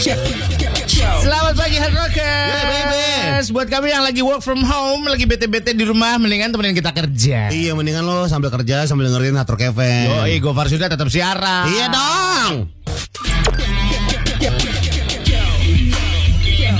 Selamat 0.00 1.52
pagi 1.60 1.76
Hard 1.76 1.92
Rockers. 1.92 2.24
Yeah, 2.24 2.64
baby. 2.72 3.52
Buat 3.52 3.68
kami 3.68 3.92
yang 3.92 4.00
lagi 4.00 4.24
work 4.24 4.40
from 4.40 4.64
home, 4.64 5.04
lagi 5.04 5.28
bete-bete 5.28 5.76
di 5.76 5.84
rumah, 5.84 6.16
mendingan 6.16 6.48
temenin 6.48 6.72
kita 6.72 6.88
kerja. 6.88 7.52
Iya 7.52 7.76
mendingan 7.76 8.08
lo 8.08 8.24
sambil 8.24 8.48
kerja 8.48 8.88
sambil 8.88 9.12
dengerin 9.12 9.36
Hard 9.36 9.52
Rock 9.52 9.60
FM. 9.76 10.06
Yoi, 10.08 10.40
Gofar 10.40 10.72
sudah 10.72 10.88
tetap 10.88 11.04
siaran. 11.12 11.68
Iya 11.68 11.86
dong. 11.92 12.52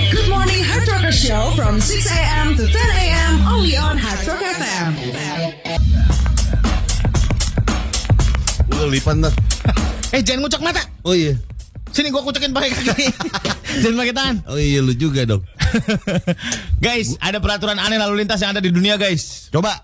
Good 0.09 0.29
morning, 0.33 0.65
Hard 0.65 0.89
Rocker 0.89 1.13
Show 1.13 1.53
from 1.53 1.77
6 1.77 1.93
a.m. 2.09 2.57
to 2.57 2.65
10 2.65 2.73
a.m. 2.73 3.33
only 3.53 3.77
on 3.77 4.01
Hard 4.01 4.25
Rock 4.25 4.41
FM. 4.41 4.89
Lipan 8.89 9.29
tuh. 9.29 9.35
Eh, 10.11 10.27
jangan 10.27 10.43
ngucek 10.43 10.59
mata. 10.59 10.83
Oh 11.07 11.15
iya. 11.15 11.39
Sini 11.91 12.09
gua 12.09 12.23
kucekin 12.23 12.55
pakai 12.55 12.71
kaki. 12.71 13.07
jangan 13.83 13.97
pakai 13.99 14.15
tangan. 14.15 14.37
Oh 14.47 14.55
iya 14.55 14.79
lu 14.79 14.95
juga 14.95 15.27
dong. 15.27 15.43
guys, 16.85 17.19
ada 17.19 17.39
peraturan 17.39 17.79
aneh 17.79 17.99
lalu 17.99 18.23
lintas 18.23 18.39
yang 18.39 18.55
ada 18.55 18.63
di 18.63 18.71
dunia, 18.71 18.95
guys. 18.95 19.51
Coba. 19.51 19.83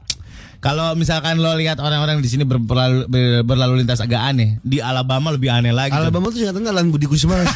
Kalau 0.56 0.94
misalkan 0.94 1.38
lo 1.38 1.54
lihat 1.54 1.78
orang-orang 1.78 2.18
di 2.18 2.26
sini 2.26 2.42
ber- 2.42 2.58
berlalu, 2.58 3.06
ber- 3.06 3.44
berlalu 3.44 3.82
lintas 3.82 4.00
agak 4.00 4.18
aneh, 4.18 4.58
di 4.62 4.78
Alabama 4.78 5.30
lebih 5.30 5.50
aneh 5.50 5.70
lagi. 5.70 5.94
tuh. 5.94 6.00
Alabama 6.00 6.26
tuh 6.30 6.38
singkatan 6.38 6.66
Alan 6.66 6.90
Budi 6.90 7.06
Kusuma. 7.06 7.38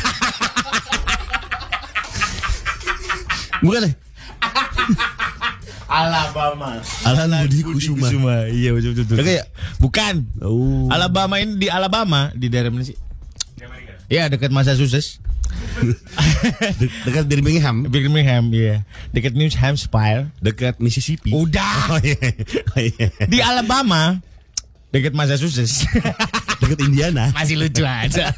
Bukan 3.61 3.81
deh. 3.87 3.95
Alabama. 5.91 6.79
Alan 7.03 7.51
Budi 7.51 7.61
Kusuma. 7.67 8.47
Iya 8.47 8.71
betul 8.75 8.95
betul. 8.95 9.17
Kayak? 9.19 9.47
Bukan. 9.83 10.15
Oh. 10.43 10.87
Alabama 10.89 11.39
ini 11.43 11.59
di 11.59 11.67
Alabama 11.67 12.31
di 12.31 12.47
daerah 12.47 12.71
mana 12.71 12.87
sih? 12.87 12.95
Iya 14.11 14.27
dekat 14.27 14.51
Massachusetts. 14.51 15.23
De- 15.79 16.91
dekat 17.07 17.25
Birmingham, 17.31 17.87
Birmingham, 17.87 18.51
iya. 18.51 18.83
Dekat 19.15 19.39
New 19.39 19.47
Hampshire. 19.47 20.35
dekat 20.43 20.83
Mississippi. 20.83 21.31
Udah. 21.31 21.95
Oh 21.95 22.01
iya. 22.03 22.19
Oh, 22.75 22.83
iya. 22.83 23.07
Di 23.31 23.39
Alabama 23.39 24.19
dekat 24.91 25.15
Massachusetts. 25.15 25.87
Dekat 26.59 26.83
Indiana. 26.83 27.31
Masih 27.31 27.55
lucu 27.55 27.87
aja. 27.87 28.35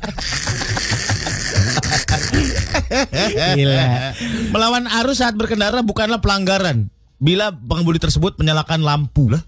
Gila. 3.57 4.13
Melawan 4.53 4.85
arus 5.03 5.25
saat 5.25 5.33
berkendara 5.33 5.81
bukanlah 5.81 6.21
pelanggaran. 6.21 6.93
Bila 7.17 7.49
pengemudi 7.55 7.97
tersebut 7.97 8.37
menyalakan 8.37 8.85
lampu. 8.85 9.33
Lah. 9.33 9.41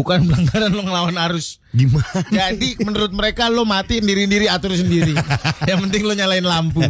Bukan 0.00 0.24
pelanggaran 0.24 0.72
lo 0.72 0.82
ngelawan 0.88 1.16
arus. 1.28 1.60
Gimana? 1.76 2.24
Jadi 2.40 2.80
menurut 2.80 3.12
mereka 3.12 3.52
lo 3.52 3.68
mati 3.68 4.00
sendiri-sendiri 4.00 4.48
atur 4.48 4.72
sendiri. 4.72 5.12
Yang 5.68 5.78
penting 5.84 6.02
lo 6.08 6.16
nyalain 6.16 6.40
lampu. 6.40 6.80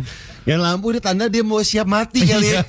Yang 0.47 0.61
lampu 0.63 0.87
ini 0.95 1.01
tanda 1.03 1.27
dia 1.27 1.43
mau 1.43 1.59
siap 1.61 1.85
mati 1.85 2.23
kali 2.25 2.55
ya. 2.55 2.63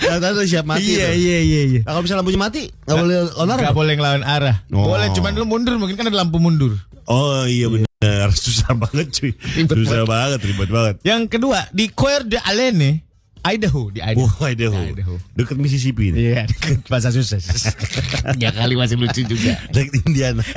Yang 0.00 0.20
tanda 0.24 0.42
siap 0.48 0.64
mati. 0.64 0.96
iya 0.96 1.12
iya 1.12 1.38
iya 1.44 1.62
iya. 1.76 1.80
Kalau 1.84 2.00
misalnya 2.00 2.24
lampunya 2.24 2.40
mati, 2.40 2.62
nggak 2.72 2.96
boleh 2.96 3.16
onar. 3.36 3.56
Gak 3.62 3.76
boleh 3.76 3.92
ngelawan 3.94 4.24
arah. 4.26 4.56
Oh. 4.72 4.90
Boleh 4.90 5.12
cuman 5.14 5.36
lo 5.36 5.46
mundur 5.46 5.76
mungkin 5.78 5.94
kan 5.94 6.08
ada 6.08 6.18
lampu 6.24 6.40
mundur. 6.42 6.74
Oh 7.06 7.46
iya 7.46 7.70
benar, 7.70 8.34
susah 8.34 8.74
banget 8.74 9.14
cuy. 9.14 9.30
Ribet 9.54 9.76
susah 9.86 10.02
banget, 10.02 10.42
ribet 10.42 10.66
banget. 10.66 10.94
Yang 11.06 11.38
kedua 11.38 11.70
di 11.70 11.86
Coeur 11.94 12.26
d'Alene, 12.26 13.05
Idaho 13.46 13.94
di 13.94 14.00
Idaho. 14.02 14.26
Wah, 14.26 14.50
Idaho. 14.50 14.80
Idaho. 14.82 15.14
Dekat 15.38 15.54
Mississippi 15.54 16.10
nih. 16.10 16.34
Iya, 16.34 16.42
dekat 16.50 16.82
Massachusetts. 16.90 17.70
ya 18.42 18.50
kali 18.50 18.74
masih 18.74 18.98
lucu 18.98 19.22
juga. 19.22 19.54
Dekat 19.70 20.02
Indiana. 20.02 20.42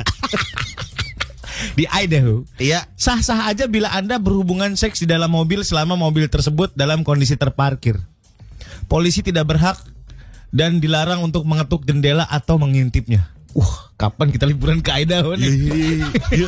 Di 1.76 1.84
Idaho, 1.86 2.48
Iya. 2.56 2.88
sah-sah 2.96 3.52
aja 3.52 3.68
bila 3.68 3.92
Anda 3.92 4.16
berhubungan 4.16 4.80
seks 4.80 5.04
di 5.04 5.08
dalam 5.08 5.28
mobil 5.28 5.60
selama 5.68 6.00
mobil 6.00 6.32
tersebut 6.32 6.72
dalam 6.72 7.04
kondisi 7.04 7.36
terparkir. 7.36 8.00
Polisi 8.88 9.20
tidak 9.20 9.44
berhak 9.52 9.76
dan 10.56 10.80
dilarang 10.80 11.20
untuk 11.20 11.44
mengetuk 11.44 11.84
jendela 11.84 12.24
atau 12.32 12.56
mengintipnya. 12.56 13.28
Wah, 13.52 13.92
kapan 14.00 14.32
kita 14.32 14.48
liburan 14.48 14.80
ke 14.80 15.04
Idaho 15.04 15.36
Iya, 15.36 15.42
nih? 15.42 15.52
iya, 15.52 16.08
iya. 16.32 16.48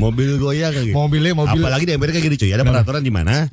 Mobil 0.00 0.40
goyang 0.40 0.72
kayak 0.72 0.86
gitu. 0.90 0.96
Mobilnya 0.96 1.32
mobil. 1.36 1.60
Apalagi 1.60 1.84
di 1.84 1.92
Amerika 1.92 2.18
gitu 2.18 2.36
cuy. 2.40 2.50
Ada 2.56 2.64
peraturan 2.64 3.04
di 3.04 3.12
mana 3.12 3.46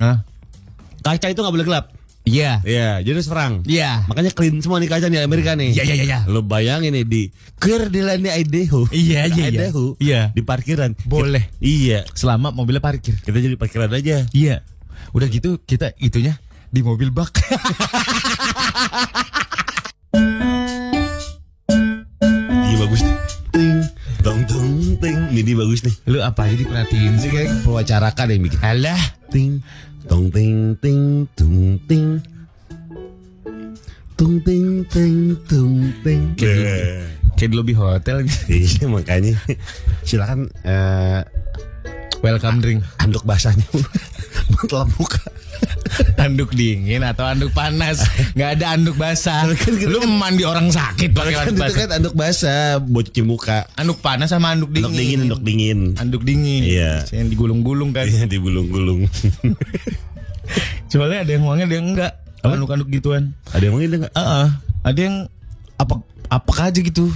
kaca 1.00 1.26
itu 1.28 1.40
nggak 1.40 1.54
boleh 1.54 1.66
gelap. 1.68 1.92
Iya. 2.28 2.60
Iya, 2.62 3.00
jadi 3.00 3.20
serang. 3.24 3.64
Iya. 3.64 4.04
Makanya 4.06 4.30
clean 4.36 4.60
semua 4.60 4.76
nih 4.78 4.88
kaca 4.92 5.08
di 5.08 5.16
Amerika 5.16 5.56
nih. 5.56 5.72
Iya, 5.72 5.82
iya, 5.88 5.94
iya, 5.96 6.04
iya. 6.04 6.18
Lo 6.28 6.44
bayangin 6.44 6.92
nih 6.92 7.04
di 7.08 7.22
Kerdelani 7.56 8.28
Idaho. 8.28 8.84
Iya, 8.92 9.26
iya, 9.32 9.48
iya. 9.48 9.58
Idaho. 9.66 9.96
Iya. 9.96 10.20
Di 10.36 10.42
parkiran. 10.44 10.94
Boleh. 11.08 11.48
Iya. 11.58 12.04
Selama 12.12 12.52
mobilnya 12.52 12.84
parkir. 12.84 13.16
Kita 13.18 13.38
jadi 13.40 13.56
parkiran 13.56 13.90
aja. 13.90 14.28
Iya. 14.36 14.62
Udah 15.16 15.26
gitu 15.26 15.58
kita 15.64 15.96
itunya 15.98 16.36
di 16.70 16.80
mobil 16.84 17.10
bak. 17.10 17.34
Iya 22.70 22.76
bagus 22.86 23.00
nih. 23.02 23.16
Ting, 23.50 23.78
tong 24.22 24.42
tong 24.46 24.70
ting. 25.02 25.18
Ini 25.34 25.52
bagus 25.58 25.82
nih. 25.82 25.94
Lu 26.06 26.18
apa 26.22 26.46
aja 26.46 26.54
diperhatiin 26.54 27.18
sih 27.18 27.30
kayak 27.34 27.66
Pewacarakan 27.66 28.26
yang 28.30 28.42
bikin. 28.46 28.58
Alah. 28.62 29.02
Ting, 29.30 29.62
tong 30.10 30.26
ting 30.34 30.74
ting 30.82 31.22
tung 31.38 31.78
ting. 31.86 32.18
Tung 34.18 34.42
ting 34.42 34.82
ting 34.90 35.38
tung 35.46 35.94
ting. 36.02 36.34
Kayak 36.34 37.06
di 37.38 37.46
lobby 37.54 37.72
hotel 37.78 38.26
gitu. 38.26 38.42
Iya 38.50 38.84
makanya 38.90 39.38
silakan 40.02 40.50
eh, 40.66 41.22
Welcome 42.20 42.58
drink. 42.60 42.82
anduk 43.00 43.22
basahnya 43.24 43.64
telan 44.68 44.88
muka. 44.96 45.20
Anduk 46.16 46.54
dingin 46.54 47.02
atau 47.02 47.26
anduk 47.26 47.50
panas. 47.50 48.00
Nggak 48.32 48.50
ada 48.60 48.66
anduk 48.78 48.96
basah. 48.96 49.44
Lu 49.84 50.00
mandi 50.06 50.46
orang 50.46 50.70
sakit 50.70 51.10
pakai 51.12 51.32
Kan 51.34 51.42
anduk 51.42 51.54
itu 51.54 51.60
basah. 51.60 51.78
kan 51.80 51.90
anduk 51.98 52.14
basah 52.14 52.62
buat 52.80 53.04
cuci 53.10 53.22
muka. 53.26 53.58
Anduk 53.76 53.98
panas 54.00 54.30
sama 54.30 54.54
anduk 54.54 54.70
dingin. 54.70 54.86
Anduk 54.86 54.96
dingin, 54.96 55.20
anduk 55.26 55.42
dingin. 55.42 55.80
Anduk 55.98 56.22
dingin. 56.24 56.62
Iya. 56.64 56.92
Yang 57.10 57.28
digulung-gulung 57.36 57.90
kan. 57.92 58.06
Iya 58.06 58.24
digulung-gulung. 58.30 59.04
Soalnya 60.90 61.22
ada 61.22 61.30
yang 61.30 61.44
wangi 61.46 61.62
ada 61.66 61.74
yang 61.74 61.86
enggak. 61.94 62.12
Anduk-anduk 62.40 62.88
gituan. 62.88 63.36
Ada 63.52 63.68
yang 63.68 63.72
ngomongin 63.76 63.90
enggak? 64.00 64.12
Heeh. 64.16 64.46
ada 64.80 65.00
yang 65.00 65.16
apa 65.76 65.94
apa 66.32 66.52
aja 66.64 66.80
gitu. 66.80 67.12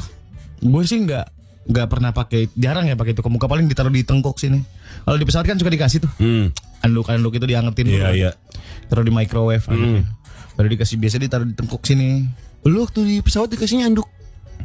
Gue 0.61 0.83
sih 0.85 1.01
nggak 1.01 1.27
nggak 1.65 1.87
pernah 1.89 2.13
pakai 2.13 2.53
jarang 2.61 2.85
ya 2.85 2.93
pakai 2.93 3.17
itu 3.17 3.25
ke 3.25 3.31
muka 3.33 3.49
paling 3.49 3.65
ditaruh 3.65 3.89
di 3.89 4.05
tengkok 4.05 4.37
sini. 4.37 4.61
Kalau 5.05 5.17
di 5.17 5.25
pesawat 5.25 5.49
kan 5.49 5.57
suka 5.57 5.73
dikasih 5.73 6.05
tuh. 6.05 6.13
Hmm. 6.21 6.53
Anduk-anduk 6.85 7.33
itu 7.33 7.47
diangetin 7.47 7.87
Iya, 7.87 7.93
dulu. 7.99 8.13
iya. 8.15 8.31
Taruh 8.87 9.03
di 9.03 9.11
microwave 9.11 9.65
anduknya. 9.65 10.05
Baru 10.55 10.69
dikasih 10.69 10.97
biasa 10.97 11.17
ditaruh 11.17 11.45
di 11.45 11.53
tengkok 11.53 11.83
sini. 11.83 12.29
Lu 12.63 12.81
waktu 12.81 13.01
di 13.03 13.17
pesawat 13.19 13.49
dikasihnya 13.51 13.89
anduk. 13.89 14.07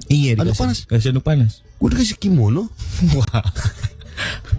Iya, 0.06 0.36
Anduk 0.36 0.54
dikasih- 0.54 0.62
panas? 0.62 0.80
Kasih 0.86 1.10
anduk 1.10 1.24
panas. 1.24 1.52
Gue 1.76 1.90
dikasih 1.90 2.16
kimono. 2.16 2.68
Wah. 3.18 3.44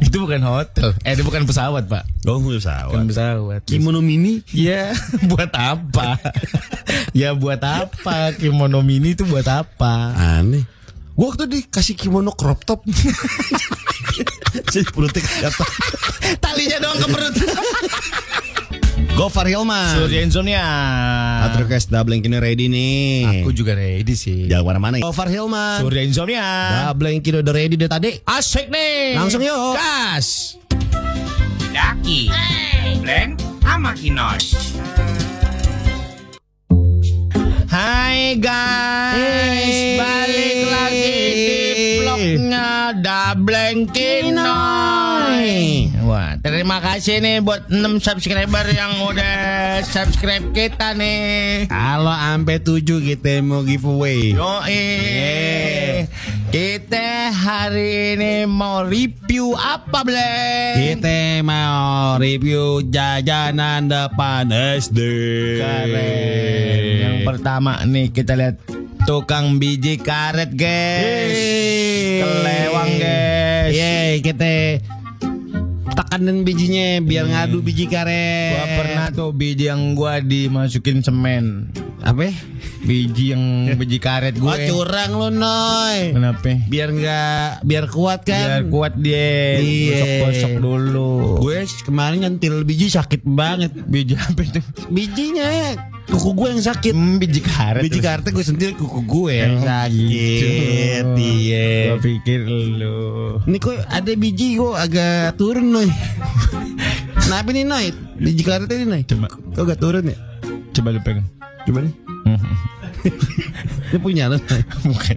itu 0.01 0.17
bukan 0.17 0.41
hotel. 0.41 0.97
Eh, 1.05 1.13
itu 1.13 1.21
bukan 1.21 1.45
pesawat, 1.45 1.85
Pak. 1.85 2.09
Oh, 2.25 2.41
pesawat. 2.41 2.89
Bukan 2.91 3.07
pesawat. 3.07 3.61
Kimono 3.69 4.01
mini. 4.01 4.41
Ya, 4.51 4.97
buat 5.31 5.53
apa? 5.53 6.17
ya 7.21 7.37
buat 7.37 7.61
apa? 7.61 8.33
Kimono 8.35 8.81
mini 8.81 9.13
itu 9.13 9.23
buat 9.23 9.45
apa? 9.45 10.17
Aneh. 10.17 10.65
Gue 11.21 11.29
waktu 11.29 11.53
dikasih 11.53 12.01
kimono 12.01 12.33
crop 12.33 12.65
top. 12.65 12.81
Jadi 14.73 14.89
perutnya 14.89 15.21
kelihatan. 15.21 15.69
Talinya 16.41 16.81
doang 16.81 16.97
ke 16.97 17.09
perut. 17.13 17.35
Gofar 19.21 19.45
Hilman. 19.45 20.01
Surya 20.01 20.25
Insomnia. 20.25 20.65
Atrokes 21.45 21.93
double 21.93 22.17
kini 22.25 22.41
ready 22.41 22.73
nih. 22.73 23.45
Aku 23.45 23.53
juga 23.53 23.77
ready 23.77 24.17
sih. 24.17 24.49
Jangan 24.49 24.65
ke 24.65 24.69
mana-mana. 24.73 24.97
Gofar 25.05 25.29
Hilman. 25.29 25.85
Surya 25.85 26.09
Insomnia. 26.09 26.49
Double 26.89 27.13
kini 27.21 27.45
udah 27.45 27.53
ready 27.53 27.77
deh 27.77 27.91
tadi. 27.93 28.17
Asik 28.25 28.73
nih. 28.73 29.21
Langsung 29.21 29.45
yuk. 29.45 29.77
Gas. 29.77 30.57
Daki, 31.69 32.33
Blend, 33.05 33.45
sama 33.61 33.93
Kinoy. 33.93 34.41
Hai 37.69 38.41
guys, 38.41 40.01
balik 40.01 40.50
vlognya 42.21 42.93
Dableng 43.01 43.89
Kinoy. 43.89 45.49
Wah, 46.05 46.37
terima 46.45 46.83
kasih 46.85 47.25
nih 47.25 47.41
buat 47.41 47.73
6 47.73 47.97
subscriber 48.05 48.67
yang 48.77 48.93
udah 49.09 49.81
subscribe 49.89 50.53
kita 50.53 50.93
nih. 50.93 51.65
Kalau 51.73 52.13
sampai 52.13 52.61
7 52.61 52.85
kita 52.85 53.41
mau 53.41 53.65
giveaway. 53.65 54.37
Yoi. 54.37 54.85
Kita 56.51 57.31
hari 57.31 58.19
ini 58.19 58.43
mau 58.45 58.83
review 58.83 59.55
apa, 59.55 60.03
Bleng? 60.03 60.75
Kita 60.77 61.47
mau 61.47 62.19
review 62.19 62.83
jajanan 62.91 63.87
depan 63.87 64.51
SD. 64.51 64.99
Keren. 65.63 65.95
Yang 67.01 67.17
pertama 67.23 67.79
nih 67.87 68.11
kita 68.11 68.35
lihat 68.35 68.59
tukang 69.09 69.57
biji 69.61 69.97
karet, 70.01 70.53
guys. 70.53 71.33
Yeay. 71.33 72.21
Kelewang, 72.21 72.91
guys. 73.01 73.73
Yeay, 73.73 74.13
kita 74.21 74.53
tekanin 75.91 76.43
bijinya 76.43 76.99
biar 77.05 77.25
ngadu 77.29 77.63
biji 77.63 77.87
karet. 77.87 78.57
Gua 78.57 78.67
pernah 78.83 79.07
tuh 79.13 79.31
biji 79.31 79.71
yang 79.71 79.95
gua 79.95 80.19
dimasukin 80.19 81.05
semen. 81.05 81.71
apa? 82.01 82.33
Biji 82.81 83.37
yang 83.37 83.77
biji 83.77 84.01
karet 84.01 84.41
gue. 84.41 84.49
Oh 84.49 84.57
curang 84.57 85.13
lu 85.13 85.29
Noy. 85.29 86.17
Kenapa? 86.17 86.57
Biar 86.65 86.89
nggak 86.97 87.61
biar 87.61 87.85
kuat 87.93 88.25
Biar 88.25 88.65
kan. 88.65 88.73
kuat 88.73 88.97
dia. 88.97 89.61
Iya. 89.61 90.01
Gosok-gosok 90.01 90.53
dulu. 90.65 91.13
Gue 91.45 91.69
kemarin 91.85 92.25
nyentil 92.25 92.65
biji 92.65 92.89
sakit 92.89 93.21
banget. 93.29 93.77
biji 93.85 94.17
apa 94.17 94.41
itu? 94.41 94.61
Bijinya 94.89 95.77
kuku 96.11 96.31
gue 96.35 96.49
yang 96.51 96.63
sakit. 96.63 96.93
Hmm, 96.93 97.17
biji 97.17 97.41
karet. 97.41 97.81
Biji 97.81 97.99
karetnya 97.99 98.31
gue 98.31 98.45
sentil 98.45 98.71
kuku 98.75 99.01
gue 99.03 99.33
yang 99.33 99.55
Oh, 99.57 99.65
sakit. 99.65 100.11
gitu. 100.11 101.15
Iya. 101.17 101.69
Gua 101.89 101.99
pikir 102.01 102.41
lu. 102.45 102.99
Ini 103.47 103.57
kok 103.57 103.77
ada 103.81 104.13
biji 104.13 104.49
kok 104.55 104.75
agak 104.75 105.35
turun 105.35 105.67
Noy. 105.71 105.89
Kenapa 107.23 107.49
nih 107.51 107.65
Noy? 107.65 107.87
Biji 108.17 108.43
karetnya 108.43 108.75
ini 108.75 108.87
Noy. 108.89 109.03
Coba. 109.05 109.27
Kok 109.31 109.63
agak 109.63 109.79
turun 109.79 110.05
ya? 110.05 110.19
Coba 110.71 110.89
lu 110.91 111.01
pegang. 111.01 111.27
Coba 111.65 111.79
nih. 111.83 111.95
Ini 113.91 113.99
punya 113.99 114.31
lu. 114.31 114.39
Bukan. 114.87 115.17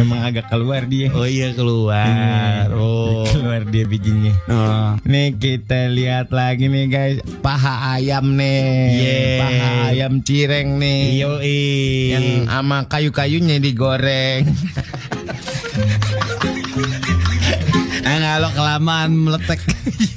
Memang 0.00 0.20
agak 0.24 0.48
keluar 0.48 0.88
dia. 0.88 1.12
Oh 1.12 1.28
iya 1.28 1.52
keluar. 1.52 2.72
Oh. 2.72 3.28
Keluar 3.28 3.68
dia 3.68 3.84
bijinya. 3.84 4.32
Oh. 4.48 4.96
Nih 5.04 5.36
kita 5.36 5.92
lihat 5.92 6.32
lagi 6.32 6.72
nih 6.72 6.86
guys 6.88 7.18
Paha 7.44 8.00
ayam 8.00 8.36
nih 8.36 8.66
Yeah. 8.98 9.38
Paha 9.40 9.68
ayam 9.92 10.12
cireng 10.24 10.80
nih 10.80 11.20
Yoi. 11.20 11.60
Yang 12.16 12.26
sama 12.48 12.78
kayu-kayunya 12.88 13.60
digoreng 13.60 14.48
Lo 18.36 18.52
kelamaan 18.52 19.16
meletek. 19.16 19.64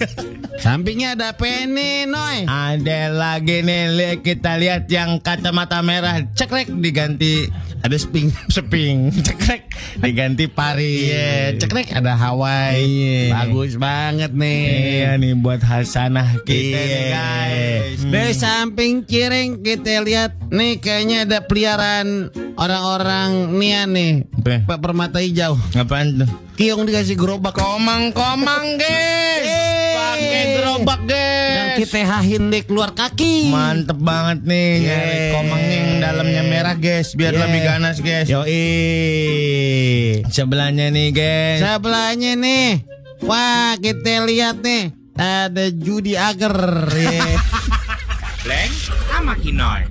Sampingnya 0.63 1.15
ada 1.15 1.33
peni, 1.33 2.05
Noy. 2.05 2.45
Ada 2.45 3.09
lagi 3.09 3.65
nih 3.65 4.21
Kita 4.21 4.61
lihat 4.61 4.85
yang 4.93 5.17
kacamata 5.17 5.81
merah 5.81 6.21
Cekrek 6.37 6.69
diganti 6.69 7.49
Ada 7.81 7.97
sping. 7.97 8.29
seping 8.53 9.09
Cekrek 9.11 9.67
diganti 9.97 10.45
pari 10.45 11.09
Iya, 11.09 11.57
cekrek 11.57 11.91
ada 11.91 12.13
Hawaii. 12.13 12.85
Iya. 13.27 13.33
Bagus 13.33 13.75
banget 13.75 14.31
nih. 14.31 14.61
Iya 15.01 15.09
nih 15.17 15.33
buat 15.35 15.59
Hasanah 15.59 16.45
kita 16.45 16.77
Iya. 16.77 16.85
nih 16.85 17.03
guys 17.09 17.99
Dari 18.05 18.33
samping 18.33 19.03
cireng 19.03 19.61
kita 19.61 20.01
lihat 20.01 20.37
nih 20.47 20.77
kayaknya 20.77 21.17
ada 21.25 21.37
peliharaan 21.41 22.29
orang-orang 22.55 23.57
Nia 23.57 23.85
nih. 23.85 24.25
Pak 24.65 24.77
permata 24.77 25.17
hijau. 25.17 25.57
Ngapain 25.73 26.21
tuh? 26.21 26.29
Kiong 26.53 26.85
dikasih 26.85 27.17
gerobak. 27.17 27.57
Komang-komang 27.57 28.77
guys 28.77 29.41
Yeay. 29.41 29.60
Pakai 29.60 29.60
gerobak 30.51 31.01
guys 31.03 31.51
Dan 31.51 31.67
kita 31.77 31.97
hahin 32.01 32.43
deh 32.47 32.63
keluar 32.63 32.91
kaki. 32.91 33.49
Mantep 33.49 33.97
banget 33.97 34.39
nih 34.43 34.69
nyari 34.79 35.11
Yeah. 35.11 35.31
komang 35.31 35.63
yang 35.63 35.89
dalamnya 35.99 36.43
merah 36.43 36.75
guys 36.75 37.13
biar 37.13 37.31
Yeah. 37.31 37.43
lebih 37.43 37.59
ganas 37.61 37.97
guys. 37.99 38.27
Yoi. 38.27 38.63
Sebelahnya 40.27 40.87
nih 40.89 41.09
guys. 41.11 41.59
Sebelahnya 41.59 42.31
nih. 42.35 42.67
Wah, 43.21 43.77
kita 43.77 44.25
lihat 44.25 44.63
nih. 44.63 44.95
Ada 45.13 45.69
judi 45.69 46.15
agar. 46.15 46.87
Ye. 46.89 47.19
Blank 48.43 48.71
sama 49.05 49.37
Kinoy. 49.37 49.90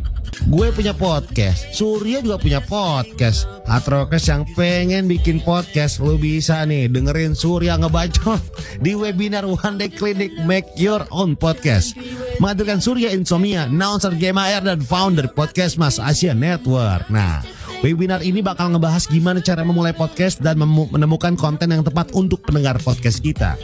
Gue 0.50 0.74
punya 0.74 0.90
podcast, 0.90 1.70
Surya 1.70 2.18
juga 2.18 2.34
punya 2.34 2.58
podcast. 2.58 3.46
Hatrokes 3.70 4.26
yang 4.26 4.42
pengen 4.58 5.06
bikin 5.06 5.38
podcast, 5.38 6.02
lu 6.02 6.18
bisa 6.18 6.66
nih 6.66 6.90
dengerin 6.90 7.38
Surya 7.38 7.78
ngebacot 7.78 8.42
di 8.84 8.98
webinar 8.98 9.46
One 9.46 9.78
Day 9.78 9.86
Clinic 9.86 10.34
Make 10.42 10.74
Your 10.74 11.06
Own 11.14 11.38
Podcast. 11.38 11.94
Menghadirkan 12.42 12.82
Surya 12.82 13.14
Insomnia, 13.14 13.70
announcer 13.70 14.10
Game 14.18 14.42
Air 14.42 14.66
dan 14.66 14.82
founder 14.82 15.30
podcast 15.30 15.78
Mas 15.78 16.02
Asia 16.02 16.34
Network. 16.34 17.06
Nah, 17.14 17.46
webinar 17.86 18.18
ini 18.26 18.42
bakal 18.42 18.74
ngebahas 18.74 19.06
gimana 19.06 19.38
cara 19.38 19.62
memulai 19.62 19.94
podcast 19.94 20.42
dan 20.42 20.58
menemukan 20.66 21.38
konten 21.38 21.70
yang 21.70 21.86
tepat 21.86 22.10
untuk 22.10 22.42
pendengar 22.42 22.74
podcast 22.82 23.22
kita. 23.22 23.54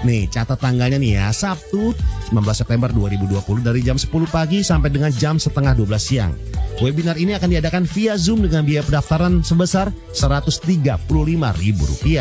Nih, 0.00 0.24
catat 0.32 0.56
tanggalnya 0.56 0.96
nih 0.96 1.20
ya, 1.20 1.28
Sabtu 1.28 1.92
19 2.32 2.40
September 2.56 2.88
2020 2.88 3.60
dari 3.60 3.84
jam 3.84 4.00
10 4.00 4.08
pagi 4.32 4.64
sampai 4.64 4.88
dengan 4.88 5.12
jam 5.12 5.36
setengah 5.36 5.76
12 5.76 6.00
siang. 6.00 6.32
Webinar 6.80 7.20
ini 7.20 7.36
akan 7.36 7.52
diadakan 7.52 7.84
via 7.84 8.16
Zoom 8.16 8.40
dengan 8.40 8.64
biaya 8.64 8.80
pendaftaran 8.80 9.44
sebesar 9.44 9.92
Rp135.000. 10.16 12.16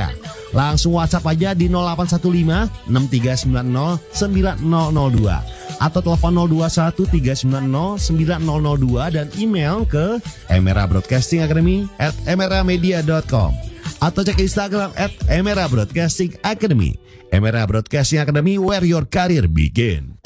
Langsung 0.51 0.99
WhatsApp 0.99 1.31
aja 1.31 1.55
di 1.55 1.71
0815 1.71 2.91
6390 2.91 4.11
9002 4.11 5.79
atau 5.79 5.99
telepon 6.03 6.35
021 6.35 7.47
390 7.47 8.03
9002 8.03 9.15
dan 9.15 9.31
email 9.39 9.87
ke 9.87 10.19
Emera 10.51 10.83
Broadcasting 10.83 11.39
Academy 11.39 11.87
at 11.95 12.11
emeramedia.com 12.27 13.68
atau 13.99 14.23
cek 14.23 14.39
Instagram 14.39 14.91
at 14.95 15.11
Emera 15.27 15.67
Broadcasting 15.67 16.33
Academy. 16.41 16.95
Emera 17.29 17.67
Broadcasting 17.67 18.23
Academy 18.23 18.57
where 18.57 18.83
your 18.83 19.05
career 19.05 19.45
begin. 19.45 20.17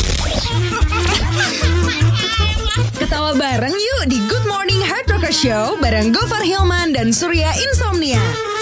Ketawa 2.95 3.35
bareng 3.35 3.75
yuk 3.75 4.03
di 4.07 4.17
Good 4.29 4.45
Morning 4.47 4.79
Hard 4.85 5.09
Rocker 5.11 5.35
Show 5.35 5.75
bareng 5.81 6.15
Gofar 6.15 6.45
Hilman 6.45 6.95
dan 6.95 7.11
Surya 7.11 7.51
Insomnia. 7.69 8.52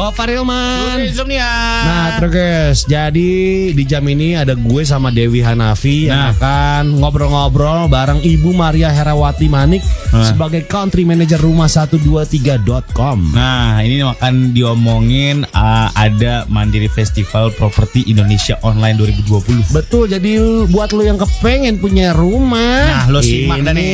Hilman. 0.00 0.96
Insomnia. 1.04 1.44
Nah, 1.82 2.06
terus 2.16 2.32
guys, 2.32 2.78
jadi 2.86 3.30
di 3.70 3.84
jam 3.84 4.00
ini 4.02 4.32
ada 4.34 4.54
gue 4.54 4.82
sama 4.82 5.10
Dewi 5.10 5.38
Hanafi 5.38 6.08
yang 6.08 6.16
Nah. 6.16 6.32
akan 6.32 6.84
ngobrol-ngobrol 6.96 7.84
bareng 7.86 8.18
Ibu 8.18 8.50
Maria 8.50 8.88
Herawati 8.88 9.46
Manik 9.46 9.84
Nah. 10.10 10.24
sebagai 10.24 10.64
country 10.64 11.04
manager 11.04 11.36
rumah 11.38 11.68
123.com. 11.68 13.30
Nah 13.30 13.80
ini 13.80 14.00
akan 14.00 14.50
diomongin 14.50 15.44
uh, 15.46 15.88
ada 15.92 16.44
Mandiri 16.46 16.88
Festival 16.88 17.52
Properti 17.52 18.06
Indonesia 18.06 18.56
Online 18.60 18.96
2020. 18.96 19.70
Betul, 19.70 20.08
jadi 20.08 20.40
buat 20.66 20.90
lo 20.90 21.02
yang 21.02 21.16
kepengen 21.16 21.76
punya 21.76 22.10
rumah, 22.10 23.04
Nah, 23.04 23.06
lo 23.08 23.20
simak 23.20 23.60
dah 23.62 23.72
ini 23.72 23.84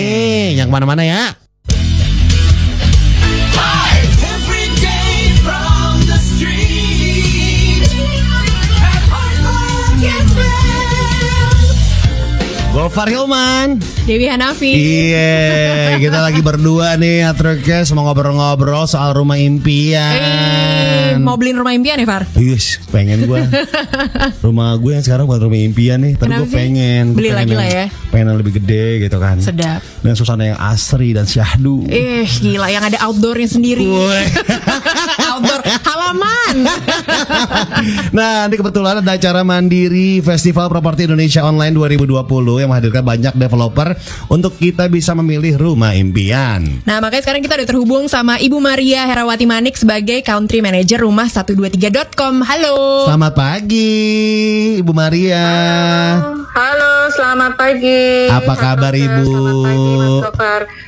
nih. 0.54 0.62
yang 0.62 0.68
mana-mana 0.68 1.02
ya. 1.02 1.34
Gofar 12.76 13.08
Hilman. 13.08 13.80
Dewi 14.04 14.28
Hanafi. 14.28 14.68
Iya, 14.68 15.96
kita 15.96 16.20
lagi 16.20 16.44
berdua 16.44 16.92
nih, 16.94 17.24
Atrokes 17.24 17.88
mau 17.90 18.04
ngobrol-ngobrol 18.04 18.84
soal 18.84 19.16
rumah 19.16 19.40
impian. 19.40 21.16
mau 21.18 21.40
beliin 21.40 21.56
rumah 21.56 21.72
impian 21.72 21.96
ya, 21.96 22.04
Far? 22.04 22.28
Yes, 22.36 22.76
pengen 22.92 23.24
gue 23.24 23.40
Rumah 24.44 24.76
gue 24.76 24.92
yang 24.92 25.00
sekarang 25.00 25.24
bukan 25.24 25.42
rumah 25.42 25.56
impian 25.58 25.98
nih 25.98 26.14
Tapi 26.14 26.36
gue 26.36 26.48
pengen 26.48 27.16
Beli 27.16 27.32
pengen 27.32 27.38
lagi 27.38 27.48
yang- 27.48 27.58
lah 27.58 27.68
ya. 27.72 27.84
Pengen 28.12 28.26
yang 28.28 28.38
lebih 28.38 28.52
gede 28.54 28.86
gitu 29.00 29.16
kan 29.16 29.40
Sedap. 29.40 29.80
Dan 30.04 30.12
suasana 30.12 30.44
yang 30.46 30.58
asri 30.60 31.10
dan 31.10 31.24
syahdu 31.24 31.80
Eh, 31.88 32.28
gila 32.28 32.68
yang 32.68 32.84
ada 32.84 33.00
outdoornya 33.02 33.48
sendiri. 33.48 33.88
Outdoor 35.32 35.64
halaman. 35.64 36.35
Nah 38.16 38.48
ini 38.48 38.56
kebetulan 38.56 39.04
ada 39.04 39.12
acara 39.16 39.42
Mandiri 39.44 40.20
Festival 40.24 40.68
Properti 40.72 41.04
Indonesia 41.04 41.44
Online 41.44 41.72
2020 41.74 42.62
Yang 42.62 42.68
menghadirkan 42.68 43.04
banyak 43.04 43.34
developer 43.36 43.88
Untuk 44.32 44.56
kita 44.56 44.88
bisa 44.88 45.12
memilih 45.12 45.56
rumah 45.60 45.92
impian 45.92 46.82
Nah, 46.86 46.98
makanya 47.02 47.22
sekarang 47.26 47.42
kita 47.44 47.54
udah 47.60 47.68
terhubung 47.68 48.04
sama 48.06 48.38
Ibu 48.40 48.58
Maria 48.60 49.04
Herawati 49.08 49.46
Manik 49.48 49.76
sebagai 49.76 50.22
Country 50.22 50.62
Manager 50.64 51.02
Rumah 51.04 51.28
123.com. 51.28 52.34
Halo. 52.46 53.06
Selamat 53.08 53.32
pagi 53.34 54.00
Ibu 54.80 54.92
Maria 54.92 55.46
Halo, 56.56 57.12
selamat 57.12 57.52
pagi. 57.60 58.32
Apa 58.32 58.54
kabar. 58.56 58.96
Ibu? 58.96 59.28
Selamat 59.28 59.60
pagi, 59.60 59.92
Mas. 60.00 60.85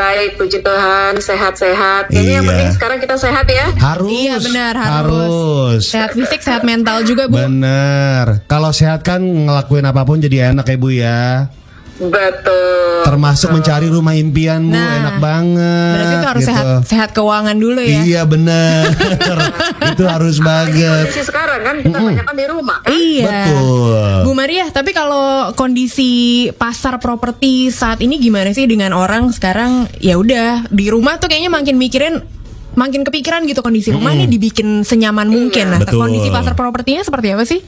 Baik, 0.00 0.40
puji 0.40 0.64
Tuhan, 0.64 1.12
sehat-sehat. 1.20 2.08
Kayaknya 2.08 2.32
yang 2.32 2.40
Iya. 2.40 2.50
penting 2.50 2.70
sekarang 2.72 2.98
kita 2.98 3.16
sehat 3.20 3.44
ya. 3.46 3.68
Harus 3.76 4.08
Iya, 4.08 4.36
benar, 4.40 4.72
harus. 4.72 4.96
Harus 4.96 5.82
Sehat 5.84 6.16
fisik, 6.16 6.40
sehat 6.40 6.64
mental 6.64 7.04
juga, 7.04 7.28
Bu. 7.28 7.36
Bener. 7.36 8.40
Kalau 8.48 8.72
sehat 8.72 9.04
kan 9.04 9.20
ngelakuin 9.20 9.84
apa 9.84 10.00
pun 10.02 10.16
jadi 10.16 10.56
enak 10.56 10.64
ya 10.64 10.76
Bu 10.76 10.88
ya. 10.88 11.52
Betul. 12.00 13.04
Termasuk 13.04 13.52
mencari 13.52 13.86
rumah 13.86 14.16
impianmu 14.16 14.72
Nah, 14.72 14.96
enak 14.96 15.16
banget. 15.20 15.92
Berarti 15.92 16.14
itu 16.16 16.28
harus 16.28 16.42
gitu. 16.42 16.50
sehat 16.50 16.64
sehat 16.88 17.08
keuangan 17.12 17.56
dulu 17.56 17.80
ya. 17.80 18.00
Iya 18.00 18.22
bener. 18.24 18.88
itu 19.92 20.04
harus 20.08 20.36
banget. 20.40 21.04
Kondisi 21.06 21.22
sekarang 21.22 21.60
kan 21.60 21.76
kita 21.84 21.98
banyak 22.00 22.24
kan 22.24 22.34
di 22.34 22.46
rumah. 22.48 22.78
kan? 22.80 22.88
Iya. 22.90 23.24
Betul. 23.28 24.12
Bu 24.24 24.32
Maria, 24.32 24.66
tapi 24.72 24.90
kalau 24.90 25.52
kondisi 25.52 26.10
pasar 26.56 26.96
properti 26.96 27.68
saat 27.68 28.00
ini 28.00 28.16
gimana 28.16 28.56
sih 28.56 28.64
dengan 28.64 28.96
orang 28.96 29.28
sekarang 29.30 29.84
ya 30.00 30.16
udah 30.16 30.72
di 30.72 30.88
rumah 30.88 31.20
tuh 31.20 31.28
kayaknya 31.28 31.52
makin 31.52 31.76
mikirin 31.76 32.24
makin 32.70 33.02
kepikiran 33.02 33.44
gitu 33.44 33.60
kondisi 33.60 33.90
rumah 33.90 34.14
nih 34.14 34.30
dibikin 34.30 34.86
senyaman 34.86 35.28
mungkin. 35.28 35.68
Nah, 35.68 35.82
Betul. 35.82 36.00
kondisi 36.00 36.32
pasar 36.32 36.56
propertinya 36.56 37.02
seperti 37.04 37.34
apa 37.34 37.44
sih? 37.44 37.60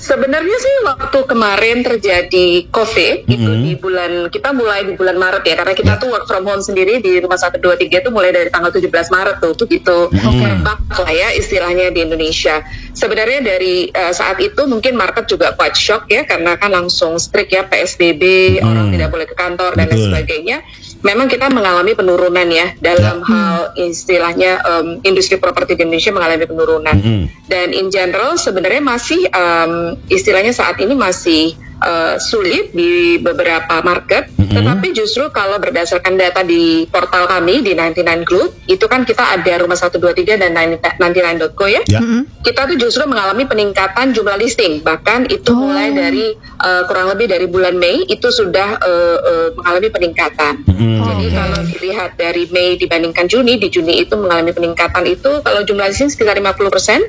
Sebenarnya 0.00 0.56
sih 0.56 0.74
waktu 0.88 1.18
kemarin 1.28 1.84
terjadi 1.84 2.72
COVID 2.72 3.28
itu 3.28 3.50
di 3.60 3.72
bulan 3.76 4.32
kita 4.32 4.56
mulai 4.56 4.88
di 4.88 4.96
bulan 4.96 5.20
Maret 5.20 5.44
ya 5.44 5.54
karena 5.60 5.74
kita 5.76 5.92
tuh 6.00 6.08
work 6.08 6.24
from 6.24 6.48
home 6.48 6.64
sendiri 6.64 7.04
di 7.04 7.20
rumah 7.20 7.36
123 7.36 7.84
itu 7.84 8.08
mulai 8.08 8.32
dari 8.32 8.48
tanggal 8.48 8.72
17 8.72 8.88
Maret 8.88 9.36
tuh 9.44 9.52
begitu. 9.60 10.08
Merebak 10.10 10.80
lah 10.88 11.12
ya 11.12 11.28
istilahnya 11.36 11.92
di 11.92 12.00
Indonesia. 12.00 12.64
Sebenarnya 12.96 13.44
dari 13.44 13.92
eh, 13.92 14.12
saat 14.16 14.40
itu 14.40 14.64
mungkin 14.64 14.96
market 14.96 15.28
juga 15.28 15.52
quite 15.52 15.76
shock 15.76 16.08
ya 16.08 16.24
karena 16.24 16.56
kan 16.56 16.72
langsung 16.72 17.20
strict 17.20 17.52
ya 17.52 17.68
PSBB 17.68 18.58
orang 18.64 18.88
tidak 18.88 19.08
boleh 19.12 19.26
ke 19.28 19.36
kantor 19.36 19.76
dan 19.76 19.84
lain 19.84 20.00
sebagainya. 20.08 20.58
Memang 21.00 21.32
kita 21.32 21.48
mengalami 21.48 21.96
penurunan 21.96 22.44
ya 22.52 22.76
dalam 22.76 23.24
hal 23.24 23.72
istilahnya 23.72 24.60
em, 24.60 24.86
industri 25.00 25.40
properti 25.40 25.72
di 25.72 25.88
Indonesia 25.88 26.12
mengalami 26.12 26.44
penurunan 26.44 26.96
Mm-mm. 26.96 27.22
dan 27.48 27.72
in 27.72 27.88
general 27.88 28.36
sebenarnya 28.36 28.84
masih 28.84 29.24
em, 29.32 29.96
istilahnya 30.12 30.52
saat 30.52 30.76
ini 30.76 30.92
masih 30.92 31.56
eh, 31.80 32.14
sulit 32.20 32.72
di 32.76 33.18
beberapa 33.18 33.80
market 33.80 34.40
tetapi 34.50 34.88
justru 34.90 35.30
kalau 35.30 35.62
berdasarkan 35.62 36.18
data 36.18 36.42
di 36.42 36.84
portal 36.90 37.30
kami 37.30 37.62
di 37.62 37.78
99 37.78 38.26
Group 38.26 38.50
itu 38.66 38.82
kan 38.90 39.06
kita 39.06 39.38
ada 39.38 39.62
rumah 39.62 39.78
123 39.78 40.42
dan 40.42 40.50
99.co 40.58 41.64
ya. 41.70 41.82
Ya. 41.86 42.00
kita 42.42 42.66
tuh 42.66 42.76
justru 42.76 43.06
mengalami 43.06 43.46
peningkatan 43.46 44.10
jumlah 44.10 44.36
listing. 44.42 44.82
Bahkan 44.82 45.30
itu 45.30 45.54
mulai 45.54 45.94
dari 45.94 46.34
eh, 46.36 46.82
kurang 46.90 47.14
lebih 47.14 47.30
dari 47.30 47.46
bulan 47.46 47.78
Mei 47.78 48.02
itu 48.10 48.28
sudah 48.28 48.82
eh, 48.82 49.18
eh, 49.22 49.48
mengalami 49.54 49.88
peningkatan. 49.88 50.54
Mm. 50.66 50.98
jadi 51.00 51.26
kalau 51.30 51.60
dilihat 51.70 52.10
dari 52.18 52.42
Mei 52.50 52.74
dibandingkan 52.74 53.30
Juni 53.30 53.60
di 53.62 53.70
Juni 53.70 54.02
itu 54.02 54.18
mengalami 54.18 54.50
peningkatan. 54.50 55.06
Itu 55.06 55.46
kalau 55.46 55.62
jumlah 55.62 55.86
listing 55.94 56.10
sekitar 56.10 56.34
50 56.34 56.74
persen 56.74 57.00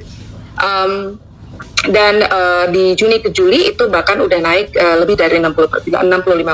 dan 1.83 2.21
eh, 2.21 2.65
di 2.69 2.93
Juni 2.93 3.17
ke 3.17 3.29
Juli 3.29 3.73
itu 3.73 3.89
bahkan 3.89 4.17
udah 4.17 4.37
naik 4.37 4.69
eh, 4.71 4.95
lebih 4.97 5.17
dari 5.17 5.41
60 5.41 5.49
per- 5.65 5.81
65 5.81 6.05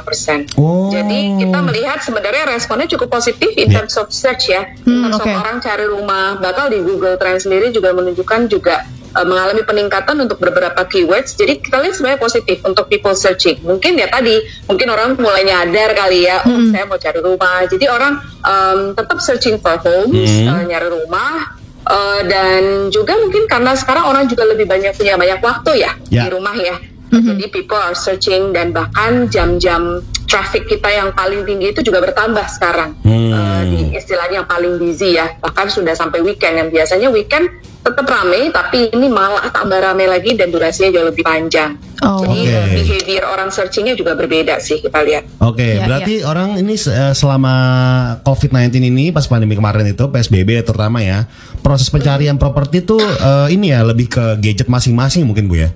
persen. 0.02 0.48
Oh. 0.56 0.88
Jadi 0.88 1.36
kita 1.38 1.60
melihat 1.60 2.00
sebenarnya 2.00 2.48
responnya 2.48 2.88
cukup 2.88 3.12
positif 3.12 3.52
in 3.54 3.68
Ya. 3.68 3.82
terms 3.82 3.96
of 3.96 4.08
search 4.10 4.48
ya. 4.48 4.64
Hmm, 4.82 5.04
terms 5.04 5.20
of 5.20 5.28
oke. 5.28 5.36
orang 5.36 5.58
cari 5.60 5.84
rumah, 5.84 6.38
bakal 6.38 6.70
di 6.70 6.80
Google 6.80 7.16
Trends 7.16 7.44
sendiri 7.44 7.70
juga 7.70 7.92
menunjukkan 7.92 8.48
juga 8.48 8.88
eh, 8.88 9.26
mengalami 9.26 9.62
peningkatan 9.62 10.16
untuk 10.18 10.40
beberapa 10.40 10.80
keywords. 10.86 11.36
Jadi 11.36 11.60
kita 11.60 11.82
lihat 11.82 11.94
sebenarnya 11.94 12.22
positif 12.22 12.64
untuk 12.64 12.88
people 12.88 13.12
searching. 13.12 13.60
Mungkin 13.62 14.00
ya 14.00 14.08
tadi, 14.08 14.40
mungkin 14.64 14.88
orang 14.88 15.18
mulai 15.18 15.44
nyadar 15.44 15.92
kali 15.92 16.24
ya, 16.24 16.40
oh 16.42 16.60
saya 16.70 16.88
mau 16.88 16.96
cari 16.96 17.20
rumah. 17.20 17.68
Jadi 17.68 17.86
orang 17.86 18.16
em, 18.40 18.80
tetap 18.94 19.20
searching 19.20 19.60
for 19.60 19.76
homes, 19.76 20.16
eh, 20.24 20.64
nyari 20.64 20.88
rumah. 20.88 21.57
Eh, 21.88 22.22
dan 22.28 22.92
juga 22.92 23.16
mungkin 23.16 23.48
karena 23.48 23.72
sekarang 23.72 24.12
orang 24.12 24.28
juga 24.28 24.44
lebih 24.44 24.68
banyak 24.68 24.92
punya 24.92 25.16
banyak 25.16 25.40
waktu 25.40 25.88
ya, 25.88 25.92
Ya. 26.12 26.28
di 26.28 26.36
rumah 26.36 26.56
ya. 26.56 26.76
Jadi 27.08 27.48
people 27.48 27.80
are 27.80 27.96
searching 27.96 28.52
dan 28.52 28.76
bahkan 28.76 29.32
jam-jam 29.32 30.04
traffic 30.28 30.68
kita 30.68 30.92
yang 30.92 31.16
paling 31.16 31.48
tinggi 31.48 31.72
itu 31.72 31.80
juga 31.80 32.04
bertambah 32.04 32.44
sekarang. 32.52 33.00
Hmm. 33.08 33.32
Eh, 33.32 33.62
di 33.72 33.80
istilahnya 33.96 34.44
yang 34.44 34.50
paling 34.50 34.76
busy 34.76 35.16
ya. 35.16 35.40
Bahkan 35.40 35.72
sudah 35.72 35.96
sampai 35.96 36.20
weekend 36.20 36.60
yang 36.60 36.70
biasanya 36.70 37.08
weekend 37.08 37.48
tetap 37.88 38.04
rame 38.04 38.52
tapi 38.52 38.92
ini 38.92 39.08
malah 39.08 39.48
tambah 39.48 39.80
rame 39.80 40.12
lagi 40.12 40.36
dan 40.36 40.52
durasinya 40.52 40.92
jauh 40.92 41.08
lebih 41.08 41.24
panjang. 41.24 41.80
Oh. 42.04 42.22
Jadi 42.28 42.40
eh, 42.52 42.66
behavior 42.76 43.24
orang 43.26 43.50
searchingnya 43.50 43.96
juga 43.96 44.14
berbeda 44.14 44.60
sih 44.60 44.84
kita 44.84 45.02
lihat. 45.08 45.24
Oke, 45.40 45.80
Ya, 45.80 45.88
berarti 45.88 46.22
orang 46.28 46.60
ini 46.60 46.76
eh, 46.76 47.14
selama 47.16 47.56
COVID-19 48.28 48.84
ini 48.84 49.16
pas 49.16 49.24
pandemi 49.26 49.56
kemarin 49.56 49.88
itu 49.88 50.04
PSBB 50.04 50.68
terutama 50.68 51.00
ya, 51.00 51.26
proses 51.68 51.92
pencarian 51.92 52.40
properti 52.40 52.80
tuh 52.80 53.04
eh, 53.04 53.52
ini 53.52 53.76
ya 53.76 53.84
lebih 53.84 54.08
ke 54.08 54.40
gadget 54.40 54.72
masing-masing 54.72 55.28
mungkin 55.28 55.52
Bu 55.52 55.60
ya. 55.60 55.70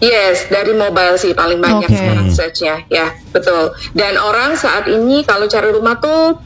Yes, 0.00 0.48
dari 0.48 0.72
mobile 0.72 1.16
sih 1.16 1.32
paling 1.32 1.56
banyak 1.56 1.88
Oke. 1.88 1.96
sekarang 1.96 2.28
searchnya, 2.28 2.84
ya 2.88 3.12
betul. 3.32 3.72
Dan 3.92 4.16
orang 4.16 4.56
saat 4.56 4.88
ini 4.88 5.24
kalau 5.24 5.44
cari 5.44 5.68
rumah 5.68 6.00
tuh 6.00 6.40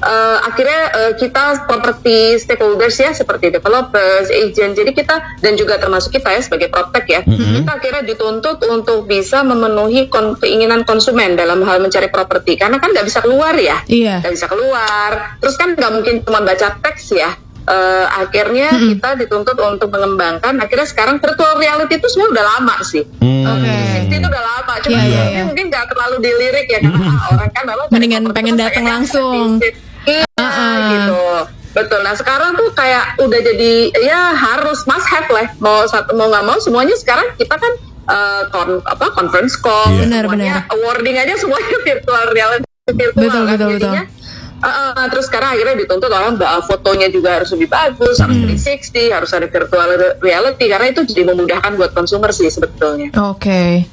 eh, 0.00 0.38
akhirnya 0.40 0.82
eh, 0.90 1.12
kita 1.12 1.64
property 1.64 2.36
stakeholders 2.36 2.96
ya 2.96 3.12
seperti 3.12 3.52
developers, 3.52 4.32
agent, 4.32 4.72
jadi 4.72 4.88
kita 4.90 5.20
dan 5.36 5.52
juga 5.52 5.76
termasuk 5.76 6.12
kita 6.12 6.32
ya 6.32 6.40
sebagai 6.40 6.72
proptech 6.72 7.04
ya, 7.04 7.20
kita 7.24 7.70
akhirnya 7.70 8.04
dituntut 8.04 8.64
untuk 8.64 9.04
bisa 9.04 9.44
memenuhi 9.44 10.08
kon- 10.08 10.40
keinginan 10.40 10.84
konsumen 10.84 11.36
dalam 11.36 11.60
hal 11.60 11.84
mencari 11.84 12.08
properti 12.08 12.56
karena 12.56 12.80
kan 12.80 12.88
nggak 12.88 13.04
bisa 13.04 13.20
keluar 13.20 13.52
ya, 13.56 13.84
Iya. 13.84 14.24
nggak 14.24 14.32
bisa 14.32 14.48
keluar. 14.48 15.36
Terus 15.44 15.56
kan 15.56 15.76
nggak 15.76 15.92
mungkin 15.92 16.14
cuma 16.24 16.40
baca 16.40 16.72
teks 16.80 17.12
ya. 17.12 17.36
Eh, 17.64 18.06
akhirnya 18.12 18.76
kita 18.76 19.16
dituntut 19.16 19.56
untuk 19.56 19.88
mengembangkan. 19.88 20.52
Akhirnya 20.60 20.84
sekarang 20.84 21.16
virtual 21.16 21.56
reality 21.56 21.96
itu 21.96 22.06
sebenarnya 22.12 22.32
udah 22.36 22.44
lama 22.44 22.74
sih. 22.84 23.04
Oke. 23.24 23.76
Itu 24.12 24.26
udah 24.28 24.44
lama, 24.44 24.74
cuma 24.84 25.00
iya, 25.00 25.00
mungkin, 25.00 25.32
iya. 25.32 25.42
mungkin 25.48 25.64
nggak 25.72 25.86
terlalu 25.88 26.16
dilirik 26.20 26.66
ya 26.68 26.78
karena 26.84 27.08
ah, 27.08 27.24
orang 27.32 27.50
kan 27.56 27.62
memang 27.64 27.86
Mendingan 27.88 28.22
pengen 28.36 28.56
datang 28.60 28.84
langsung. 28.84 29.64
Iya 30.04 30.28
Uh-uh. 30.36 30.76
gitu. 30.92 31.24
Betul. 31.72 32.00
Nah 32.04 32.14
sekarang 32.14 32.52
tuh 32.52 32.68
kayak 32.76 33.16
udah 33.16 33.40
jadi 33.40 33.72
ya 34.04 34.36
harus 34.36 34.84
must 34.84 35.08
have 35.08 35.28
lah. 35.32 35.48
Mau 35.56 35.88
satu 35.88 36.12
mau 36.12 36.28
nggak 36.28 36.44
mau 36.44 36.60
semuanya 36.60 36.92
sekarang 37.00 37.32
kita 37.40 37.56
kan 37.56 37.72
eh, 38.12 38.42
kon, 38.52 38.84
apa 38.84 39.08
conference 39.16 39.56
call, 39.56 39.88
Iya. 39.88 40.04
Benar, 40.04 40.22
semuanya 40.28 40.60
awarding 40.68 41.16
aja 41.16 41.34
semuanya 41.40 41.76
virtual 41.88 42.24
reality 42.28 42.68
virtual 42.92 43.24
Betul, 43.24 43.42
kan. 43.48 43.56
betul, 43.56 43.70
Jadinya, 43.80 44.04
Uh, 44.04 44.23
uh, 44.64 45.06
terus 45.12 45.28
sekarang 45.28 45.54
akhirnya 45.54 45.76
dituntut 45.84 46.08
orang 46.08 46.40
uh, 46.40 46.64
fotonya 46.64 47.12
juga 47.12 47.40
harus 47.40 47.52
lebih 47.52 47.68
bagus, 47.68 48.16
harus 48.18 48.36
Hmm. 48.40 48.48
360, 48.48 49.12
harus 49.12 49.30
ada 49.36 49.46
virtual 49.46 49.88
reality 50.24 50.64
karena 50.66 50.86
itu 50.88 51.00
jadi 51.04 51.22
memudahkan 51.28 51.76
buat 51.76 51.92
konsumer 51.92 52.32
sih 52.32 52.48
sebetulnya. 52.48 53.12
Oke. 53.28 53.84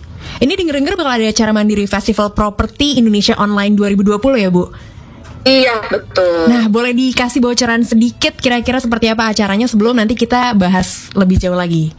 Ini 0.41 0.53
denger-denger 0.53 0.95
bakal 0.95 1.13
ada 1.21 1.27
acara 1.27 1.51
mandiri 1.51 1.85
Festival 1.85 2.31
Property 2.31 2.97
Indonesia 2.97 3.35
Online 3.37 3.75
2020 3.75 4.41
ya, 4.41 4.49
Bu? 4.49 4.71
Iya 5.41 5.81
betul. 5.89 6.53
Nah, 6.53 6.69
boleh 6.69 6.93
dikasih 6.93 7.41
bocoran 7.41 7.81
sedikit 7.81 8.37
kira-kira 8.37 8.77
seperti 8.77 9.09
apa 9.09 9.33
acaranya 9.33 9.65
sebelum 9.65 9.97
nanti 9.97 10.13
kita 10.13 10.53
bahas 10.53 11.09
lebih 11.17 11.41
jauh 11.41 11.57
lagi. 11.57 11.89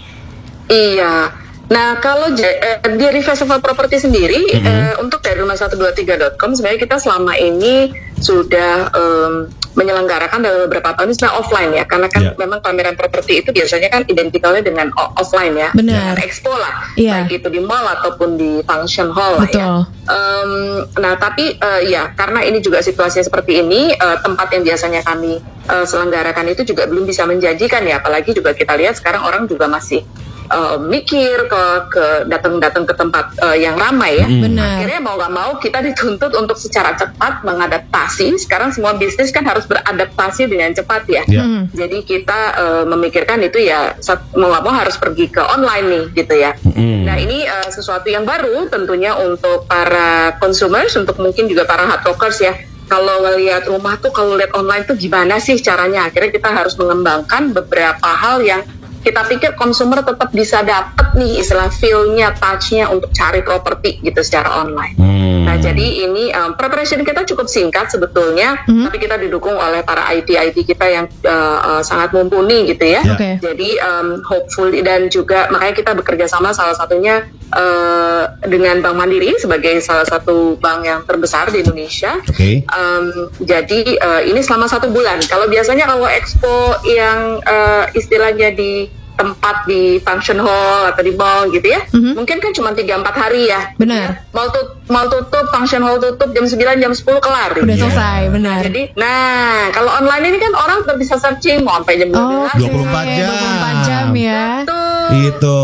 Iya. 0.71 1.35
Nah, 1.71 2.03
kalau 2.03 2.35
eh, 2.35 2.79
dari 2.99 3.21
Festival 3.23 3.63
Property 3.63 3.97
sendiri, 3.97 4.41
eh, 4.53 4.93
untuk 4.99 5.23
dari 5.23 5.39
rumah 5.41 5.55
123.com, 5.55 6.51
sebenarnya 6.53 6.81
kita 6.81 6.97
selama 6.99 7.33
ini 7.35 7.89
sudah 8.19 8.93
em, 8.93 9.33
menyelenggarakan 9.73 10.45
dalam 10.45 10.69
beberapa 10.69 10.93
tahun 10.93 11.11
ini 11.11 11.15
sebenarnya 11.17 11.39
offline 11.41 11.71
ya, 11.73 11.85
karena 11.89 12.07
kan 12.07 12.23
Ya. 12.23 12.33
memang 12.37 12.61
pameran 12.61 12.93
properti 12.93 13.41
itu 13.41 13.57
biasanya 13.57 13.89
kan 13.89 14.03
identikalnya 14.05 14.61
dengan 14.61 14.93
offline 15.17 15.57
ya, 15.57 15.73
Benar. 15.73 16.13
dengan 16.13 16.17
expo 16.21 16.53
lah, 16.53 16.93
Iya. 16.95 17.25
baik 17.25 17.41
itu 17.41 17.49
di 17.49 17.61
mall 17.65 17.89
ataupun 17.89 18.37
di 18.37 18.61
function 18.63 19.09
hall 19.11 19.41
lah 19.41 19.49
ya. 19.49 19.49
Betul. 19.49 19.79
Em, 20.13 20.53
nah, 21.01 21.15
tapi 21.17 21.57
eh, 21.57 21.81
ya 21.89 22.13
karena 22.13 22.45
ini 22.45 22.61
juga 22.61 22.85
situasinya 22.85 23.25
seperti 23.25 23.65
ini, 23.65 23.97
eh, 23.97 24.17
tempat 24.21 24.53
yang 24.53 24.63
biasanya 24.63 25.01
kami 25.03 25.41
eh, 25.41 25.85
selenggarakan 25.89 26.53
itu 26.53 26.63
juga 26.69 26.85
belum 26.85 27.09
bisa 27.09 27.25
menjanjikan 27.25 27.81
ya, 27.83 28.05
apalagi 28.05 28.37
juga 28.37 28.53
kita 28.53 28.77
lihat 28.77 29.01
sekarang 29.01 29.25
orang 29.25 29.49
juga 29.49 29.67
masih 29.67 30.05
eh, 30.53 30.77
mikir 30.79 31.49
ke 31.49 31.65
ke 31.89 32.05
datang-datang 32.29 32.85
ke 32.85 32.95
tempat 32.95 33.33
eh, 33.41 33.65
yang 33.65 33.75
ramai 33.81 34.21
ya. 34.21 34.29
Benar. 34.29 34.85
Akhirnya 34.85 35.01
mau 35.01 35.17
nggak 35.17 35.33
mau 35.33 35.51
kita 35.57 35.81
dituntut 35.81 36.37
untuk 36.37 36.61
secara 36.61 36.95
cepat 36.95 37.43
mengadaptasi. 37.43 38.37
Sekarang 38.37 38.71
semua 38.71 38.95
bisnis 38.95 39.33
kan 39.33 39.49
harus 39.49 39.65
beradaptasi 39.65 40.47
dengan 40.47 40.71
cepat 40.77 41.09
ya. 41.09 41.23
Ya. 41.27 41.43
Hmm. 41.43 41.73
Jadi 41.73 42.05
kita 42.05 42.41
eh, 42.55 42.85
memikirkan 42.85 43.41
itu 43.41 43.65
ya 43.65 43.97
mau 44.37 44.53
nggak 44.53 44.65
mau 44.65 44.75
harus 44.75 44.97
pergi 45.01 45.33
ke 45.33 45.41
online 45.41 45.87
nih 45.89 46.05
gitu 46.23 46.35
ya. 46.37 46.53
Mm. 46.63 47.05
Nah 47.09 47.17
ini 47.19 47.45
eh, 47.45 47.69
sesuatu 47.73 48.09
yang 48.09 48.29
baru 48.29 48.69
tentunya 48.69 49.17
untuk 49.17 49.65
para 49.67 50.37
consumers, 50.39 50.95
untuk 50.99 51.19
mungkin 51.19 51.49
juga 51.49 51.65
para 51.65 51.89
hard 51.89 52.05
rockers 52.05 52.39
ya. 52.43 52.55
Kalau 52.91 53.25
ngelihat 53.25 53.65
rumah 53.73 53.97
tuh 53.97 54.13
kalau 54.13 54.37
lihat 54.37 54.53
online 54.53 54.85
tuh 54.85 54.99
gimana 54.99 55.41
sih 55.41 55.57
caranya? 55.65 56.13
Akhirnya 56.13 56.29
kita 56.29 56.53
harus 56.53 56.77
mengembangkan 56.77 57.57
beberapa 57.57 58.05
hal 58.05 58.45
yang 58.45 58.61
kita 59.03 59.27
pikir 59.27 59.51
konsumer 59.59 60.01
tetap 60.07 60.31
bisa 60.31 60.63
dapet 60.63 61.13
nih 61.19 61.43
istilah 61.43 61.69
feel-nya, 61.69 62.33
touch-nya 62.39 62.89
untuk 62.89 63.11
cari 63.11 63.43
properti 63.43 63.99
gitu 64.01 64.23
secara 64.23 64.63
online. 64.63 64.97
Hmm. 64.97 65.45
Nah, 65.45 65.57
jadi 65.59 65.87
ini 66.09 66.31
um, 66.33 66.55
preparation 66.55 67.03
kita 67.03 67.27
cukup 67.27 67.51
singkat 67.51 67.91
sebetulnya, 67.91 68.63
tapi 68.65 68.97
kita 69.03 69.19
didukung 69.19 69.59
oleh 69.59 69.83
para 69.83 70.07
IT-IT 70.15 70.57
kita 70.65 70.87
yang 70.89 71.07
uh, 71.27 71.59
uh, 71.79 71.83
sangat 71.83 72.15
mumpuni 72.15 72.71
gitu 72.71 72.87
ya. 72.87 73.03
Oke. 73.03 73.43
Jadi 73.43 73.77
um, 73.83 74.23
hopefully 74.23 74.81
dan 74.81 75.11
juga 75.11 75.51
makanya 75.51 75.75
kita 75.75 75.93
bekerja 75.99 76.27
sama 76.31 76.55
salah 76.55 76.79
satunya 76.79 77.27
uh, 77.53 78.25
dengan 78.45 78.81
Bank 78.81 78.97
Mandiri 78.97 79.37
sebagai 79.39 79.79
salah 79.85 80.09
satu 80.09 80.57
bank 80.59 80.81
yang 80.85 81.01
terbesar 81.05 81.53
di 81.53 81.63
Indonesia. 81.63 82.19
Oke. 82.25 82.65
Um, 82.69 83.29
jadi 83.45 83.81
uh, 84.01 84.23
ini 84.25 84.41
selama 84.41 84.67
satu 84.69 84.89
bulan. 84.91 85.21
Kalau 85.29 85.47
biasanya 85.47 85.87
kalau 85.89 86.09
expo 86.09 86.77
yang 86.89 87.39
uh, 87.45 87.85
istilahnya 87.93 88.53
di 88.57 88.89
tempat 89.13 89.69
di 89.69 90.01
function 90.01 90.41
hall 90.41 90.89
atau 90.89 91.05
di 91.05 91.13
mall 91.13 91.53
gitu 91.53 91.69
ya, 91.69 91.85
mungkin 91.93 92.41
kan 92.41 92.51
cuma 92.57 92.73
3-4 92.73 93.07
hari 93.13 93.53
ya. 93.53 93.71
Benar. 93.77 94.25
Mau 94.33 94.49
tut 94.49 94.83
mau 94.89 95.05
tutup, 95.07 95.53
function 95.53 95.85
hall 95.85 96.01
tutup 96.01 96.33
jam 96.33 96.49
9, 96.49 96.83
jam 96.83 96.93
10 96.97 97.21
kelar. 97.21 97.53
Udah 97.55 97.77
gitu. 97.77 97.87
selesai, 97.87 98.21
benar. 98.33 98.61
Jadi, 98.65 98.83
nah 98.97 99.69
kalau 99.71 99.93
online 100.01 100.33
ini 100.33 100.39
kan 100.41 100.53
orang 100.57 100.77
tetap 100.83 100.97
bisa 100.99 101.15
searching 101.21 101.61
mau 101.63 101.79
sampai 101.81 102.01
jam 102.01 102.09
12. 102.09 102.19
Oh, 102.19 102.49
24 102.57 103.19
jam. 103.21 103.29
24 103.29 103.89
jam 103.89 104.07
ya. 104.17 104.45
Betul. 104.65 104.82
Itu. 105.13 105.59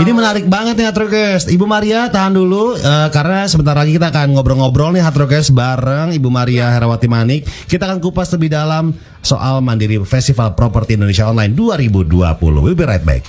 Ini 0.00 0.10
menarik 0.16 0.48
banget 0.48 0.80
nih 0.80 0.88
Hatrokes. 0.88 1.52
Ibu 1.52 1.68
Maria 1.68 2.08
tahan 2.08 2.32
dulu 2.32 2.74
eh, 2.80 3.08
karena 3.12 3.44
sebentar 3.44 3.76
lagi 3.76 3.92
kita 3.92 4.08
akan 4.08 4.32
ngobrol-ngobrol 4.32 4.96
nih 4.96 5.04
Hatrokes 5.04 5.52
bareng 5.52 6.16
Ibu 6.16 6.28
Maria 6.32 6.72
Herawati 6.72 7.04
Manik. 7.04 7.44
Kita 7.68 7.84
akan 7.84 8.00
kupas 8.00 8.32
lebih 8.32 8.48
dalam 8.48 8.96
soal 9.20 9.60
Mandiri 9.60 10.00
Festival 10.08 10.56
Properti 10.56 10.96
Indonesia 10.96 11.28
Online 11.28 11.52
2020. 11.52 12.64
We'll 12.64 12.78
be 12.78 12.88
right 12.88 13.04
back. 13.04 13.22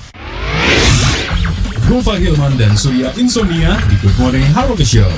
Gova 1.92 2.16
Hilman 2.16 2.56
dan 2.56 2.72
Surya 2.80 3.12
Insomnia 3.20 3.76
di 3.92 4.00
Good 4.00 4.16
Morning 4.16 4.48
Halo 4.56 4.80
Show. 4.80 5.12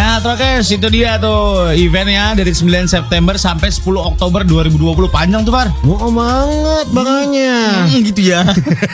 Nah, 0.00 0.16
Trokes, 0.16 0.72
itu 0.72 0.88
dia 0.88 1.20
tuh 1.20 1.76
eventnya 1.76 2.32
dari 2.32 2.56
9 2.56 2.88
September 2.88 3.36
sampai 3.36 3.68
10 3.68 3.84
Oktober 4.00 4.48
2020. 4.48 5.12
Panjang 5.12 5.44
tuh, 5.44 5.52
Far. 5.52 5.68
Mau 5.84 6.08
banget 6.08 6.88
makanya. 6.88 7.84
Hmm, 7.84 8.00
gitu 8.08 8.32
ya. 8.32 8.40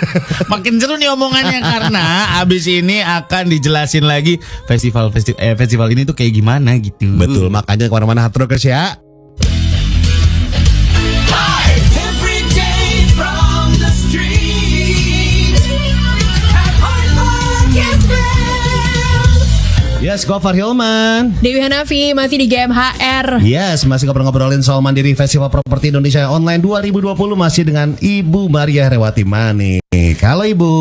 Makin 0.50 0.82
seru 0.82 0.98
nih 0.98 1.06
omongannya 1.14 1.62
karena 1.62 2.34
abis 2.42 2.66
ini 2.66 3.06
akan 3.06 3.54
dijelasin 3.54 4.02
lagi 4.02 4.42
festival 4.66 5.14
festival 5.14 5.38
eh, 5.38 5.54
festival 5.54 5.94
ini 5.94 6.02
tuh 6.02 6.18
kayak 6.18 6.42
gimana 6.42 6.74
gitu. 6.82 7.06
Betul, 7.14 7.54
makanya 7.54 7.86
ke 7.86 7.94
mana-mana 7.94 8.26
Hatrokes 8.26 8.66
ya. 8.66 8.98
Yes, 20.16 20.24
Gofar 20.24 20.56
Hilman. 20.56 21.36
Dewi 21.44 21.60
Hanafi 21.60 22.16
masih 22.16 22.40
di 22.40 22.48
GMHR. 22.48 23.44
Yes, 23.44 23.84
masih 23.84 24.08
ngobrol-ngobrolin 24.08 24.64
soal 24.64 24.80
Mandiri 24.80 25.12
Festival 25.12 25.52
Properti 25.52 25.92
Indonesia 25.92 26.24
Online 26.32 26.56
2020 26.56 27.12
masih 27.36 27.68
dengan 27.68 27.92
Ibu 28.00 28.48
Maria 28.48 28.88
Rewati 28.88 29.28
Manik. 29.28 29.84
Halo 30.24 30.48
Ibu. 30.48 30.72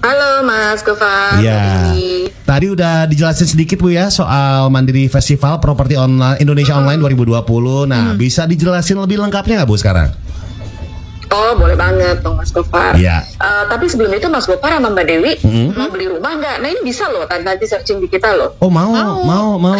Halo 0.00 0.48
Mas 0.48 0.80
Gofar. 0.80 1.44
Iya. 1.44 1.92
Ini. 1.92 2.32
Tadi 2.40 2.66
udah 2.72 3.04
dijelasin 3.04 3.52
sedikit 3.52 3.84
Bu 3.84 3.92
ya 3.92 4.08
soal 4.08 4.72
Mandiri 4.72 5.12
Festival 5.12 5.60
Properti 5.60 6.00
Online 6.00 6.40
Indonesia 6.40 6.72
Online 6.72 6.96
2020. 6.96 7.84
Nah, 7.84 8.16
bisa 8.16 8.48
dijelasin 8.48 8.96
lebih 8.96 9.20
lengkapnya 9.20 9.60
nggak 9.60 9.68
Bu 9.68 9.76
sekarang? 9.76 10.08
Oh 11.28 11.52
boleh 11.54 11.74
banget 11.74 12.20
dong 12.20 12.34
Mas 12.34 12.50
Gofar. 12.50 12.94
Iya. 12.94 13.22
Eh, 13.22 13.64
tapi 13.66 13.86
sebelum 13.86 14.10
itu 14.10 14.26
Mas 14.26 14.44
Gofar 14.44 14.72
sama 14.72 14.88
Mbak 14.88 15.06
Dewi 15.06 15.32
Mm-hmm. 15.38 15.68
mau 15.72 15.88
beli 15.88 16.06
rumah 16.06 16.32
nggak? 16.32 16.56
Nah 16.58 16.68
ini 16.68 16.80
bisa 16.82 17.06
loh 17.06 17.22
nanti 17.24 17.64
searching 17.64 17.98
di 17.98 18.06
kita 18.06 18.32
loh. 18.32 18.54
Oh, 18.58 18.68
mau, 18.68 18.90
mau, 19.22 19.56
mau. 19.56 19.76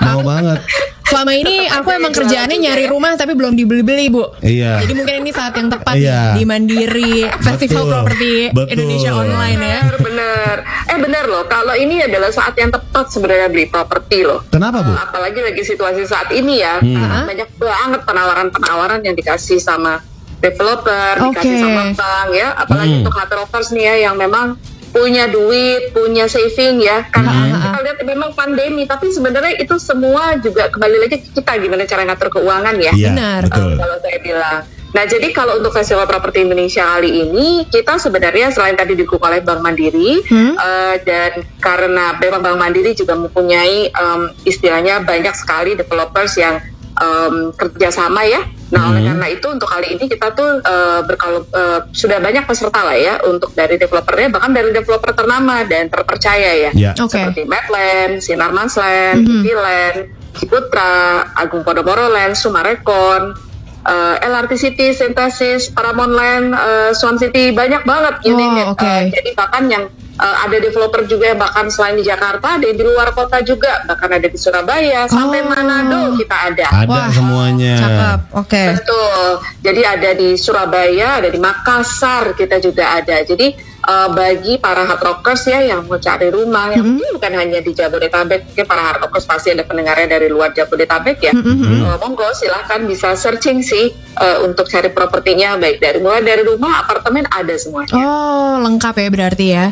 mau 0.00 0.20
banget. 0.22 0.60
Selama 1.02 1.34
ini 1.34 1.66
aku 1.66 1.90
emang 1.90 2.14
kerjaannya 2.14 2.54
nyari 2.56 2.86
rumah 2.86 3.18
tapi 3.18 3.34
belum 3.34 3.52
dibeli-beli, 3.52 4.06
Bu. 4.08 4.30
Iya. 4.38 4.78
Jadi 4.78 4.94
mungkin 4.94 5.14
ini 5.20 5.34
saat 5.34 5.58
yang 5.58 5.66
tepat 5.66 5.98
Iya. 5.98 6.38
di 6.38 6.46
Mandiri 6.46 7.26
Festival 7.36 7.82
Betul. 7.82 7.90
Properti 7.90 8.32
Betul. 8.54 8.70
Indonesia 8.70 9.10
Online 9.12 9.58
ya. 9.60 9.80
Bener 9.82 9.98
bener. 9.98 10.54
Eh 10.86 10.98
bener 11.02 11.24
loh. 11.26 11.42
Kalau 11.44 11.74
ini 11.74 11.98
adalah 12.00 12.30
saat 12.30 12.54
yang 12.54 12.70
tepat 12.70 13.10
sebenarnya 13.10 13.50
beli 13.50 13.66
properti 13.66 14.22
loh. 14.22 14.46
Kenapa 14.46 14.86
Bu? 14.86 14.94
Eh, 14.94 15.02
apalagi 15.02 15.40
lagi 15.42 15.62
situasi 15.64 16.06
saat 16.06 16.30
ini 16.30 16.62
ya 16.62 16.78
Hmm. 16.78 17.26
banyak 17.26 17.48
banget 17.58 18.00
penawaran-penawaran 18.06 19.02
yang 19.02 19.12
dikasih 19.12 19.58
sama 19.58 19.98
developer, 20.40 21.30
dikasih 21.30 21.54
Oke. 21.54 21.62
sama 21.62 21.82
bank 21.92 22.28
ya, 22.32 22.48
apalagi 22.52 22.92
Hmm. 22.92 23.00
untuk 23.04 23.14
hard 23.14 23.32
rockers 23.36 23.68
nih 23.70 23.84
ya 23.84 23.94
yang 24.10 24.16
memang 24.16 24.56
punya 24.90 25.30
duit, 25.30 25.94
punya 25.94 26.26
saving 26.26 26.82
ya. 26.82 27.06
Karena 27.08 27.30
Hmm. 27.30 27.62
kita 27.62 27.78
lihat 27.80 27.98
memang 28.02 28.30
pandemi, 28.34 28.82
tapi 28.84 29.06
sebenarnya 29.08 29.54
itu 29.56 29.78
semua 29.78 30.34
juga 30.36 30.66
kembali 30.66 30.96
lagi 30.98 31.16
ke 31.22 31.30
kita 31.32 31.52
gimana 31.56 31.86
cara 31.86 32.02
ngatur 32.02 32.28
keuangan 32.32 32.74
ya. 32.74 32.90
Iya, 32.90 33.08
Benar. 33.14 33.40
betul. 33.46 33.70
Eh, 33.70 33.76
kalau 33.78 33.96
saya 34.02 34.18
bilang. 34.18 34.60
Nah, 34.90 35.06
jadi 35.06 35.30
kalau 35.30 35.62
untuk 35.62 35.70
Festival 35.70 36.02
Properti 36.02 36.42
Indonesia 36.42 36.82
kali 36.82 37.22
ini, 37.22 37.62
kita 37.70 37.94
sebenarnya 37.94 38.50
selain 38.50 38.74
tadi 38.74 38.98
didukung 38.98 39.22
oleh 39.22 39.38
Bank 39.38 39.62
Mandiri, 39.62 40.18
Hmm. 40.26 40.58
eh, 40.58 40.96
dan 41.06 41.30
karena 41.62 42.18
memang 42.18 42.42
Bank 42.42 42.58
Mandiri 42.58 42.98
juga 42.98 43.14
mempunyai 43.14 43.86
em, 43.86 44.20
istilahnya 44.42 45.06
banyak 45.06 45.30
sekali 45.38 45.78
developers 45.78 46.34
yang 46.34 46.58
em, 47.00 47.34
kerjasama 47.50 48.22
ya. 48.22 48.44
Nah, 48.70 48.94
oleh 48.94 49.02
karena 49.02 49.26
itu 49.26 49.46
untuk 49.48 49.66
kali 49.66 49.98
ini 49.98 50.06
kita 50.06 50.30
tuh 50.30 50.60
eh, 50.60 51.00
berkalo 51.02 51.42
eh, 51.44 51.80
sudah 51.90 52.20
banyak 52.20 52.44
peserta 52.44 52.84
lah 52.84 52.94
ya 52.94 53.18
untuk 53.24 53.50
dari 53.50 53.74
developernya, 53.74 54.30
bahkan 54.30 54.52
dari 54.52 54.70
developer 54.70 55.10
ternama 55.10 55.64
dan 55.64 55.88
terpercaya 55.88 56.50
ya 56.60 56.70
Iya. 56.70 56.92
Oke. 56.94 57.18
seperti 57.18 57.42
Medland, 57.44 58.20
Sinar 58.20 58.52
Mansland, 58.52 59.26
Land, 59.42 59.98
Ciputra, 60.34 60.94
Agung 61.34 61.60
Podomoro 61.60 62.06
Land, 62.06 62.34
Sumarekon, 62.34 63.34
eh, 63.82 64.16
LRT 64.22 64.52
City, 64.54 64.92
Synthesis, 64.92 65.68
Paramount 65.68 66.12
Land, 66.12 66.46
eh, 66.52 66.90
Swan 66.92 67.16
City, 67.16 67.50
banyak 67.50 67.82
banget 67.82 68.14
Wow, 68.20 68.30
unit. 68.30 68.66
oke. 68.68 68.84
Eh, 68.84 69.02
jadi 69.10 69.30
bahkan 69.34 69.66
yang 69.66 69.84
eh, 70.20 70.36
ada 70.44 70.56
developer 70.60 71.02
juga 71.08 71.32
yang 71.32 71.40
bahkan 71.40 71.66
selain 71.72 71.96
di 71.96 72.04
Jakarta, 72.04 72.60
ada 72.60 72.64
yang 72.68 72.76
di 72.76 72.84
luar 72.84 73.10
kota 73.16 73.40
juga, 73.40 73.82
bahkan 73.88 74.12
ada 74.12 74.28
di 74.28 74.36
Surabaya, 74.36 75.08
sampai 75.08 75.40
Oh. 75.40 75.48
Manado 75.48 76.14
kita 76.20 76.36
ada. 76.52 76.66
Ada 76.68 76.88
Wah, 76.88 77.08
semuanya. 77.08 77.74
Cakep. 77.80 78.18
Oke. 78.36 78.64
Betul. 78.76 79.28
Jadi 79.64 79.80
ada 79.82 80.10
di 80.12 80.28
Surabaya, 80.36 81.08
ada 81.24 81.28
di 81.32 81.40
Makassar 81.40 82.36
kita 82.36 82.60
juga 82.60 83.00
ada. 83.00 83.24
Jadi 83.24 83.56
eh, 83.80 84.08
bagi 84.12 84.60
para 84.60 84.84
hard 84.84 85.00
rockers 85.00 85.48
ya 85.48 85.64
yang 85.64 85.88
mau 85.88 85.96
cari 85.96 86.28
rumah, 86.28 86.70
yang 86.76 86.84
mungkin 86.84 87.16
bukan 87.16 87.32
hanya 87.34 87.58
di 87.64 87.72
Jabodetabek, 87.72 88.52
mungkin 88.52 88.64
para 88.68 88.82
hard 88.92 89.00
rockers 89.08 89.24
pasti 89.24 89.56
ada 89.56 89.64
pendengarnya 89.64 90.20
dari 90.20 90.28
luar 90.28 90.52
Jabodetabek 90.52 91.18
ya. 91.24 91.32
Eh, 91.32 91.96
monggo 91.96 92.28
silahkan 92.36 92.84
bisa 92.84 93.16
searching 93.16 93.64
sih 93.64 93.90
eh, 93.96 94.38
untuk 94.44 94.68
cari 94.68 94.92
propertinya 94.92 95.56
baik 95.56 95.80
dari 95.80 95.98
mulai 95.98 96.20
dari 96.20 96.44
rumah, 96.44 96.84
apartemen 96.84 97.24
ada 97.32 97.56
semuanya. 97.56 97.96
Oh, 97.96 98.60
lengkap 98.60 98.94
ya 99.00 99.08
berarti 99.08 99.46
ya. 99.48 99.66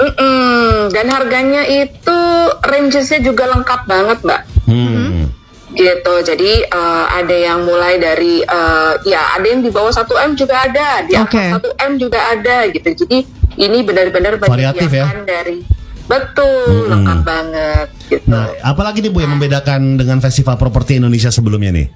Mm-mm. 0.00 0.88
Dan 0.92 1.06
harganya 1.12 1.62
itu 1.66 2.18
rangesnya 2.64 3.20
juga 3.20 3.50
lengkap 3.52 3.80
banget 3.84 4.18
mbak. 4.24 4.42
Hmm. 4.62 5.28
gitu 5.72 6.14
jadi 6.20 6.68
eh, 6.68 7.04
ada 7.16 7.32
yang 7.32 7.64
mulai 7.64 7.96
dari 7.96 8.44
eh, 8.44 8.92
ya 9.08 9.40
ada 9.40 9.46
yang 9.48 9.64
di 9.64 9.72
bawah 9.72 9.88
1 9.88 10.04
m 10.04 10.30
juga 10.36 10.68
ada 10.68 11.00
di 11.00 11.16
atas 11.16 11.32
Oke. 11.32 11.72
1 11.72 11.88
m 11.88 11.92
juga 11.96 12.20
ada 12.28 12.68
gitu 12.68 12.88
jadi 13.04 13.24
ini 13.56 13.78
benar-benar 13.80 14.36
Variatif 14.36 14.92
ya? 14.92 15.08
dari 15.24 15.64
betul 16.04 16.92
lengkap 16.92 17.18
banget 17.24 17.88
gitu 18.04 18.24
Nah, 18.28 18.52
apalagi 18.60 19.00
nih 19.00 19.10
Bu 19.12 19.24
yang 19.24 19.32
membedakan 19.32 19.96
dengan 19.96 20.20
Festival 20.20 20.60
Properti 20.60 21.00
Indonesia 21.00 21.32
sebelumnya 21.32 21.72
nih? 21.72 21.86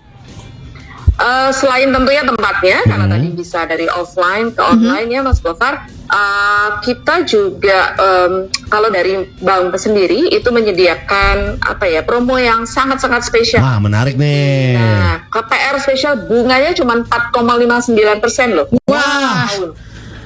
Eh, 1.17 1.51
selain 1.57 1.89
tentunya 1.97 2.29
tempatnya 2.29 2.85
karena 2.85 3.09
tadi 3.09 3.33
bisa 3.33 3.65
dari 3.65 3.89
offline 3.89 4.53
ke 4.53 4.61
online 4.61 5.09
ya 5.09 5.25
Mas 5.25 5.41
Gofar 5.41 5.89
eh, 5.89 6.69
kita 6.85 7.25
juga 7.25 7.97
em, 7.97 8.33
kalau 8.69 8.93
dari 8.93 9.25
bank 9.41 9.73
sendiri 9.81 10.29
itu 10.29 10.45
menyediakan 10.53 11.57
apa 11.65 11.89
ya 11.89 12.05
promo 12.05 12.37
yang 12.37 12.69
sangat-sangat 12.69 13.25
spesial 13.25 13.65
Wah, 13.65 13.81
menarik 13.81 14.21
nih. 14.21 14.77
Nah, 14.77 15.25
KPR 15.33 15.81
spesial 15.81 16.29
bunganya 16.29 16.77
cuma 16.77 17.01
4,59 17.01 17.97
persen 18.21 18.53
loh. 18.53 18.69
Wah. 18.85 19.49
Tahun. 19.49 19.73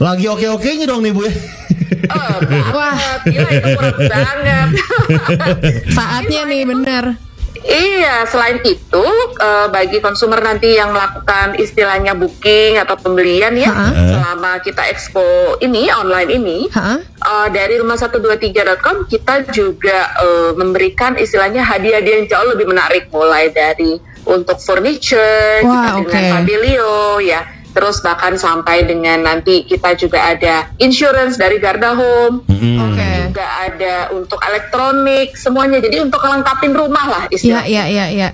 Lagi 0.02 0.26
oke-okenya 0.26 0.90
dong 0.90 1.06
nih 1.06 1.14
Bu 1.14 1.22
ya. 1.22 1.32
Oh, 2.10 2.36
banget. 2.50 2.72
Wah. 2.74 2.98
Gila 3.30 3.48
itu 3.54 3.68
murah 3.78 3.94
banget. 4.10 4.68
Saatnya 5.94 6.42
nih 6.50 6.62
bener. 6.66 7.04
Iya, 7.62 8.24
selain 8.24 8.60
itu 8.62 9.04
eh, 9.36 9.66
bagi 9.68 10.00
konsumer 10.00 10.40
nanti 10.40 10.74
yang 10.74 10.90
melakukan 10.90 11.54
istilahnya 11.56 12.16
booking 12.16 12.76
atau 12.76 12.96
pembelian 12.96 13.52
ya 13.54 13.68
Ha-ha. 13.70 13.92
selama 13.92 14.50
kita 14.64 14.82
expo 14.88 15.22
ini 15.60 15.92
online 15.92 16.30
ini 16.30 16.58
Hah? 16.72 16.98
eh, 17.00 17.48
dari 17.52 17.76
rumah 17.76 17.96
123.com 17.96 19.06
kita 19.06 19.50
juga 19.50 19.98
eh, 20.16 20.50
memberikan 20.56 21.16
istilahnya 21.16 21.60
hadiah-hadiah 21.60 22.16
yang 22.24 22.28
jauh 22.28 22.48
lebih 22.50 22.66
menarik 22.66 23.12
mulai 23.12 23.52
dari 23.52 24.00
untuk 24.24 24.60
furniture 24.60 25.64
Wah, 25.64 26.00
kita 26.00 26.04
dengan 26.04 26.22
oke. 26.22 26.32
pavilion 26.36 27.18
ya 27.24 27.40
terus 27.80 28.04
bahkan 28.04 28.36
sampai 28.36 28.84
dengan 28.84 29.24
nanti 29.24 29.64
kita 29.64 29.96
juga 29.96 30.20
ada 30.26 30.68
insurance 30.76 31.40
dari 31.40 31.56
Garda 31.56 31.96
Home 31.96 32.44
Oke. 32.44 33.08
juga 33.24 33.40
ada 33.58 34.12
untuk 34.12 34.36
elektronik 34.38 35.32
semuanya 35.32 35.80
jadi 35.80 36.04
untuk 36.04 36.20
kelengkapin 36.20 36.76
rumah 36.76 37.08
lah 37.08 37.22
Iya, 37.26 37.32
istilahnya 37.32 37.64
iya, 37.64 37.84
iya, 37.88 38.06
iya. 38.12 38.28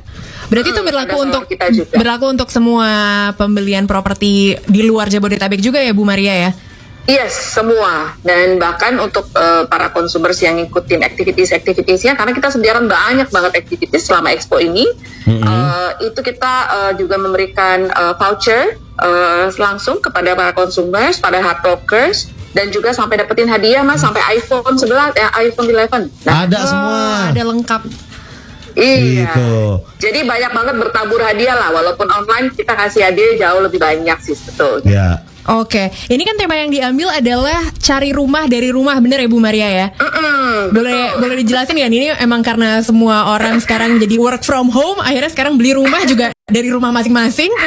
Berarti 0.47 0.69
itu 0.69 0.79
Hmm, 0.79 0.89
berlaku 0.89 1.07
ada 1.07 1.15
sama 1.17 1.27
untuk 1.29 1.43
kita 1.47 1.67
juga. 1.71 1.95
berlaku 1.95 2.25
untuk 2.27 2.49
semua 2.51 2.89
pembelian 3.35 3.87
properti 3.87 4.59
di 4.67 4.83
luar 4.83 5.07
Jabodetabek 5.07 5.59
juga 5.59 5.79
ya 5.79 5.91
Bu 5.91 6.03
Maria 6.03 6.35
ya. 6.35 6.51
Yes, 7.07 7.55
semua 7.55 8.19
dan 8.27 8.59
bahkan 8.59 8.99
untuk 8.99 9.31
eh, 9.31 9.63
para 9.71 9.95
consumers 9.95 10.43
yang 10.43 10.59
ngikutin 10.59 11.07
activities-activitiesnya 11.07 12.19
karena 12.19 12.35
kita 12.35 12.51
sediakan 12.51 12.91
banyak 12.91 13.31
banget 13.31 13.63
activities 13.63 14.11
selama 14.11 14.35
expo 14.35 14.59
ini 14.59 14.91
eh, 15.31 15.91
itu 16.03 16.19
kita 16.19 16.55
eh, 16.67 16.93
juga 16.99 17.15
memberikan 17.15 17.87
eh, 17.87 18.15
voucher 18.19 18.75
eh, 18.99 19.47
langsung 19.55 20.03
kepada 20.03 20.35
para 20.35 20.51
consumers, 20.51 21.23
pada 21.23 21.39
hard 21.39 21.63
rockers 21.63 22.35
dan 22.59 22.75
juga 22.75 22.91
sampai 22.91 23.23
dapetin 23.23 23.47
hadiah 23.47 23.87
mas 23.87 24.03
sampai 24.03 24.43
iPhone 24.43 24.75
11 24.75 25.15
ya 25.15 25.31
iPhone 25.47 25.71
11. 25.71 26.27
Nah, 26.27 26.43
Ada 26.43 26.59
semua. 26.67 27.01
Ada 27.31 27.43
lengkap. 27.47 27.83
iya. 28.75 29.31
Gitu. 29.31 29.55
Jadi 30.03 30.27
banyak 30.27 30.51
banget 30.51 30.75
bertabur 30.75 31.23
hadiah 31.23 31.55
lah 31.55 31.71
walaupun 31.71 32.11
online 32.11 32.51
kita 32.51 32.75
kasih 32.75 33.07
hadiah 33.07 33.47
jauh 33.47 33.63
lebih 33.63 33.79
banyak 33.79 34.19
sih 34.27 34.35
betul. 34.43 34.83
Ya. 34.83 35.23
Oke, 35.47 35.95
ini 36.11 36.27
kan 36.27 36.35
tema 36.35 36.59
yang 36.59 36.75
diambil 36.75 37.07
adalah 37.15 37.63
cari 37.79 38.11
rumah 38.11 38.51
dari 38.51 38.75
rumah, 38.75 38.99
bener 38.99 39.23
ya 39.23 39.29
Bu 39.31 39.39
Maria 39.39 39.69
ya? 39.71 39.87
Mm-mm, 39.95 40.75
Boleh 40.75 41.15
betul. 41.15 41.21
boleh 41.23 41.37
dijelasin 41.47 41.77
kan 41.79 41.93
ini 41.93 42.11
emang 42.19 42.43
karena 42.43 42.83
semua 42.83 43.31
orang 43.31 43.63
sekarang 43.63 44.03
jadi 44.03 44.19
work 44.19 44.43
from 44.43 44.75
home, 44.75 44.99
akhirnya 44.99 45.31
sekarang 45.31 45.55
beli 45.55 45.79
rumah 45.79 46.03
juga 46.03 46.35
dari 46.51 46.69
rumah 46.71 46.91
masing-masing. 46.91 47.51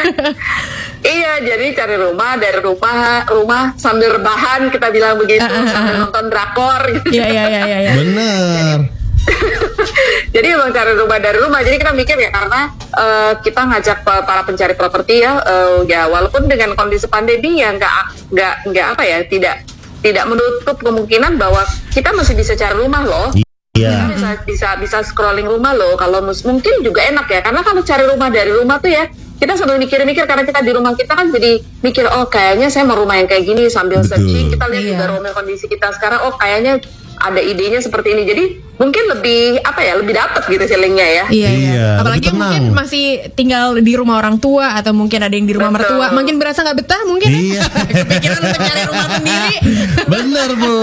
Iya, 0.99 1.39
jadi 1.39 1.71
cari 1.79 1.95
rumah 1.95 2.35
dari 2.35 2.59
rumah, 2.59 3.23
rumah 3.31 3.71
sambil 3.79 4.19
rebahan 4.19 4.67
kita 4.67 4.91
bilang 4.91 5.15
begitu, 5.15 5.47
ah, 5.47 5.63
ah, 5.63 5.71
sambil 5.71 5.95
nonton 5.95 6.25
drakor. 6.27 6.81
Gitu. 6.91 7.15
Iya 7.15 7.25
iya 7.31 7.43
iya 7.47 7.61
iya. 7.63 7.77
iya. 7.87 8.98
Jadi 10.35 10.47
emang 10.49 10.69
cari 10.69 10.93
rumah 10.93 11.17
dari 11.17 11.37
rumah. 11.37 11.59
Jadi 11.59 11.75
kita 11.77 11.91
mikir 11.91 12.15
ya 12.15 12.29
karena 12.29 12.61
eh, 12.75 13.33
kita 13.41 13.61
ngajak 13.65 13.97
pa- 14.01 14.23
para 14.23 14.41
pencari 14.43 14.73
properti 14.73 15.21
ya, 15.21 15.39
eh, 15.39 15.77
ya 15.85 16.05
walaupun 16.05 16.45
dengan 16.45 16.73
kondisi 16.73 17.05
pandemi 17.05 17.59
ya 17.59 17.73
nggak 17.73 17.93
nggak 18.29 18.53
nggak 18.67 18.85
apa 18.93 19.03
ya 19.03 19.17
tidak 19.23 19.55
tidak 19.99 20.25
menutup 20.25 20.77
kemungkinan 20.79 21.35
bahwa 21.35 21.61
kita 21.91 22.13
masih 22.13 22.33
bisa 22.33 22.53
cari 22.53 22.75
rumah 22.75 23.03
loh. 23.03 23.27
Iya. 23.73 23.89
Kita 23.89 24.05
bisa 24.11 24.29
bisa 24.43 24.69
bisa 24.77 24.97
scrolling 25.03 25.45
rumah 25.45 25.71
loh 25.71 25.95
kalau 25.95 26.19
mus- 26.19 26.43
mungkin 26.43 26.81
juga 26.81 27.05
enak 27.05 27.27
ya 27.27 27.39
karena 27.39 27.61
kalau 27.61 27.81
cari 27.81 28.03
rumah 28.03 28.27
dari 28.27 28.51
rumah 28.51 28.75
tuh 28.77 28.91
ya 28.91 29.07
kita 29.39 29.55
sambil 29.55 29.79
mikir-mikir 29.79 30.27
karena 30.27 30.43
kita 30.43 30.59
di 30.59 30.75
rumah 30.75 30.91
kita 30.93 31.15
kan 31.15 31.31
jadi 31.31 31.63
mikir 31.79 32.03
oh 32.11 32.27
kayaknya 32.27 32.67
saya 32.67 32.83
mau 32.83 32.99
rumah 32.99 33.15
yang 33.15 33.23
kayak 33.23 33.47
gini 33.47 33.71
sambil 33.71 34.03
Betul. 34.03 34.19
searching 34.19 34.51
kita 34.51 34.65
lihat 34.67 34.83
Iya. 34.83 34.91
juga 34.91 35.05
rumah 35.15 35.31
kondisi 35.31 35.71
kita 35.71 35.95
sekarang 35.95 36.27
oh 36.27 36.35
kayaknya 36.35 36.83
ada 37.15 37.39
idenya 37.39 37.79
seperti 37.79 38.19
ini 38.19 38.23
jadi 38.27 38.43
mungkin 38.79 39.03
lebih 39.07 39.59
apa 39.59 39.81
ya 39.81 39.93
lebih 39.93 40.15
dapet 40.15 40.41
gitu 40.47 40.63
feelingnya 40.65 41.03
ya 41.03 41.25
Iya, 41.29 41.49
iya. 41.49 41.49
Iya, 41.69 41.87
Apalagi 41.99 42.19
lebih 42.21 42.31
tenang. 42.31 42.41
mungkin 42.41 42.63
masih 42.73 43.05
tinggal 43.33 43.65
di 43.77 43.93
rumah 43.93 44.15
orang 44.17 44.39
tua 44.39 44.71
atau 44.73 44.91
mungkin 44.91 45.19
ada 45.19 45.31
yang 45.31 45.43
di 45.43 45.51
rumah 45.51 45.67
Betul. 45.69 45.99
mertua, 45.99 46.15
makin 46.15 46.35
berasa 46.35 46.59
nggak 46.61 46.77
betah 46.79 47.01
mungkin. 47.03 47.27
ya? 47.27 47.37
Iya. 47.37 47.63
Kepikiran 48.01 48.39
untuk 48.41 48.61
cari 48.61 48.81
rumah 48.85 49.07
sendiri. 49.11 49.55
Bener 50.11 50.49
bu. 50.55 50.77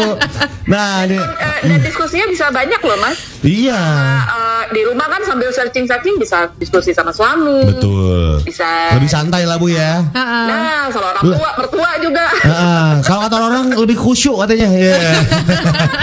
Nah 0.66 0.90
ini. 1.02 1.16
Eh, 1.16 1.58
dan 1.64 1.80
diskusinya 1.80 2.26
bisa 2.28 2.44
banyak 2.48 2.78
loh 2.78 2.98
mas 2.98 3.16
Iya. 3.40 3.80
Eh, 4.26 4.62
di 4.70 4.80
rumah 4.82 5.06
kan 5.06 5.22
sambil 5.22 5.48
searching 5.50 5.86
searching 5.86 6.16
bisa 6.16 6.50
diskusi 6.54 6.90
sama 6.90 7.10
suami 7.10 7.64
Betul. 7.66 8.42
bisa 8.42 8.92
Lebih 8.92 9.08
santai 9.08 9.42
lah 9.42 9.56
bu 9.56 9.70
ya. 9.70 10.04
Ha-ha. 10.06 10.40
nah 10.44 10.82
sama 10.86 11.06
orang 11.12 11.24
tua 11.24 11.50
mertua 11.56 11.90
juga 11.98 12.24
Heeh, 12.36 12.88
kalau 13.02 13.20
kata 13.24 13.36
orang 13.40 13.64
lebih 13.72 13.96
khusyuk 13.96 14.36
katanya. 14.38 14.68
Iya. 14.68 14.94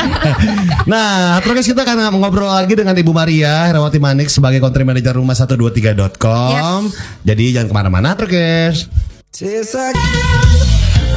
nah, 0.86 1.38
terus 1.40 1.66
kita 1.66 1.83
akan 1.84 1.96
ngobrol 2.16 2.48
lagi 2.48 2.74
dengan 2.74 2.96
Ibu 2.96 3.12
Maria 3.12 3.68
Herawati 3.68 4.00
Manik 4.00 4.28
sebagai 4.28 4.58
country 4.58 4.82
manager 4.82 5.14
rumah 5.14 5.36
123.com. 5.36 6.90
Jadi 7.22 7.44
jangan 7.52 7.68
ke 7.68 7.76
mana-mana 7.76 8.10
terus. 8.16 8.88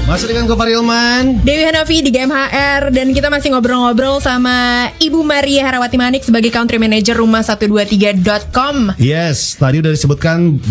Masih 0.06 0.30
dengan 0.30 0.46
Gopar 0.46 0.70
Ilman. 0.70 1.42
Dewi 1.42 1.66
Hanafi 1.66 1.98
di 1.98 2.10
GMHR 2.10 2.94
dan 2.94 3.10
kita 3.10 3.26
masih 3.26 3.50
ngobrol-ngobrol 3.50 4.22
sama 4.22 4.86
Ibu 4.96 5.18
Maria 5.20 5.66
Herawati 5.66 5.98
Manik 5.98 6.22
sebagai 6.22 6.48
country 6.48 6.78
manager 6.78 7.18
rumah 7.18 7.42
123.com. 7.42 8.94
Yes, 9.02 9.58
tadi 9.58 9.82
udah 9.82 9.90
disebutkan 9.90 10.62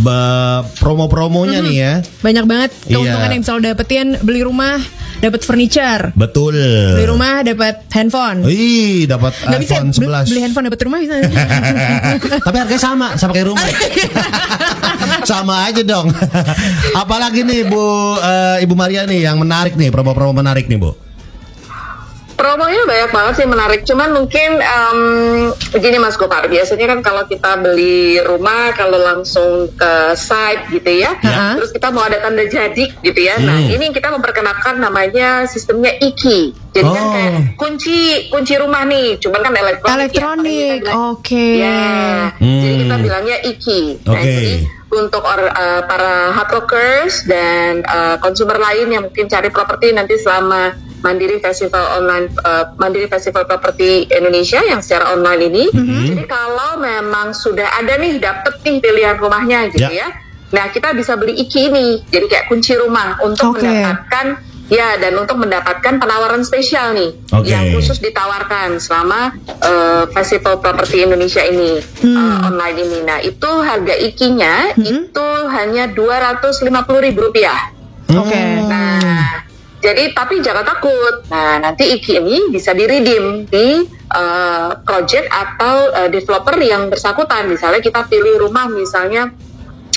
promo-promonya 0.76 1.60
nih 1.62 1.76
ya. 1.76 1.94
Banyak 2.20 2.46
banget 2.48 2.72
keuntungan 2.88 3.28
Iya. 3.28 3.34
yang 3.36 3.44
bisa 3.44 3.52
lo 3.52 3.60
dapetin 3.60 4.08
beli 4.24 4.42
rumah, 4.42 4.80
dapat 5.22 5.42
furniture, 5.46 6.12
Betul. 6.16 6.56
beli 6.96 7.06
rumah 7.08 7.44
dapat 7.46 7.88
handphone. 7.92 8.44
Ih, 8.48 9.08
dapat 9.08 9.34
bisa 9.60 9.80
iPhone 9.80 9.90
beli, 9.92 10.08
11. 10.26 10.32
beli 10.32 10.42
handphone 10.42 10.66
dapat 10.68 10.82
rumah 10.84 11.00
bisa. 11.04 11.16
Tapi 12.48 12.56
harganya 12.60 12.82
sama, 12.82 13.08
sama 13.16 13.32
kayak 13.36 13.48
rumah. 13.52 13.68
sama 15.30 15.56
aja 15.70 15.82
dong. 15.82 16.12
Apalagi 17.02 17.46
nih 17.46 17.68
Bu 17.68 18.16
eh, 18.20 18.64
Ibu 18.66 18.74
Maria 18.74 19.08
nih 19.08 19.28
yang 19.28 19.38
menarik 19.40 19.78
nih, 19.78 19.90
promo-promo 19.94 20.36
menarik 20.36 20.68
nih, 20.68 20.78
Bu. 20.80 21.05
Promonya 22.36 22.84
banyak 22.84 23.10
banget 23.10 23.34
sih 23.36 23.48
menarik. 23.48 23.82
Cuman 23.84 24.12
mungkin 24.12 24.60
em, 24.60 25.00
begini 25.72 25.98
Mas 25.98 26.14
Gopar, 26.14 26.46
biasanya 26.46 26.86
kan 26.86 27.00
kalau 27.00 27.24
kita 27.24 27.56
beli 27.58 28.20
rumah 28.20 28.70
kalau 28.72 29.00
langsung 29.00 29.72
ke 29.72 29.94
site 30.14 30.68
gitu 30.70 30.92
ya, 30.98 31.16
Ya. 31.18 31.56
terus 31.56 31.72
kita 31.72 31.90
mau 31.90 32.04
ada 32.04 32.20
tanda 32.20 32.44
jadi 32.44 32.92
gitu 32.94 33.20
ya. 33.20 33.40
Nah 33.40 33.56
Hmm. 33.58 33.72
ini 33.72 33.90
kita 33.90 34.12
memperkenalkan 34.12 34.78
namanya 34.78 35.44
sistemnya 35.46 35.96
iki. 35.96 36.52
Jadi 36.70 36.84
kan 36.86 37.02
Oh. 37.02 37.12
kayak 37.14 37.32
kunci 37.56 38.00
kunci 38.28 38.54
rumah 38.56 38.84
nih, 38.84 39.16
cuman 39.18 39.40
kan 39.42 39.54
elektronik. 39.56 39.88
ya. 39.88 39.96
Elektronik, 39.96 40.78
bilang- 40.84 41.00
oke. 41.10 41.48
Ya, 41.56 41.88
Hmm. 42.36 42.62
jadi 42.62 42.76
kita 42.78 42.96
bilangnya 43.00 43.38
iki. 43.44 43.82
Nah, 44.04 44.12
Oke. 44.12 44.28
jadi 44.28 44.54
untuk 44.96 45.22
or- 45.22 45.52
uh, 45.52 45.82
para 45.84 46.32
hard 46.32 46.50
rockers 46.50 47.28
dan 47.28 47.84
uh, 47.84 48.16
konsumer 48.18 48.56
lain 48.56 48.88
yang 48.90 49.04
mungkin 49.06 49.28
cari 49.28 49.52
properti 49.52 49.92
nanti 49.92 50.16
selama 50.16 50.74
Mandiri 51.06 51.38
Festival 51.38 52.02
Online 52.02 52.26
uh, 52.42 52.74
Mandiri 52.82 53.06
Festival 53.06 53.46
Properti 53.46 54.10
Indonesia 54.10 54.58
yang 54.66 54.82
secara 54.82 55.14
online 55.14 55.42
ini. 55.54 55.64
Mhm. 55.70 56.02
Jadi 56.10 56.24
kalau 56.26 56.82
memang 56.82 57.30
sudah 57.36 57.78
ada 57.78 57.94
nih 58.02 58.18
dapet 58.18 58.58
nih 58.66 58.82
pilihan 58.82 59.16
rumahnya 59.22 59.70
gitu 59.70 59.86
Ya. 59.86 60.08
ya. 60.08 60.08
Nah, 60.50 60.72
kita 60.72 60.96
bisa 60.96 61.14
beli 61.20 61.36
iki 61.38 61.68
ini. 61.70 62.02
Jadi 62.10 62.26
kayak 62.26 62.46
kunci 62.48 62.74
rumah 62.80 63.20
untuk 63.22 63.54
Oke. 63.54 63.62
mendapatkan 63.62 64.40
ya 64.66 64.98
dan 64.98 65.14
untuk 65.14 65.38
mendapatkan 65.38 66.02
penawaran 66.02 66.42
spesial 66.42 66.98
nih 66.98 67.14
Oke. 67.30 67.54
yang 67.54 67.70
khusus 67.70 68.02
ditawarkan 68.02 68.82
selama 68.82 69.38
uh, 69.62 70.10
Festival 70.10 70.58
Properti 70.58 71.06
Indonesia 71.06 71.46
ini 71.46 71.78
uh, 71.82 72.50
online 72.50 72.78
ini. 72.82 73.00
Nah, 73.06 73.22
itu 73.22 73.52
harga 73.62 73.94
ikinya 73.94 74.74
itu 74.74 75.28
hanya 75.54 75.86
dua 75.94 76.18
ratus 76.18 76.66
lima 76.66 76.82
puluh 76.82 77.06
ribu 77.06 77.30
rupiah. 77.30 77.70
Oke. 78.10 78.42
Nah, 78.66 79.46
jadi 79.86 80.14
tapi 80.18 80.42
jangan 80.42 80.66
takut. 80.66 81.30
Nah, 81.30 81.62
nanti 81.62 81.94
iki 81.94 82.18
ini 82.18 82.50
bisa 82.50 82.74
di-redeem 82.74 83.46
di 83.46 83.86
uh, 84.14 84.82
project 84.82 85.30
atau 85.30 85.94
uh, 85.94 86.10
developer 86.10 86.58
yang 86.58 86.90
bersangkutan. 86.90 87.46
Misalnya 87.46 87.86
kita 87.86 88.10
pilih 88.10 88.42
rumah 88.42 88.66
misalnya 88.66 89.30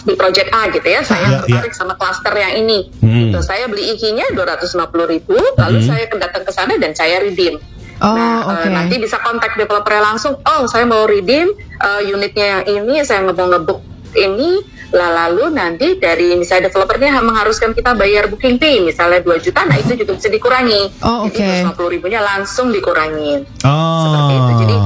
di 0.04 0.14
project 0.14 0.48
A 0.54 0.70
gitu 0.70 0.86
ya, 0.86 1.00
saya 1.02 1.28
Ya, 1.28 1.38
tertarik 1.44 1.74
sama 1.74 1.94
klaster 1.98 2.30
yang 2.34 2.62
ini. 2.62 2.88
Hmm. 3.02 3.30
Gitu, 3.30 3.38
saya 3.42 3.66
beli 3.66 3.94
ikinya 3.94 4.24
250.000 4.34 5.12
ribu, 5.12 5.36
lalu 5.58 5.78
saya 5.82 6.04
datang 6.08 6.42
ke 6.46 6.52
sana 6.54 6.74
dan 6.78 6.92
saya 6.94 7.18
redeem. 7.22 7.58
Oh, 7.98 8.14
nah, 8.14 8.46
eh, 8.46 8.50
oke. 8.54 8.68
nanti 8.70 8.94
bisa 9.02 9.18
kontak 9.18 9.58
developernya 9.58 10.14
langsung. 10.14 10.38
Oh, 10.46 10.70
saya 10.70 10.86
mau 10.86 11.02
redeem 11.02 11.50
eh, 11.56 12.00
unitnya 12.14 12.62
yang 12.62 12.86
ini, 12.86 13.02
saya 13.02 13.26
mau 13.26 13.34
ngebuk 13.34 13.82
ini. 14.14 14.77
Lah 14.88 15.10
lalu 15.12 15.52
nanti 15.52 16.00
dari 16.00 16.32
misalnya 16.32 16.72
developernya 16.72 17.20
mengharuskan 17.20 17.76
kita 17.76 17.92
bayar 17.92 18.32
booking 18.32 18.56
fee 18.56 18.80
misalnya 18.80 19.20
2 19.20 19.36
juta, 19.44 19.68
nah 19.68 19.76
itu 19.76 19.92
juga 20.00 20.16
bisa 20.16 20.32
dikurangi. 20.32 21.04
Oh, 21.04 21.28
oke. 21.28 21.36
Jadi 21.36 21.68
250 21.68 21.94
ribunya 21.94 22.20
langsung 22.24 22.72
dikurangin 22.72 23.44
Oh. 23.68 24.02
seperti 24.08 24.34
itu. 24.34 24.52
Jadi 24.64 24.76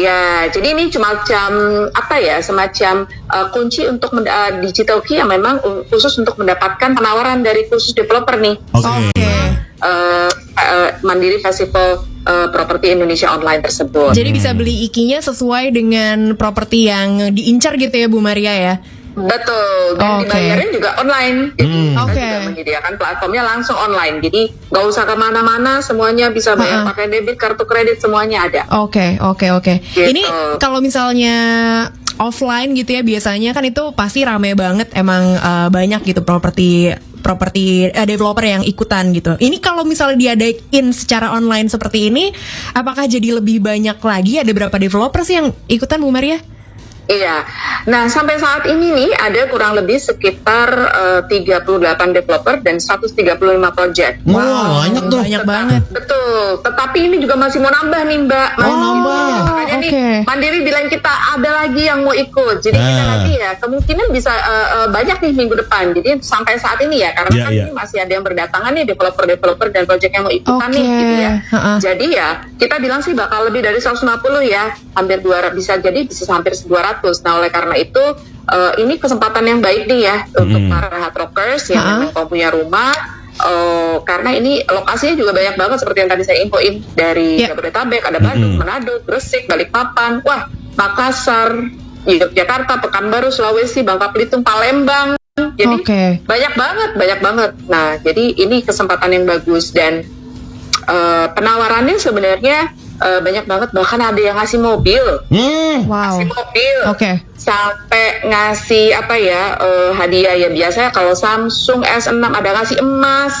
ya, 0.00 0.48
jadi 0.48 0.68
ini 0.72 0.84
cuma 0.88 1.12
macam 1.12 1.50
apa 1.92 2.16
ya, 2.16 2.40
semacam 2.40 3.04
uh, 3.28 3.46
kunci 3.52 3.84
untuk 3.84 4.16
uh, 4.16 4.50
digital 4.64 5.04
key 5.04 5.20
yang 5.20 5.28
memang 5.28 5.60
khusus 5.92 6.16
untuk 6.16 6.40
mendapatkan 6.40 6.96
penawaran 6.96 7.44
dari 7.44 7.68
khusus 7.68 7.92
developer 7.92 8.40
nih. 8.40 8.56
Oke. 8.72 9.12
Oke. 9.12 9.32
Uh, 9.80 10.28
uh, 10.56 10.88
Mandiri 11.00 11.40
Festival 11.40 12.04
uh, 12.24 12.48
Properti 12.52 12.92
Indonesia 12.92 13.32
Online 13.32 13.60
tersebut. 13.60 14.12
Jadi 14.12 14.30
bisa 14.32 14.52
beli 14.52 14.84
ikinya 14.84 15.20
sesuai 15.20 15.72
dengan 15.72 16.36
properti 16.36 16.88
yang 16.88 17.32
diincar 17.32 17.76
gitu 17.76 17.92
ya 17.92 18.08
Bu 18.08 18.20
Maria 18.20 18.52
ya. 18.56 18.74
Betul, 19.10 19.98
dan 19.98 20.22
Oke. 20.22 20.30
dibayarin 20.30 20.70
juga 20.70 20.90
online. 20.96 21.38
Jadi 21.54 21.66
Hmm. 21.70 21.90
kita 21.90 22.02
Oke. 22.06 22.20
juga 22.20 22.38
menyediakan 22.46 22.92
platformnya 22.94 23.42
langsung 23.42 23.76
online. 23.76 24.16
Jadi 24.20 24.42
nggak 24.70 24.84
usah 24.86 25.04
ke 25.04 25.14
mana-mana, 25.14 25.72
semuanya 25.80 26.30
bisa 26.30 26.54
bayar 26.54 26.82
Ha-ha. 26.82 26.88
pakai 26.94 27.10
debit, 27.10 27.36
kartu 27.36 27.64
kredit, 27.64 27.98
semuanya 27.98 28.46
ada. 28.46 28.62
Oke, 28.78 29.18
oke, 29.18 29.46
oke. 29.52 29.74
Gitu. 29.82 30.06
Ini 30.06 30.22
kalau 30.56 30.78
misalnya 30.78 31.36
offline 32.16 32.76
gitu 32.76 32.92
ya 32.92 33.00
biasanya 33.00 33.50
kan 33.50 33.64
itu 33.64 33.80
pasti 33.92 34.22
rame 34.22 34.52
banget 34.52 34.92
emang 34.92 35.34
eh, 35.34 35.68
banyak 35.68 36.04
gitu 36.04 36.20
properti 36.20 36.92
properti 37.20 37.86
eh, 37.86 38.06
developer 38.06 38.42
yang 38.42 38.64
ikutan 38.64 39.12
gitu. 39.12 39.36
Ini 39.36 39.60
kalau 39.60 39.84
misalnya 39.84 40.16
diadain 40.32 40.86
secara 40.90 41.30
online 41.30 41.68
seperti 41.68 42.08
ini, 42.08 42.32
apakah 42.72 43.04
jadi 43.04 43.36
lebih 43.36 43.60
banyak 43.60 44.00
lagi? 44.00 44.40
Ada 44.40 44.50
berapa 44.50 44.76
developer 44.76 45.20
sih 45.20 45.36
yang 45.36 45.52
ikutan 45.66 46.00
Bu 46.00 46.08
Maria? 46.08 46.40
Iya. 47.10 47.42
Nah, 47.82 48.06
sampai 48.06 48.38
saat 48.38 48.64
ini 48.64 48.94
nih 48.94 49.10
ada 49.10 49.50
kurang 49.50 49.74
lebih 49.74 49.98
sekitar 49.98 50.68
eh, 50.94 51.20
38 51.26 51.66
developer 52.14 52.54
dan 52.60 52.78
135 52.78 53.34
project. 53.74 54.22
Wah, 54.24 54.86
banyak 54.86 55.02
tuh. 55.06 55.20
Banyak 55.20 55.42
banget. 55.42 55.82
Betul. 55.90 56.62
Tetapi 56.62 56.98
ini 57.02 57.16
juga 57.18 57.34
masih 57.34 57.58
mau 57.58 57.68
nambah 57.68 58.00
nih, 58.04 58.18
Mbak. 58.22 58.48
Oh, 58.52 58.62
Masih 58.62 58.78
nambah. 58.78 59.26
Makanya 59.42 59.76
nih 59.76 59.90
Oke. 59.90 60.08
Mandiri 60.22 60.58
bilang 60.62 60.86
kita 60.86 61.10
ada 61.34 61.50
lagi 61.56 61.82
yang 61.82 62.00
mau 62.00 62.14
ikut. 62.14 62.56
Jadi 62.60 62.78
kita 62.78 63.00
Ah. 63.00 63.08
nanti 63.10 63.30
ya 63.34 63.50
kemungkinan 63.58 64.06
bisa 64.10 64.30
eh, 64.30 64.68
eh, 64.76 64.88
banyak 64.88 65.18
nih 65.18 65.32
minggu 65.34 65.54
depan. 65.58 65.90
Jadi 65.90 66.20
sampai 66.20 66.54
saat 66.56 66.78
ini 66.78 67.02
ya 67.02 67.10
karena 67.10 67.32
Iya, 67.32 67.42
kan 67.42 67.52
ini 67.58 67.72
masih 67.72 67.98
ada 67.98 68.12
yang 68.12 68.22
berdatangan 68.22 68.70
nih 68.70 68.84
developer-developer 68.86 69.66
dan 69.68 69.82
project 69.84 70.12
yang 70.12 70.24
mau 70.24 70.32
ikutan 70.32 70.68
nih 70.70 70.84
Oke. 70.84 70.94
gitu 70.96 71.14
ya. 71.18 71.32
Ha-ha. 71.50 71.72
Jadi 71.80 72.06
ya 72.12 72.28
kita 72.54 72.76
bilang 72.78 73.00
sih 73.00 73.12
bakal 73.12 73.50
lebih 73.50 73.60
dari 73.60 73.80
150 73.80 74.06
ya. 74.44 74.70
Hampir 74.94 75.18
200 75.18 75.50
bisa 75.50 75.74
jadi 75.76 75.98
bisa 76.04 76.22
hampir 76.30 76.54
200. 76.54 76.99
Nah, 77.02 77.32
oleh 77.40 77.50
karena 77.50 77.74
itu 77.76 78.04
eh, 78.50 78.72
ini 78.82 79.00
kesempatan 79.00 79.44
yang 79.46 79.60
baik 79.64 79.88
nih 79.88 80.00
ya 80.04 80.16
untuk 80.36 80.60
para 80.68 80.88
hard 80.88 81.16
rockers 81.16 81.70
yang 81.72 82.10
memang 82.10 82.26
punya 82.28 82.52
rumah 82.52 82.92
eh, 83.40 83.96
karena 84.04 84.30
ini 84.36 84.60
lokasinya 84.66 85.14
juga 85.16 85.32
banyak 85.32 85.54
banget 85.56 85.78
seperti 85.80 85.98
yang 86.04 86.10
tadi 86.12 86.22
saya 86.28 86.38
infoin 86.44 86.74
dari 86.92 87.30
Ya. 87.40 87.52
Jabodetabek, 87.54 88.02
ada 88.04 88.18
Bandung, 88.20 88.60
Manado, 88.60 89.00
Gresik, 89.06 89.48
Balikpapan, 89.48 90.20
wah 90.22 90.50
Makassar, 90.76 91.52
Yogyakarta, 92.08 92.80
Pekanbaru, 92.80 93.28
Sulawesi, 93.28 93.84
Bangka 93.84 94.12
Belitung, 94.12 94.40
Palembang. 94.40 95.20
Jadi 95.36 95.76
Oke. 95.80 96.02
banyak 96.24 96.52
banget, 96.52 96.90
banyak 96.96 97.20
banget. 97.20 97.50
Nah, 97.68 97.96
jadi 98.00 98.24
ini 98.44 98.60
kesempatan 98.60 99.08
yang 99.12 99.24
bagus 99.24 99.72
dan 99.72 100.04
eh, 100.84 101.26
penawarannya 101.32 101.96
sebenarnya 101.96 102.72
eh, 103.00 103.18
banyak 103.18 103.44
banget. 103.44 103.68
Bahkan 103.70 104.00
ada 104.00 104.20
yang 104.20 104.36
ngasih 104.36 104.58
mobil, 104.58 105.04
Hmm. 105.26 105.84
Wow. 105.84 106.16
ngasih 106.16 106.28
mobil, 106.28 106.76
Oke. 106.86 107.10
sampai 107.34 108.04
ngasih 108.22 108.94
apa 108.94 109.14
ya 109.14 109.42
eh, 109.56 109.90
hadiah 109.92 110.34
ya 110.36 110.48
biasanya 110.48 110.90
kalau 110.90 111.12
Samsung 111.12 111.80
S6 111.82 112.12
ada 112.20 112.50
ngasih 112.54 112.78
emas, 112.78 113.34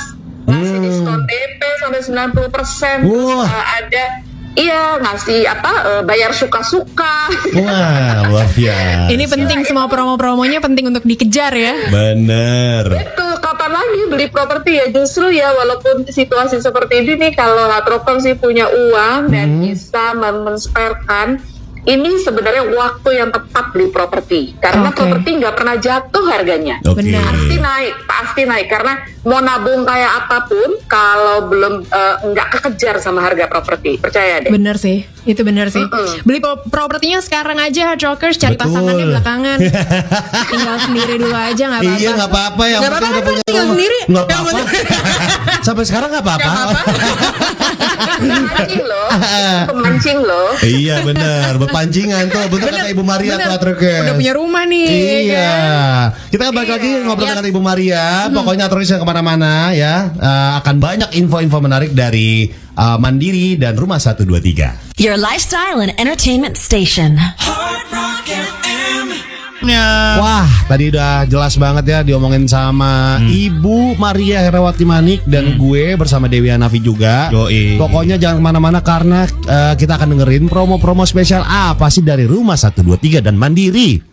ngasih 0.44 0.74
Hmm. 0.74 0.84
diskon 0.84 1.20
DP 1.22 1.60
sampai 1.78 2.00
90%. 2.00 2.98
Terus, 3.02 3.28
Wah. 3.30 3.46
eh, 3.46 3.64
ada 3.78 4.04
Iya 4.50 4.98
ngasih 4.98 5.46
apa 5.46 5.72
eh, 5.88 6.02
bayar 6.02 6.34
suka-suka. 6.34 7.30
Wah, 7.54 8.26
luar 8.26 8.50
biasa. 8.50 9.06
Ini 9.06 9.24
penting 9.24 9.62
semua 9.62 9.86
promo-promonya 9.86 10.58
penting 10.58 10.90
untuk 10.90 11.06
dikejar 11.06 11.54
ya. 11.54 11.74
Bener. 11.86 12.82
Betul, 12.82 13.29
lagi 13.70 14.00
beli 14.10 14.26
properti 14.28 14.70
ya 14.76 14.86
justru 14.90 15.30
ya 15.30 15.54
walaupun 15.54 16.10
situasi 16.10 16.58
seperti 16.58 17.06
ini 17.06 17.12
nih 17.16 17.32
kalau 17.38 17.70
rocker 17.70 18.18
sih 18.18 18.34
punya 18.34 18.66
uang 18.66 19.30
dan 19.30 19.62
bisa 19.62 20.12
mensperkan 20.18 21.38
ini 21.88 22.20
sebenarnya 22.20 22.68
waktu 22.76 23.10
yang 23.16 23.32
tepat 23.32 23.72
beli 23.72 23.88
properti 23.88 24.52
karena 24.60 24.92
Oke. 24.92 25.00
properti 25.00 25.28
nggak 25.40 25.54
pernah 25.56 25.76
jatuh 25.80 26.24
harganya. 26.28 26.76
Benar. 26.84 27.32
Pasti 27.32 27.56
naik, 27.56 27.94
pasti 28.04 28.42
naik 28.44 28.68
karena 28.68 28.94
mau 29.24 29.40
nabung 29.40 29.88
kayak 29.88 30.12
apa 30.26 30.38
pun 30.44 30.76
kalau 30.84 31.48
belum 31.48 31.88
eh, 31.88 32.16
nggak 32.30 32.48
kekejar 32.58 33.00
sama 33.00 33.24
harga 33.24 33.48
properti, 33.48 33.96
percaya 33.96 34.44
deh. 34.44 34.52
Bener 34.52 34.76
sih, 34.76 35.08
itu 35.22 35.40
bener 35.40 35.68
sih. 35.68 35.80
Mm-mm. 35.80 36.22
Beli 36.22 36.38
pro- 36.38 36.64
propertinya 36.64 37.18
sekarang 37.18 37.56
aja 37.56 37.90
Hard 37.90 38.00
Rockers 38.00 38.36
cari 38.36 38.54
Betul. 38.54 38.64
pasangannya 38.66 39.06
belakangan. 39.08 39.58
Tinggal 40.50 40.76
sendiri 40.80 41.14
dulu 41.16 41.32
aja 41.32 41.62
nggak 41.66 41.82
apa-apa. 41.82 41.98
Iya 41.98 42.10
nggak 42.10 42.30
apa-apa 42.30 42.62
yang 42.64 42.80
Nggak 42.80 42.90
penting 42.90 43.04
apa-apa, 43.04 43.16
udah 43.16 43.28
punya 43.28 43.42
tinggal 43.42 43.60
rumah. 43.60 43.72
sendiri. 43.72 43.98
Nggak 44.06 44.24
apa-apa. 44.24 44.58
Sampai 45.66 45.84
sekarang 45.84 46.08
nggak 46.10 46.24
apa-apa. 46.24 46.52
Pemancing 48.20 48.82
loh, 48.82 49.06
pemancing 49.70 50.18
loh. 50.20 50.48
iya 50.60 50.96
bener, 51.02 51.50
berpancingan 51.58 52.24
tuh. 52.28 52.44
Bener, 52.50 52.70
kata 52.70 52.88
Ibu 52.90 53.02
Maria 53.02 53.32
bener. 53.34 53.46
tuh 53.46 53.52
Atrokes. 53.54 54.00
Udah 54.02 54.14
punya 54.14 54.32
rumah 54.34 54.64
nih, 54.64 54.86
ya 54.86 55.20
Iya. 55.20 55.50
kan? 55.50 56.28
Kita 56.30 56.42
balik 56.50 56.70
lagi 56.70 56.88
ngobrol 57.02 57.26
Yes. 57.26 57.32
dengan 57.34 57.46
Ibu 57.48 57.60
Maria. 57.60 58.04
Pokoknya 58.30 58.64
Atrokes 58.66 58.88
yang 58.88 59.00
ke 59.00 59.06
mana-mana 59.06 59.52
ya. 59.72 59.94
Eh, 60.12 60.50
akan 60.58 60.76
banyak 60.76 61.10
info-info 61.14 61.58
menarik 61.58 61.92
dari 61.92 62.48
eh, 62.80 62.96
Mandiri 62.96 63.60
dan 63.60 63.76
Rumah 63.76 64.00
123. 64.00 64.96
Your 64.96 65.20
lifestyle 65.20 65.84
and 65.84 65.92
entertainment 66.00 66.56
station. 66.56 67.20
Hard 67.20 67.84
Rock 67.92 68.24
FM. 68.24 68.60
Wah, 70.20 70.48
tadi 70.64 70.88
udah 70.88 71.28
jelas 71.28 71.60
banget 71.60 71.84
ya 71.84 71.98
diomongin 72.00 72.48
sama 72.48 73.20
Ibu 73.20 74.00
Maria 74.00 74.40
Herawati 74.40 74.88
Manik 74.88 75.20
dan 75.28 75.60
gue 75.60 75.94
bersama 76.00 76.32
Dewi 76.32 76.48
Hanafi 76.48 76.80
juga. 76.80 77.28
Yoi. 77.28 77.76
Pokoknya 77.76 78.16
jangan 78.16 78.40
ke 78.40 78.44
mana-mana 78.44 78.80
karena 78.80 79.28
eh, 79.28 79.74
kita 79.76 80.00
akan 80.00 80.16
dengerin 80.16 80.48
promo-promo 80.48 81.04
spesial 81.04 81.44
apa 81.44 81.92
sih 81.92 82.00
dari 82.00 82.24
Rumah 82.24 82.56
123 82.56 83.20
dan 83.20 83.36
Mandiri. 83.36 84.09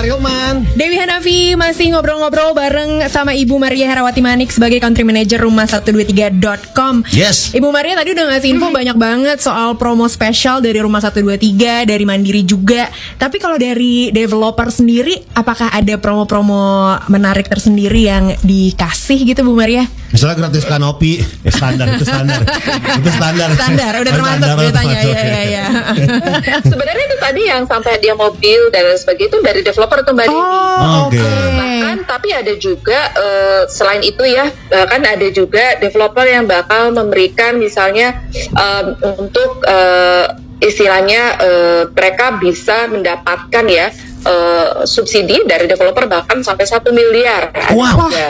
Gofar 0.00 0.16
Hilman. 0.16 0.66
Dewi 0.78 0.96
Hanafi 1.20 1.52
masih 1.52 1.92
ngobrol-ngobrol 1.92 2.56
bareng 2.56 3.04
sama 3.12 3.36
Ibu 3.36 3.60
Maria 3.60 3.92
Herawati 3.92 4.24
Manik 4.24 4.48
sebagai 4.56 4.80
country 4.80 5.04
manager 5.04 5.44
rumah123.com. 5.44 7.04
Yes. 7.12 7.52
Ibu 7.52 7.68
Maria 7.68 7.92
tadi 7.92 8.16
udah 8.16 8.24
ngasih 8.32 8.48
info 8.56 8.72
banyak 8.72 8.96
banget 8.96 9.36
soal 9.36 9.76
promo 9.76 10.08
spesial 10.08 10.64
dari 10.64 10.80
Rumah 10.80 11.04
123, 11.04 11.84
dari 11.84 12.08
Mandiri 12.08 12.40
juga. 12.40 12.88
Tapi 13.20 13.36
kalau 13.36 13.60
dari 13.60 14.08
developer 14.08 14.72
sendiri, 14.72 15.20
apakah 15.36 15.68
ada 15.68 16.00
promo-promo 16.00 16.96
menarik 17.12 17.52
tersendiri 17.52 18.08
yang 18.08 18.32
dikasih 18.40 19.20
gitu 19.20 19.44
Bu 19.44 19.52
Maria? 19.52 19.84
Misalnya 20.10 20.48
gratis 20.48 20.64
kanopi, 20.64 21.20
ya 21.20 21.52
standar 21.52 22.00
itu 22.00 22.08
standar. 22.08 22.42
itu 22.96 23.10
standar. 23.12 23.48
Standar, 23.60 23.92
udah 24.00 24.12
termasuk 24.16 24.42
termasuk. 24.42 25.04
Iya, 25.04 25.20
iya, 25.20 25.42
iya. 25.44 25.64
Sebenarnya 26.64 27.04
itu 27.12 27.16
tadi 27.20 27.40
yang 27.44 27.62
sampai 27.68 28.00
dia 28.00 28.16
mobil 28.16 28.72
dan 28.72 28.88
sebagainya 28.96 29.28
itu 29.30 29.38
dari 29.44 29.60
developer 29.62 30.00
tuh 30.02 30.16
Mbak. 30.16 30.26
Oh, 30.32 31.09
Oke. 31.09 31.09
Oke. 31.12 31.58
Bahkan 31.58 31.98
tapi 32.06 32.28
ada 32.30 32.54
juga 32.54 32.98
eh, 33.12 33.62
selain 33.66 34.00
itu 34.00 34.22
ya 34.22 34.46
bahkan 34.68 35.02
ada 35.02 35.28
juga 35.28 35.74
developer 35.76 36.22
yang 36.22 36.46
bakal 36.46 36.90
memberikan 36.90 37.58
misalnya 37.58 38.22
em, 38.50 38.86
untuk 39.18 39.62
eh, 39.62 40.26
istilahnya 40.60 41.22
eh, 41.40 41.82
mereka 41.88 42.36
bisa 42.36 42.86
mendapatkan 42.86 43.64
ya 43.66 43.90
eh, 44.22 44.68
subsidi 44.84 45.42
dari 45.44 45.66
developer 45.66 46.04
bahkan 46.06 46.40
sampai 46.40 46.64
satu 46.64 46.90
miliar. 46.90 47.50
Ada 47.50 47.72
Wow. 47.74 47.96
juga. 48.08 48.28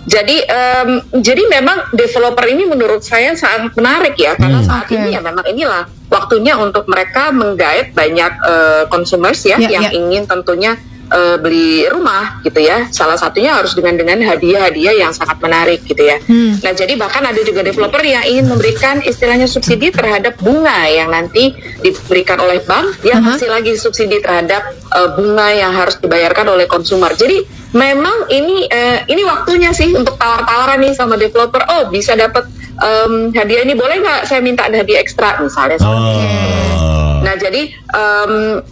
Jadi 0.00 0.36
em, 0.42 0.90
jadi 1.12 1.42
memang 1.46 1.92
developer 1.92 2.48
ini 2.48 2.64
menurut 2.64 3.04
saya 3.04 3.36
sangat 3.36 3.76
menarik 3.76 4.16
ya 4.16 4.32
karena 4.32 4.64
saat 4.64 4.88
Oke. 4.88 4.96
ini 4.96 5.12
ya 5.12 5.20
memang 5.20 5.44
inilah 5.44 5.84
waktunya 6.08 6.56
untuk 6.56 6.88
mereka 6.88 7.30
menggait 7.30 7.92
banyak 7.92 8.32
eh, 8.42 8.84
consumers 8.88 9.44
ya, 9.44 9.60
Ya, 9.60 9.68
yang 9.78 9.84
ya. 9.86 9.90
ingin 9.92 10.24
tentunya 10.24 10.74
eh, 11.10 11.36
beli 11.36 11.84
rumah 11.90 12.40
gitu 12.46 12.62
ya. 12.62 12.88
Salah 12.94 13.18
satunya 13.18 13.54
harus 13.58 13.74
dengan 13.74 13.98
dengan 13.98 14.18
hadiah-hadiah 14.22 14.94
yang 14.96 15.12
sangat 15.12 15.42
menarik 15.42 15.82
gitu 15.84 16.00
ya. 16.00 16.22
Hmm. 16.22 16.56
Nah 16.62 16.72
jadi 16.72 16.94
bahkan 16.96 17.26
ada 17.26 17.40
juga 17.42 17.66
developer 17.66 18.00
yang 18.00 18.24
ingin 18.24 18.46
memberikan 18.48 19.02
istilahnya 19.02 19.50
subsidi 19.50 19.90
terhadap 19.90 20.38
bunga 20.40 20.86
yang 20.88 21.10
nanti 21.10 21.52
diberikan 21.82 22.38
oleh 22.40 22.62
bank, 22.64 23.02
yang 23.04 23.20
Aha. 23.26 23.36
kasih 23.36 23.48
lagi 23.50 23.72
subsidi 23.76 24.22
terhadap 24.22 24.72
eh, 24.72 25.08
bunga 25.18 25.48
yang 25.52 25.74
harus 25.74 25.98
dibayarkan 25.98 26.46
oleh 26.54 26.64
konsumer. 26.70 27.12
Jadi 27.18 27.42
memang 27.74 28.30
ini 28.30 28.66
eh, 28.70 29.04
ini 29.10 29.22
waktunya 29.26 29.70
sih 29.74 29.92
untuk 29.94 30.16
tawar-tawaran 30.16 30.78
nih 30.80 30.94
sama 30.94 31.18
developer. 31.18 31.62
Oh 31.70 31.90
bisa 31.90 32.14
dapat 32.14 32.46
em, 32.80 33.30
hadiah 33.36 33.62
ini 33.62 33.74
boleh 33.76 34.00
nggak? 34.00 34.20
Saya 34.26 34.40
minta 34.42 34.66
ada 34.66 34.80
hadiah 34.80 35.00
ekstra 35.00 35.38
misalnya. 35.38 35.78
Oh. 35.84 37.20
Nah, 37.20 37.34
jadi 37.36 37.68
em, 37.72 38.64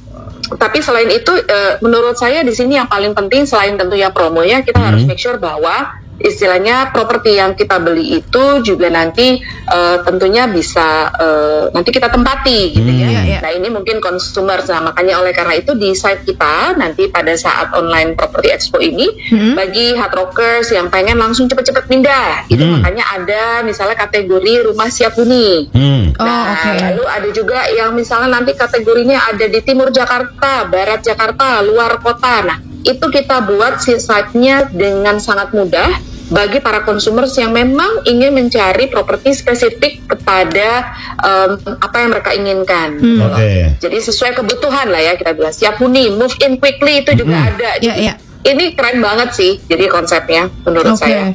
tapi 0.57 0.81
selain 0.81 1.11
itu 1.13 1.35
eh, 1.35 1.77
menurut 1.85 2.17
saya 2.17 2.41
di 2.41 2.55
sini 2.55 2.81
yang 2.81 2.89
paling 2.89 3.13
penting 3.13 3.45
selain 3.45 3.77
tentunya 3.77 4.09
promonya 4.09 4.65
kita 4.65 4.81
harus 4.81 5.05
make 5.05 5.21
sure 5.21 5.37
bahwa 5.37 5.98
istilahnya 6.19 6.91
properti 6.91 7.39
yang 7.39 7.55
kita 7.55 7.79
beli 7.79 8.19
itu 8.19 8.45
juga 8.67 8.91
nanti 8.91 9.39
eh, 9.47 9.97
tentunya 10.03 10.51
bisa 10.51 11.09
eh, 11.15 11.65
nanti 11.71 11.91
kita 11.95 12.11
tempati 12.11 12.75
gitu 12.75 12.91
ya. 12.91 13.09
Iya, 13.09 13.21
iya. 13.25 13.39
Nah, 13.39 13.53
ini 13.55 13.69
mungkin 13.71 14.03
consumer 14.03 14.61
nah, 14.67 14.91
makanya 14.93 15.23
oleh 15.23 15.31
karena 15.31 15.55
itu 15.57 15.79
di 15.79 15.95
site 15.95 16.27
kita 16.27 16.75
nanti 16.75 17.07
pada 17.09 17.33
saat 17.39 17.71
online 17.73 18.19
property 18.19 18.51
expo 18.51 18.83
ini 18.83 19.07
bagi 19.55 19.95
hard 19.95 20.15
rockers 20.15 20.75
yang 20.75 20.91
pengen 20.91 21.17
langsung 21.17 21.47
cepet-cepet 21.47 21.87
pindah 21.87 22.51
itu 22.51 22.63
makanya 22.67 23.05
ada 23.15 23.43
misalnya 23.63 23.95
kategori 23.95 24.67
rumah 24.67 24.91
siap 24.91 25.15
huni. 25.15 25.71
Hmm. 25.71 26.13
Oh, 26.19 26.27
Nah, 26.29 26.45
oke. 26.53 26.71
lalu 26.83 27.05
ada 27.09 27.29
juga 27.33 27.59
yang 27.73 27.95
misalnya 27.95 28.43
nanti 28.43 28.53
kategorinya 28.53 29.33
ada 29.33 29.47
di 29.49 29.61
timur 29.65 29.89
Jakarta, 29.89 30.69
barat 30.69 31.01
Jakarta, 31.01 31.63
luar 31.65 31.97
kota. 32.03 32.45
Nah, 32.45 32.59
itu 32.89 33.07
kita 33.13 33.45
buat 33.45 33.85
si 33.85 34.01
site-nya 34.01 34.73
dengan 34.73 35.21
sangat 35.21 35.53
mudah 35.53 35.93
bagi 36.29 36.61
para 36.61 36.85
consumers 36.85 37.33
yang 37.41 37.57
memang 37.57 38.05
ingin 38.05 38.37
mencari 38.37 38.89
properti 38.93 39.33
spesifik 39.33 40.05
kepada 40.05 40.93
em, 41.25 41.51
apa 41.81 41.97
yang 42.05 42.11
mereka 42.13 42.31
inginkan. 42.37 43.01
gitu 43.01 43.25
loh. 43.25 43.33
Oke. 43.33 43.81
Jadi 43.81 43.97
sesuai 44.05 44.33
kebutuhan 44.37 44.93
lah 44.93 45.01
ya 45.01 45.13
kita 45.17 45.33
bilang. 45.33 45.53
Siap 45.53 45.81
huni, 45.81 46.13
move 46.13 46.37
in 46.45 46.61
quickly 46.61 47.01
itu 47.05 47.17
juga 47.17 47.49
ada. 47.49 47.81
Iya, 47.81 47.95
Jadi, 47.97 48.05
iya. 48.05 48.15
Ini 48.39 48.65
keren 48.77 49.01
banget 49.01 49.29
sih. 49.35 49.53
Jadi 49.65 49.89
konsepnya 49.89 50.53
menurut 50.65 50.97
Oke. 50.97 51.01
saya. 51.01 51.33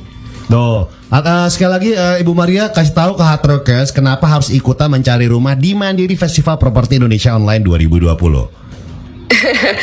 Tuh. 0.50 0.89
Uh, 1.13 1.46
sekali 1.46 1.70
lagi 1.70 1.89
uh, 1.94 2.18
Ibu 2.18 2.34
Maria 2.34 2.74
kasih 2.74 2.89
tahu 2.98 3.13
ke 3.13 3.22
Hard 3.22 3.46
Rockers 3.46 3.94
kenapa 3.94 4.26
harus 4.26 4.50
ikutan 4.50 4.89
mencari 4.89 5.30
rumah 5.30 5.54
di 5.54 5.78
Mandiri 5.78 6.18
Festival 6.18 6.58
Properti 6.58 6.98
Indonesia 6.98 7.38
Online 7.38 7.62
2020. 7.62 8.62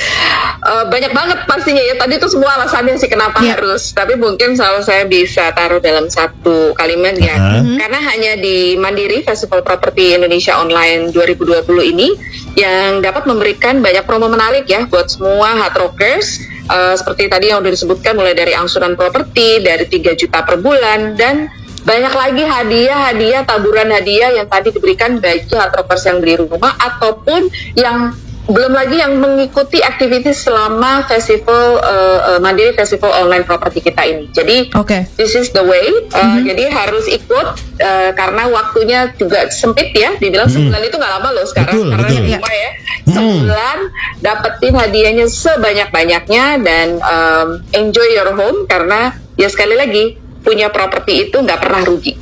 Eh, 0.61 0.85
banyak 0.93 1.17
banget 1.17 1.49
pastinya 1.49 1.81
ya 1.81 1.97
tadi 1.97 2.21
itu 2.21 2.29
semua 2.29 2.53
alasannya 2.61 3.01
sih 3.01 3.09
kenapa 3.09 3.41
Iya. 3.41 3.57
harus 3.57 3.97
tapi 3.97 4.21
mungkin 4.21 4.53
kalau 4.61 4.85
saya 4.85 5.09
bisa 5.09 5.49
taruh 5.57 5.81
dalam 5.81 6.13
satu 6.13 6.77
kalimat 6.77 7.17
ya 7.17 7.33
Aha. 7.33 7.81
karena 7.81 7.99
hanya 8.13 8.33
di 8.37 8.77
Mandiri 8.77 9.25
Festival 9.25 9.65
Properti 9.65 10.21
Indonesia 10.21 10.61
Online 10.61 11.09
2020 11.17 11.65
ini 11.97 12.13
yang 12.61 13.01
dapat 13.01 13.25
memberikan 13.25 13.81
banyak 13.81 14.05
promo 14.05 14.29
menarik 14.29 14.69
ya 14.69 14.85
buat 14.85 15.09
semua 15.09 15.57
hard 15.65 15.81
rockers 15.81 16.45
Eh, 16.71 16.95
seperti 16.95 17.27
tadi 17.27 17.51
yang 17.51 17.67
udah 17.67 17.73
disebutkan 17.75 18.15
mulai 18.15 18.31
dari 18.31 18.55
angsuran 18.55 18.95
properti 18.95 19.59
dari 19.59 19.91
3 19.91 20.15
juta 20.15 20.47
per 20.47 20.63
bulan 20.63 21.19
dan 21.19 21.51
banyak 21.83 22.15
lagi 22.15 22.47
hadiah-hadiah 22.47 23.43
taburan 23.43 23.91
hadiah 23.91 24.31
yang 24.39 24.47
tadi 24.47 24.71
diberikan 24.71 25.19
bagi 25.19 25.51
hard 25.51 25.75
rockers 25.75 26.07
yang 26.07 26.23
beli 26.23 26.39
rumah 26.39 26.71
ataupun 26.79 27.51
yang 27.75 28.15
belum 28.51 28.73
lagi 28.75 28.99
yang 28.99 29.23
mengikuti 29.23 29.79
aktivitas 29.79 30.43
selama 30.43 31.07
festival 31.07 31.79
uh, 31.79 32.19
uh, 32.35 32.39
Mandiri 32.43 32.75
Festival 32.75 33.15
Online 33.15 33.47
Property 33.47 33.79
kita 33.79 34.03
ini. 34.03 34.27
Jadi 34.35 34.75
Oke. 34.75 35.07
this 35.15 35.39
is 35.39 35.55
the 35.55 35.63
way. 35.63 35.87
Uh, 36.11 36.43
Jadi 36.43 36.67
harus 36.67 37.07
ikut 37.07 37.47
uh, 37.79 38.11
karena 38.13 38.51
waktunya 38.51 39.15
juga 39.15 39.47
sempit 39.55 39.95
ya. 39.95 40.19
Dibilang 40.19 40.51
sebulan 40.51 40.83
itu 40.83 40.97
nggak 40.99 41.13
lama 41.21 41.29
loh 41.31 41.47
sekarang 41.47 41.75
Betul, 41.79 41.89
karena 41.95 42.09
betul. 42.11 42.19
yang 42.19 42.27
rumah 42.43 42.55
ya. 42.55 42.71
Sebulan 43.11 43.79
dapetin 44.21 44.75
hadiahnya 44.75 45.27
sebanyak-banyaknya 45.31 46.45
dan 46.63 46.89
um, 47.01 47.49
enjoy 47.71 48.07
your 48.11 48.35
home 48.35 48.67
karena 48.67 49.15
ya 49.39 49.47
sekali 49.47 49.79
lagi 49.79 50.19
punya 50.43 50.73
properti 50.75 51.31
itu 51.31 51.39
nggak 51.39 51.61
pernah 51.63 51.83
rugi. 51.87 52.19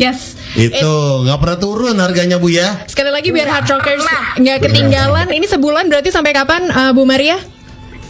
Yes. 0.00 0.39
Itu 0.52 0.92
nggak 1.22 1.38
pernah 1.38 1.58
turun 1.58 1.96
harganya 1.96 2.36
Bu 2.36 2.48
ya. 2.48 2.82
Sekali 2.84 3.08
lagi 3.08 3.30
biar 3.30 3.46
hard 3.48 3.66
rockers 3.68 4.02
Nah. 4.02 4.34
nggak 4.36 4.58
ketinggalan. 4.62 5.28
Ini 5.28 5.46
sebulan 5.46 5.86
berarti 5.86 6.08
sampai 6.08 6.32
kapan 6.32 6.66
uh, 6.66 6.90
Bu 6.90 7.02
Maria? 7.02 7.38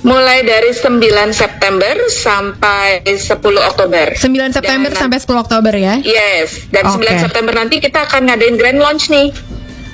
Mulai 0.00 0.40
dari 0.40 0.72
9 0.72 0.96
September 1.30 1.92
sampai 2.08 3.04
10 3.04 3.20
Oktober. 3.60 4.16
9 4.16 4.16
September 4.50 4.88
Dan- 4.88 4.96
sampai 4.98 5.18
10 5.18 5.36
Oktober 5.38 5.74
ya. 5.74 6.00
Yes, 6.00 6.64
dan 6.68 6.88
Oke. 6.88 7.04
9 7.04 7.20
September 7.20 7.52
nanti 7.52 7.76
kita 7.78 8.08
akan 8.08 8.24
ngadain 8.26 8.56
grand 8.56 8.80
launch 8.80 9.12
nih, 9.12 9.28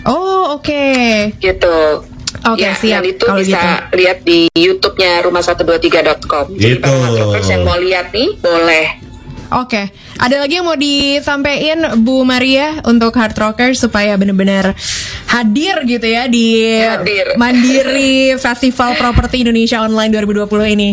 Oh, 0.05 0.55
oke. 0.55 0.87
gitu. 1.37 2.07
Oke, 2.47 2.63
ya, 2.63 2.79
siap. 2.79 3.03
Dan 3.03 3.11
itu 3.11 3.25
Kalau 3.27 3.43
bisa 3.43 3.59
gitu. 3.59 3.99
lihat 3.99 4.19
di 4.23 4.47
YouTube-nya 4.55 5.27
rumah123.com. 5.27 6.55
Jadi 6.55 6.79
Gitu. 6.79 6.79
para 6.79 6.99
hardrockers 7.03 7.49
yang 7.51 7.63
mau 7.67 7.75
lihat 7.77 8.07
nih, 8.13 8.29
boleh. 8.39 8.87
Oke, 9.49 9.89
ada 10.19 10.37
lagi 10.37 10.59
yang 10.59 10.67
mau 10.67 10.75
disampaikan 10.75 12.03
Bu 12.03 12.23
Maria 12.23 12.83
untuk 12.83 13.15
hard 13.15 13.37
rockers 13.37 13.79
supaya 13.79 14.15
benar-benar 14.15 14.75
hadir 15.29 15.87
gitu 15.87 16.03
ya 16.03 16.27
di 16.27 16.75
Hadir. 16.83 17.39
Mandiri 17.39 18.35
Festival 18.35 18.95
Properti 18.95 19.47
Indonesia 19.47 19.81
Online 19.81 20.11
2020 20.13 20.75
ini. 20.75 20.91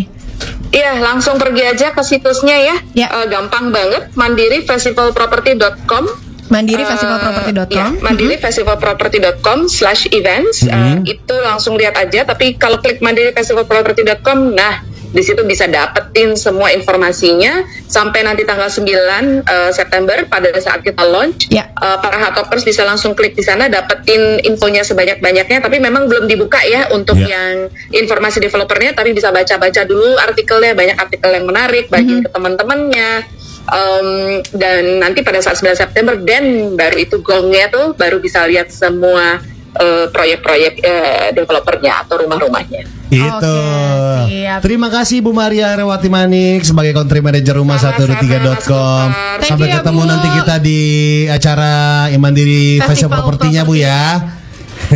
Iya, 0.69 0.97
langsung 0.99 1.37
pergi 1.37 1.63
aja 1.63 1.93
ke 1.93 2.01
situsnya 2.01 2.57
ya. 2.57 2.75
Ya. 2.93 3.07
Eh, 3.09 3.27
gampang 3.29 3.69
banget, 3.69 4.09
mandirifestivalproperty.com. 4.13 6.03
Mandiri 6.49 6.85
Eh, 6.85 6.87
Festivalproperty.com. 6.87 7.73
ya, 7.73 7.87
mandirifestivalproperty.com 7.97 9.65
slash 9.65 10.05
events 10.13 10.61
Eh, 10.61 11.01
itu 11.07 11.35
langsung 11.41 11.73
lihat 11.73 11.97
aja 11.97 12.21
tapi 12.23 12.53
kalau 12.53 12.77
klik 12.77 13.01
mandirifestivalproperty.com 13.01 14.53
nah 14.53 14.85
di 15.13 15.21
situ 15.21 15.45
bisa 15.45 15.69
dapetin 15.69 16.33
semua 16.33 16.73
informasinya. 16.73 17.61
Sampai 17.85 18.25
nanti 18.25 18.41
tanggal 18.43 18.65
9 18.65 19.45
eh, 19.45 19.71
September 19.71 20.17
pada 20.25 20.49
saat 20.57 20.81
kita 20.81 21.05
launch 21.05 21.45
Ya. 21.53 21.69
Eh, 21.69 21.97
para 22.01 22.17
hardtoppers 22.17 22.65
bisa 22.65 22.81
langsung 22.81 23.13
klik 23.13 23.37
di 23.37 23.45
sana 23.45 23.69
dapetin 23.69 24.41
infonya 24.41 24.81
sebanyak-banyaknya. 24.81 25.61
Tapi 25.61 25.77
memang 25.77 26.09
belum 26.09 26.25
dibuka 26.25 26.65
ya 26.65 26.89
untuk 26.89 27.15
Ya. 27.21 27.37
yang 27.37 27.69
informasi 27.93 28.41
developernya 28.41 28.97
tapi 28.97 29.13
bisa 29.13 29.29
baca-baca 29.29 29.85
dulu 29.85 30.17
artikelnya. 30.17 30.73
Banyak 30.73 30.97
artikel 30.97 31.29
yang 31.29 31.45
menarik 31.45 31.93
bagi 31.93 32.25
ke 32.25 32.29
teman-temannya. 32.33 33.29
Um, 33.63 34.43
dan 34.51 34.99
nanti 34.99 35.23
pada 35.23 35.39
saat 35.39 35.55
9 35.55 35.71
September 35.71 36.19
dan 36.19 36.75
baru 36.75 36.99
itu 36.99 37.23
gongnya 37.23 37.71
tuh 37.71 37.95
baru 37.95 38.19
bisa 38.19 38.43
lihat 38.43 38.67
semua 38.67 39.39
eh, 39.77 40.05
proyek-proyek 40.09 40.73
eh, 40.81 41.27
developernya 41.33 42.05
atau 42.05 42.21
rumah-rumahnya. 42.21 42.81
Itu. 43.13 43.29
Oke, 43.29 44.29
siap. 44.29 44.59
Terima 44.65 44.89
kasih 44.89 45.21
Bu 45.21 45.31
Maria 45.37 45.77
Rewati 45.77 46.09
Manik 46.09 46.65
sebagai 46.65 46.97
country 46.97 47.21
manager 47.21 47.61
rumah 47.61 47.77
Sama-sama, 47.77 48.17
123.com. 48.17 49.05
Mas. 49.05 49.17
Thank 49.37 49.49
Sampai 49.53 49.67
you 49.69 49.73
ya, 49.73 49.77
ketemu 49.81 50.01
Bu. 50.01 50.09
nanti 50.09 50.27
kita 50.41 50.55
di 50.57 50.81
acara 51.29 51.73
Mandiri 52.17 52.81
Festival 52.81 52.89
Festival 52.89 53.17
Propertinya 53.21 53.61
Bu 53.65 53.73
ya. 53.77 54.01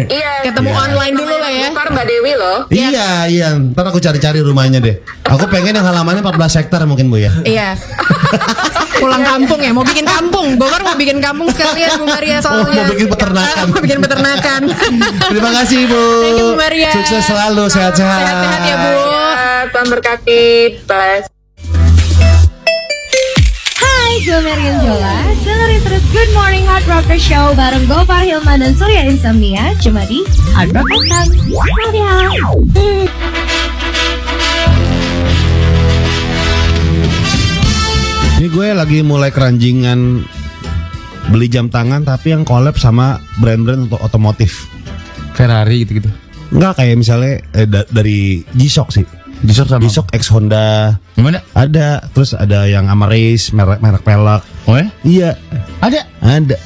Iya. 0.05 0.31
Ketemu 0.45 0.69
iya. 0.69 0.83
online 0.85 1.13
dulu 1.17 1.35
lah 1.35 1.51
ya. 1.51 1.67
Gopar 1.73 1.87
Mbak 1.89 2.05
Dewi 2.05 2.33
loh. 2.37 2.59
Iya, 2.69 3.09
iya. 3.25 3.47
Ntar 3.57 3.85
aku 3.89 3.97
cari-cari 3.97 4.39
rumahnya 4.45 4.77
deh. 4.77 5.01
Aku 5.25 5.49
pengen 5.49 5.73
yang 5.75 5.85
halamannya 5.87 6.21
14 6.21 6.59
hektar 6.61 6.85
mungkin 6.85 7.09
Bu 7.09 7.17
ya. 7.17 7.33
Iya. 7.43 7.73
Pulang 9.01 9.21
kampung 9.21 9.61
ya, 9.61 9.71
mau 9.73 9.85
bikin 9.85 10.05
kampung. 10.05 10.57
Gomar 10.57 10.81
mau 10.81 10.97
bikin 10.97 11.21
kampung 11.21 11.49
sekalian 11.53 12.01
Bu 12.01 12.05
Maria 12.09 12.37
soalnya. 12.41 12.65
Oh, 12.65 12.85
mau 12.85 12.93
bikin 12.93 13.07
peternakan. 13.13 13.65
mau 13.69 13.81
bikin 13.81 13.99
peternakan. 14.01 14.61
Terima 15.33 15.51
kasih 15.61 15.79
Bu. 15.85 16.03
Thank 16.25 16.37
you, 16.37 16.45
Bu 16.49 16.55
Maria. 16.57 16.89
Sukses 16.93 17.23
selalu, 17.25 17.63
sehat-sehat. 17.69 18.21
Sehat-sehat 18.25 18.61
ya, 18.65 18.75
Bu. 18.81 18.91
Ya, 18.97 19.29
Tuhan 19.69 19.87
berkati. 19.93 20.45
Bless. 20.89 21.36
Hai, 24.07 24.23
gue 24.23 24.39
Marian 24.39 24.79
Jola. 24.79 25.19
Dengerin 25.43 25.83
terus 25.83 25.99
Good 26.15 26.31
Morning 26.31 26.63
Hard 26.63 26.87
Rocker 26.87 27.19
Show 27.19 27.51
bareng 27.59 27.91
Gopar 27.91 28.23
Hilman 28.23 28.63
dan 28.63 28.71
Surya 28.71 29.03
Insomnia 29.03 29.75
cuma 29.83 30.07
di 30.07 30.23
Hard 30.55 30.71
Rock 30.71 30.87
FM. 30.87 31.27
Dadah. 31.51 32.31
Ini 38.37 38.47
gue 38.47 38.67
lagi 38.71 39.03
mulai 39.03 39.33
keranjingan 39.33 40.23
beli 41.27 41.51
jam 41.51 41.67
tangan 41.67 42.05
tapi 42.05 42.31
yang 42.31 42.47
collab 42.47 42.79
sama 42.79 43.19
brand-brand 43.41 43.91
untuk 43.91 43.99
otomotif. 43.99 44.71
Ferrari 45.33 45.83
gitu-gitu. 45.83 46.07
Enggak 46.53 46.79
kayak 46.79 46.95
misalnya 46.95 47.43
eh, 47.51 47.67
da- 47.67 47.89
dari 47.91 48.39
G-Shock 48.55 48.89
sih. 48.93 49.16
G-Shock 49.37 49.67
sama 49.69 49.81
G-Shock 49.83 50.07
X 50.11 50.23
Honda 50.29 50.97
Gimana? 51.13 51.45
ada, 51.53 52.01
terus 52.09 52.33
ada 52.33 52.65
yang 52.65 52.85
sama 52.85 53.05
Race 53.05 53.51
merek 53.51 53.77
merek 53.77 54.01
pelek. 54.01 54.41
Oh 54.65 54.75
ya? 54.75 54.87
Iya, 55.01 55.29
Ada. 55.77 56.09
ada. 56.19 56.57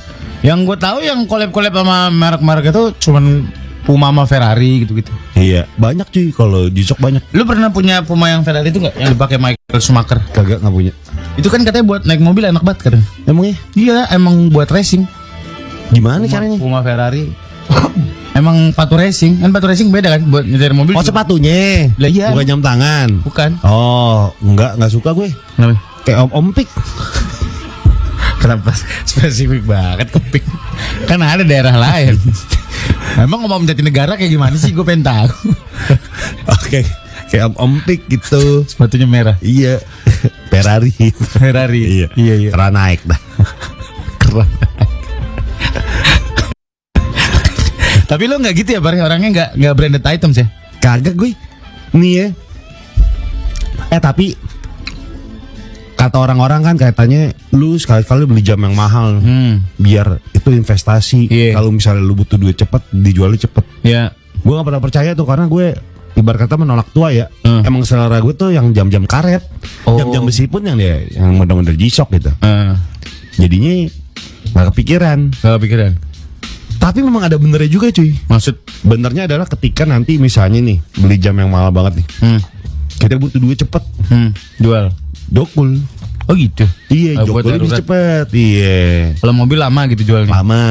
Yang 0.42 0.60
gue 0.66 0.78
tahu 0.80 0.98
yang 1.02 1.20
collab-collab 1.26 1.70
sama 1.72 2.10
merek-merek 2.10 2.72
itu 2.72 2.84
cuman 3.00 3.46
Puma 3.82 4.14
sama 4.14 4.24
Ferrari 4.26 4.86
gitu-gitu. 4.86 5.10
Iya, 5.34 5.66
banyak 5.74 6.06
cuy 6.08 6.30
kalau 6.30 6.70
G-Shock 6.70 6.98
banyak. 6.98 7.22
Lu 7.34 7.44
pernah 7.44 7.70
punya 7.70 8.02
Puma 8.02 8.30
yang 8.30 8.42
Ferrari 8.42 8.70
itu 8.70 8.78
nggak? 8.78 8.94
Yang 8.96 9.12
dipakai 9.14 9.38
Michael 9.38 9.82
Schumacher. 9.82 10.20
Kagak 10.32 10.62
nggak 10.62 10.70
punya. 10.72 10.94
Itu 11.34 11.50
kan 11.50 11.66
katanya 11.66 11.86
buat 11.86 12.02
naik 12.06 12.22
mobil 12.22 12.46
enak 12.46 12.62
banget 12.62 12.80
kan? 12.88 13.02
Emangnya 13.26 13.58
Iya, 13.74 14.06
emang 14.10 14.50
buat 14.50 14.70
racing. 14.70 15.04
gimana 15.92 16.24
Puma, 16.24 16.32
caranya? 16.32 16.58
Puma 16.62 16.80
Ferrari. 16.82 17.26
emang 18.42 18.74
patu 18.74 18.98
racing, 18.98 19.40
kan 19.40 19.54
patu 19.54 19.70
racing 19.70 19.94
beda 19.94 20.18
kan 20.18 20.22
buat 20.26 20.44
nyetir 20.44 20.74
mobil. 20.74 20.98
Oh 20.98 21.06
sepatunya, 21.06 21.94
Lah 21.96 22.10
iya. 22.10 22.34
bukan 22.34 22.46
jam 22.48 22.60
tangan. 22.60 23.22
Bukan. 23.22 23.62
Oh, 23.62 24.34
enggak, 24.42 24.76
enggak 24.76 24.92
suka 24.92 25.14
gue. 25.14 25.30
Kenapa? 25.54 25.78
Kayak 26.02 26.26
om 26.26 26.32
ompik. 26.34 26.66
Kenapa 28.42 28.74
spesifik 29.06 29.70
banget 29.70 30.10
kepik? 30.10 30.42
Kan 31.06 31.22
ada 31.22 31.46
daerah 31.46 31.78
lain. 31.78 32.18
Emang 33.22 33.46
ngomong 33.46 33.70
Jatinegara 33.70 34.18
kayak 34.18 34.34
gimana 34.34 34.58
sih? 34.58 34.74
Gue 34.74 34.82
pengen 34.82 35.06
tahu. 35.06 35.30
Oke, 36.58 36.82
kayak 37.30 37.54
om 37.54 37.78
ompik 37.78 38.10
gitu. 38.10 38.66
Sepatunya 38.66 39.06
merah. 39.06 39.38
Iya, 39.46 39.78
Ferrari. 40.50 40.90
Ferrari. 41.14 41.82
iya, 42.02 42.08
Iya, 42.18 42.36
iya. 42.42 42.50
Keren 42.50 42.74
naik 42.74 43.06
dah. 43.06 43.20
Keren. 44.18 44.50
Tapi 48.12 48.24
lo 48.28 48.36
nggak 48.36 48.56
gitu 48.58 48.70
ya, 48.76 48.84
Bar? 48.84 49.00
Orangnya 49.00 49.30
nggak 49.32 49.50
nggak 49.56 49.74
branded 49.74 50.04
items 50.04 50.36
ya? 50.36 50.48
Kagak 50.78 51.16
gue. 51.16 51.32
Nih 51.96 52.12
ya. 52.12 52.28
Eh 53.88 54.00
tapi 54.00 54.36
kata 55.96 56.18
orang-orang 56.18 56.66
kan 56.66 56.76
katanya 56.76 57.30
lu 57.52 57.78
sekali-kali 57.78 58.26
beli 58.26 58.42
jam 58.42 58.58
yang 58.58 58.74
mahal 58.74 59.22
Hmm. 59.22 59.64
biar 59.78 60.20
itu 60.34 60.50
investasi. 60.50 61.30
Iya. 61.30 61.56
Kalau 61.56 61.72
misalnya 61.72 62.02
lu 62.02 62.12
butuh 62.14 62.36
duit 62.36 62.58
cepet 62.58 62.84
dijualnya 62.92 63.40
cepet. 63.40 63.64
Ya. 63.82 64.12
Gue 64.42 64.58
gak 64.58 64.66
pernah 64.66 64.82
percaya 64.82 65.14
tuh 65.14 65.24
karena 65.24 65.46
gue 65.46 65.78
ibarat 66.18 66.40
kata 66.42 66.58
menolak 66.58 66.90
tua 66.90 67.14
ya. 67.14 67.30
Hmm. 67.46 67.62
Emang 67.62 67.86
selera 67.86 68.18
gue 68.18 68.34
tuh 68.34 68.50
yang 68.50 68.74
jam-jam 68.74 69.06
karet, 69.06 69.46
Oh. 69.86 69.96
jam-jam 69.96 70.26
besi 70.26 70.50
pun 70.50 70.66
yang 70.66 70.76
dia 70.76 71.06
yang 71.08 71.38
model-model 71.38 71.78
G-Shock 71.78 72.12
gitu. 72.12 72.34
Eh, 72.42 72.74
Jadinya 73.38 73.88
gak 74.52 74.66
kepikiran. 74.74 75.20
gak 75.38 75.54
kepikiran. 75.62 75.92
Tapi 76.82 77.06
memang 77.06 77.22
ada 77.22 77.38
benernya 77.38 77.70
juga 77.70 77.94
cuy. 77.94 78.18
Maksud? 78.26 78.56
Benernya 78.82 79.30
adalah 79.30 79.46
ketika 79.46 79.86
nanti 79.86 80.18
misalnya 80.18 80.58
nih 80.60 80.82
beli 80.98 81.22
jam 81.22 81.38
yang 81.38 81.54
mahal 81.54 81.70
banget 81.70 82.02
nih. 82.02 82.08
Hmm. 82.20 82.40
Kita 82.98 83.22
butuh 83.22 83.38
duit 83.38 83.56
cepet. 83.56 83.84
Hmm. 84.10 84.34
Jual. 84.58 84.90
Dokul. 85.30 85.78
Oh 86.26 86.34
gitu. 86.34 86.66
Iya, 86.90 87.22
Ah, 87.22 87.30
buat 87.30 87.46
dokul 87.46 87.62
lebih 87.62 87.72
cepet. 87.78 88.26
Iya. 88.34 88.82
Kalau 89.22 89.34
mobil 89.38 89.62
lama 89.62 89.82
gitu 89.94 90.02
jualnya. 90.04 90.34
Lama 90.34 90.66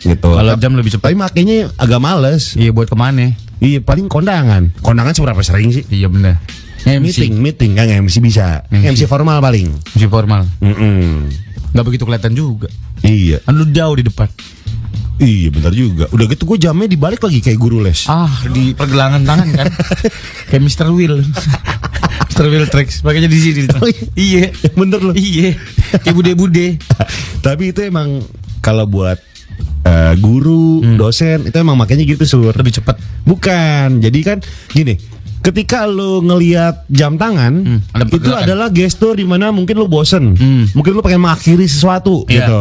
gitu. 0.00 0.28
Kalau 0.28 0.52
jam 0.60 0.72
lebih 0.76 0.92
cepat. 0.92 1.08
Tapi 1.08 1.16
makanya 1.16 1.72
agak 1.76 2.00
males. 2.00 2.52
Iya 2.52 2.70
buat 2.76 2.88
ke 2.88 2.96
mana? 2.96 3.32
Iya, 3.60 3.80
paling 3.80 4.08
kondangan. 4.08 4.72
Kondangan 4.80 5.12
seberapa 5.12 5.40
sering 5.40 5.72
sih? 5.72 5.84
Iya 5.88 6.08
bener. 6.08 6.36
Meeting, 6.80 7.36
meeting 7.36 7.76
kan 7.76 7.88
MC 7.88 8.24
bisa. 8.24 8.64
MC. 8.72 8.92
MC 8.96 9.00
formal 9.04 9.40
paling. 9.40 9.68
MC 9.96 10.04
formal. 10.08 10.48
Mm-mm. 10.64 11.28
Nggak 11.76 11.84
begitu 11.84 12.04
kelihatan 12.08 12.32
juga. 12.32 12.68
Iya, 13.00 13.40
Kan 13.44 13.56
lu 13.56 13.68
jauh 13.68 13.96
di 13.96 14.04
depan. 14.04 14.28
Iya 15.20 15.48
bentar 15.48 15.70
juga. 15.70 16.08
Udah 16.08 16.24
gitu 16.24 16.42
gue 16.44 16.58
jamnya 16.58 16.84
dibalik 16.86 17.20
lagi 17.20 17.38
kayak 17.38 17.56
guru 17.56 17.78
les. 17.78 18.04
Ah, 18.04 18.26
di 18.46 18.72
pergelangan 18.72 19.22
tangan 19.22 19.48
kan. 19.50 19.66
Kayak 20.48 20.62
Mr. 20.64 20.88
Will. 20.90 21.20
Travel 22.30 22.66
tracks 22.66 23.02
makanya 23.02 23.26
di 23.26 23.38
sini. 23.38 23.60
iya, 24.14 24.48
Bener 24.72 24.98
loh. 24.98 25.14
iya. 25.14 25.54
Kayak 26.00 26.14
bude-bude. 26.16 26.66
Tapi 27.46 27.70
itu 27.70 27.80
emang 27.82 28.24
kalau 28.58 28.84
buat 28.84 29.20
eh, 29.82 30.14
guru, 30.16 30.80
dosen 30.96 31.44
itu 31.44 31.56
emang 31.56 31.76
makanya 31.76 32.02
gitu 32.02 32.24
sur. 32.24 32.50
Lebih 32.50 32.74
cepat. 32.74 32.96
Bukan. 33.22 34.00
Jadi 34.00 34.18
kan 34.20 34.38
gini, 34.68 34.96
ketika 35.40 35.84
lu 35.84 36.20
ngelihat 36.22 36.88
jam 36.88 37.14
tangan, 37.14 37.82
ada 37.92 38.04
itu 38.06 38.30
adalah 38.30 38.68
gestur 38.68 39.14
di 39.14 39.24
mana 39.24 39.50
mungkin 39.50 39.76
lu 39.76 39.86
bosen, 39.86 40.32
Hmm. 40.32 40.64
mungkin 40.72 40.92
lu 40.92 41.00
pengen 41.00 41.20
mengakhiri 41.20 41.64
sesuatu 41.64 42.24
Iya. 42.24 42.46
gitu. 42.46 42.60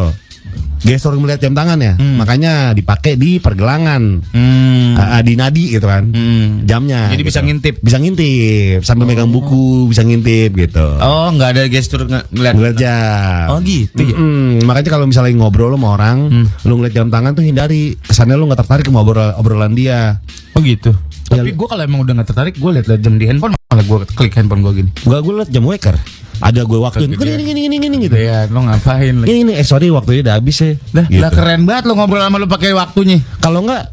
Gestur 0.80 1.12
melihat 1.14 1.44
jam 1.44 1.52
tangan 1.52 1.76
ya, 1.76 1.94
makanya 2.00 2.72
dipakai 2.72 3.20
di 3.20 3.36
pergelangan, 3.36 4.24
Hmm. 4.26 4.96
Ah, 4.96 5.20
di 5.20 5.36
nadi 5.36 5.76
gitu 5.76 5.84
kan, 5.84 6.08
Hmm. 6.08 6.64
jamnya. 6.64 7.12
Jadi 7.12 7.20
gitu. 7.20 7.30
bisa 7.30 7.40
ngintip. 7.42 7.76
bisa 7.80 7.98
ngintip 7.98 8.80
sambil 8.82 9.04
megang 9.04 9.28
buku, 9.28 9.86
bisa 9.86 10.02
ngintip 10.02 10.56
gitu. 10.56 10.88
Oh, 10.98 11.28
nggak 11.30 11.50
ada 11.52 11.64
gestur 11.68 12.08
nge- 12.08 12.32
ngeliat. 12.32 12.54
Ngeliat 12.56 12.76
jam. 12.76 13.46
Oh, 13.52 13.60
gitu 13.60 14.02
ya? 14.02 14.16
Mm-mm. 14.16 14.64
Makanya 14.64 14.90
kalau 14.90 15.04
misalnya 15.04 15.36
ngobrol 15.36 15.76
sama 15.76 16.00
orang, 16.00 16.18
lu 16.64 16.74
ngeliat 16.74 16.96
jam 16.96 17.08
tangan 17.08 17.36
tuh 17.36 17.44
hindari. 17.44 18.00
Kesannya 18.00 18.40
lu 18.40 18.48
nggak 18.48 18.64
tertarik 18.64 18.88
sama 18.88 19.04
obrol- 19.04 19.36
obrolan 19.36 19.76
dia. 19.76 20.24
Oh 20.56 20.64
gitu. 20.64 20.96
Ya, 21.30 21.44
Tapi 21.44 21.54
gue 21.54 21.68
kalau 21.68 21.84
emang 21.84 22.02
udah 22.02 22.14
nggak 22.16 22.30
tertarik, 22.30 22.56
gue 22.56 22.70
liat 22.72 22.88
jam 22.98 23.20
di 23.20 23.28
handphone 23.28 23.54
malah 23.70 23.84
gue 23.84 23.98
klik 24.10 24.34
handphone 24.34 24.64
gue 24.64 24.82
gini. 24.82 24.90
Gua 25.04 25.20
gue 25.20 25.34
liat 25.38 25.52
jam 25.52 25.62
waker. 25.62 25.94
Ada 26.40 26.64
gue 26.64 26.80
waktu 26.80 27.04
ya. 27.04 27.08
gini 27.14 27.44
gini 27.44 27.60
gini 27.68 27.76
gini 27.78 27.96
gitu. 28.02 28.16
Ya, 28.16 28.48
lo 28.48 28.64
ngapain 28.64 29.12
lagi? 29.14 29.28
Ini 29.28 29.40
ini 29.44 29.54
eh 29.54 29.64
sorry 29.64 29.88
waktunya 29.90 30.24
udah 30.24 30.36
habis 30.36 30.56
ya. 30.58 30.72
Lah, 30.94 31.06
Gitu. 31.06 31.20
lah 31.20 31.30
keren 31.30 31.64
banget 31.64 31.84
lo 31.84 31.94
ngobrol 31.94 32.20
sama 32.20 32.38
lo 32.38 32.48
pakai 32.48 32.72
waktunya. 32.72 33.20
Kalau 33.38 33.60
enggak 33.62 33.92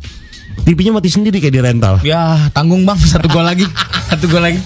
TV-nya 0.63 0.93
mati 0.93 1.11
sendiri 1.11 1.39
kayak 1.39 1.53
di 1.53 1.61
rental. 1.61 1.95
Ya, 2.01 2.47
tanggung 2.51 2.83
bang, 2.83 2.97
satu 2.97 3.27
gol 3.27 3.43
lagi, 3.43 3.67
satu 4.11 4.27
gol 4.27 4.43
lagi. 4.43 4.59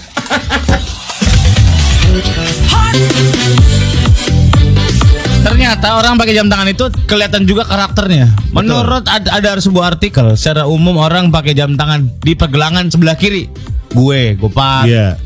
Ternyata 5.41 5.97
orang 5.97 6.15
pakai 6.15 6.33
jam 6.33 6.47
tangan 6.47 6.69
itu 6.69 6.85
kelihatan 7.09 7.43
juga 7.43 7.65
karakternya. 7.65 8.29
Menurut 8.51 9.03
ada, 9.03 9.29
ada 9.33 9.57
sebuah 9.57 9.97
artikel, 9.97 10.37
secara 10.37 10.69
umum 10.69 10.95
orang 10.95 11.33
pakai 11.33 11.57
jam 11.57 11.73
tangan 11.73 12.05
di 12.21 12.37
pergelangan 12.37 12.87
sebelah 12.87 13.17
kiri. 13.17 13.49
Gue, 13.91 14.37
Gopal, 14.37 14.85
Iya. 14.85 15.17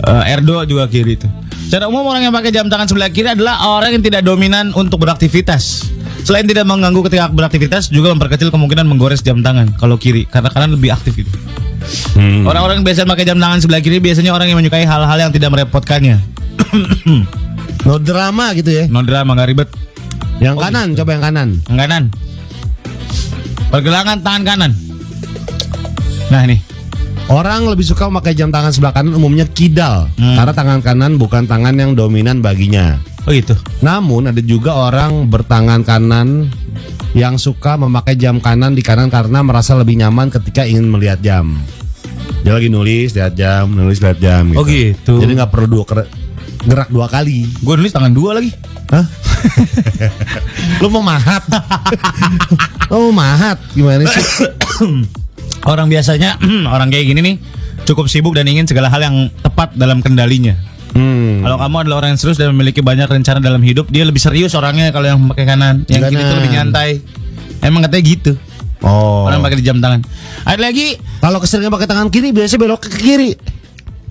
eh, 0.00 0.32
Erdo 0.32 0.62
juga 0.64 0.86
kiri 0.86 1.18
itu. 1.18 1.28
Secara 1.72 1.88
umum 1.88 2.04
orang 2.04 2.28
yang 2.28 2.36
pakai 2.36 2.52
jam 2.52 2.68
tangan 2.68 2.84
sebelah 2.84 3.08
kiri 3.08 3.32
adalah 3.32 3.64
orang 3.64 3.96
yang 3.96 4.04
tidak 4.04 4.20
dominan 4.20 4.76
untuk 4.76 5.00
beraktivitas. 5.00 5.88
Selain 6.20 6.44
tidak 6.44 6.68
mengganggu 6.68 7.00
ketika 7.08 7.32
beraktivitas, 7.32 7.88
juga 7.88 8.12
memperkecil 8.12 8.52
kemungkinan 8.52 8.84
menggores 8.84 9.24
jam 9.24 9.40
tangan 9.40 9.72
kalau 9.80 9.96
kiri 9.96 10.28
karena 10.28 10.52
kanan 10.52 10.76
lebih 10.76 10.92
aktif 10.92 11.16
gitu. 11.16 11.32
Hmm. 12.12 12.44
Orang-orang 12.44 12.84
yang 12.84 12.92
biasa 12.92 13.08
pakai 13.08 13.24
jam 13.24 13.40
tangan 13.40 13.64
sebelah 13.64 13.80
kiri 13.80 14.04
biasanya 14.04 14.36
orang 14.36 14.52
yang 14.52 14.60
menyukai 14.60 14.84
hal-hal 14.84 15.16
yang 15.16 15.32
tidak 15.32 15.48
merepotkannya. 15.48 16.20
No 17.88 17.96
drama 17.96 18.52
gitu 18.52 18.68
ya. 18.68 18.84
Non 18.92 19.08
drama 19.08 19.32
nggak 19.32 19.48
ribet. 19.48 19.68
Yang 20.44 20.60
kanan 20.60 20.88
coba 20.92 21.10
yang 21.16 21.24
kanan. 21.24 21.48
Yang 21.72 21.78
kanan. 21.88 22.02
Pergelangan 23.72 24.20
tangan 24.20 24.42
kanan. 24.44 24.72
Nah 26.28 26.42
nih. 26.44 26.71
Orang 27.32 27.64
lebih 27.64 27.88
suka 27.88 28.12
memakai 28.12 28.36
jam 28.36 28.52
tangan 28.52 28.76
sebelah 28.76 28.92
kanan 28.92 29.16
umumnya 29.16 29.48
kidal 29.48 30.04
Hmm. 30.20 30.36
karena 30.36 30.52
tangan 30.52 30.80
kanan 30.84 31.16
bukan 31.16 31.48
tangan 31.48 31.72
yang 31.72 31.96
dominan 31.96 32.44
baginya. 32.44 33.00
Oh 33.24 33.32
gitu. 33.32 33.56
Namun 33.80 34.28
ada 34.28 34.42
juga 34.44 34.76
orang 34.76 35.32
bertangan 35.32 35.80
kanan 35.80 36.52
yang 37.16 37.40
suka 37.40 37.80
memakai 37.80 38.20
jam 38.20 38.36
kanan 38.36 38.76
di 38.76 38.84
kanan 38.84 39.08
karena 39.08 39.40
merasa 39.40 39.72
lebih 39.72 39.96
nyaman 39.96 40.28
ketika 40.28 40.68
ingin 40.68 40.92
melihat 40.92 41.24
jam. 41.24 41.56
Dia 42.44 42.52
lagi 42.52 42.68
nulis 42.68 43.16
lihat 43.16 43.32
jam, 43.32 43.64
nulis 43.72 44.02
lihat 44.04 44.20
jam. 44.20 44.52
Oh, 44.52 44.66
gitu. 44.68 45.16
Jadi 45.16 45.32
nggak 45.32 45.48
perlu 45.48 45.80
dua 45.80 45.84
gerak 46.68 46.88
dua 46.92 47.06
kali. 47.08 47.48
Gue 47.64 47.80
nulis 47.80 47.96
tangan 47.96 48.12
dua 48.12 48.36
lagi. 48.36 48.52
Hah? 48.92 49.08
Lu 50.84 50.92
mau 50.92 51.00
mahat? 51.00 51.48
Lu 52.92 53.08
mau 53.08 53.24
mahat? 53.24 53.56
Gimana 53.72 54.04
sih? 54.04 54.20
Orang 55.62 55.86
biasanya 55.86 56.36
orang 56.74 56.90
kayak 56.90 57.06
gini 57.06 57.20
nih 57.22 57.36
cukup 57.82 58.06
sibuk 58.06 58.34
dan 58.34 58.46
ingin 58.46 58.66
segala 58.66 58.86
hal 58.86 59.02
yang 59.02 59.16
tepat 59.42 59.74
dalam 59.74 60.02
kendalinya. 60.02 60.54
Hmm. 60.92 61.40
Kalau 61.40 61.56
kamu 61.56 61.76
adalah 61.82 61.96
orang 62.04 62.14
yang 62.14 62.20
serius 62.20 62.36
dan 62.36 62.52
memiliki 62.52 62.84
banyak 62.84 63.08
rencana 63.08 63.40
dalam 63.40 63.64
hidup, 63.64 63.88
dia 63.88 64.04
lebih 64.04 64.20
serius 64.20 64.52
orangnya 64.52 64.92
kalau 64.92 65.08
yang 65.08 65.18
pakai 65.24 65.44
kanan. 65.48 65.88
Yang 65.88 66.12
kiri 66.12 66.20
itu 66.20 66.34
lebih 66.36 66.52
nyantai. 66.52 66.90
Emang 67.62 67.80
katanya 67.80 68.04
gitu. 68.04 68.32
Oh. 68.82 69.24
Orang 69.24 69.40
pakai 69.40 69.56
di 69.56 69.64
jam 69.64 69.78
tangan. 69.78 70.02
Ada 70.42 70.58
lagi 70.58 70.98
Kalau 71.22 71.38
keseringan 71.38 71.70
pakai 71.70 71.86
tangan 71.86 72.10
kiri 72.10 72.34
biasanya 72.34 72.60
belok 72.60 72.80
ke 72.82 72.98
kiri. 72.98 73.30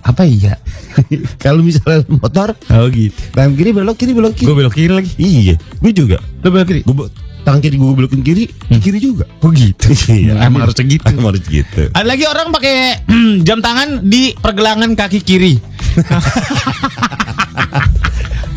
apa 0.02 0.26
iya? 0.26 0.58
Kalau 1.44 1.62
misalnya 1.62 2.02
motor, 2.10 2.58
Oh 2.68 2.90
gitu. 2.90 3.14
tangan 3.30 3.54
kiri 3.54 3.70
belok 3.70 3.94
kiri 3.94 4.12
belok 4.12 4.34
kiri. 4.34 4.48
Gue 4.50 4.56
belok 4.58 4.74
kiri 4.74 4.90
lagi. 4.90 5.12
Iya, 5.14 5.54
gue 5.78 5.92
juga. 5.94 6.18
Lo 6.42 6.50
belok 6.50 6.66
kiri. 6.66 6.80
Gue 6.82 7.06
tangan 7.42 7.58
kiri 7.58 7.74
gue 7.74 7.94
belokin 7.94 8.22
kiri, 8.22 8.44
kiri 8.78 8.98
juga. 9.02 9.26
Oh 9.42 9.50
gitu. 9.50 9.90
Iya, 10.12 10.46
Emang 10.46 10.62
harus 10.62 10.78
segitu. 10.78 11.02
Emang 11.10 11.34
harus 11.34 11.42
gitu. 11.46 11.90
Ada 11.90 12.06
lagi 12.06 12.24
orang 12.26 12.54
pakai 12.54 13.02
jam 13.46 13.58
tangan 13.58 14.06
di 14.06 14.34
pergelangan 14.38 14.94
kaki 14.94 15.20
kiri. 15.22 15.58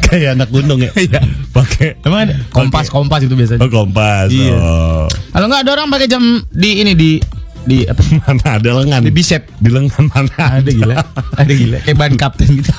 Kayak 0.05 0.37
anak 0.37 0.49
gunung 0.53 0.79
ya. 0.85 0.91
Iya. 0.93 1.21
Pakai 1.49 1.97
Emang 2.05 2.29
ada 2.29 2.37
kompas 2.53 2.93
kompas 2.93 3.25
itu 3.25 3.33
biasanya. 3.33 3.65
oh, 3.65 3.71
kompas. 3.71 4.29
Iya. 4.29 4.53
Oh. 4.53 5.07
Kalau 5.09 5.45
nggak 5.49 5.65
ada 5.65 5.71
orang 5.73 5.89
pakai 5.89 6.07
jam 6.07 6.23
di 6.53 6.85
ini 6.85 6.93
di 6.93 7.17
di 7.65 7.83
apa? 7.89 8.01
Mana 8.29 8.61
ada 8.61 8.69
lengan? 8.71 9.01
Di 9.03 9.11
bicep. 9.11 9.49
Di 9.57 9.69
lengan 9.73 10.05
mana? 10.07 10.61
Ada 10.61 10.71
gila. 10.71 10.95
Ada 11.41 11.53
gila. 11.53 11.77
Kayak 11.81 11.97
ban 11.97 12.13
kapten 12.15 12.47
gitu. 12.61 12.71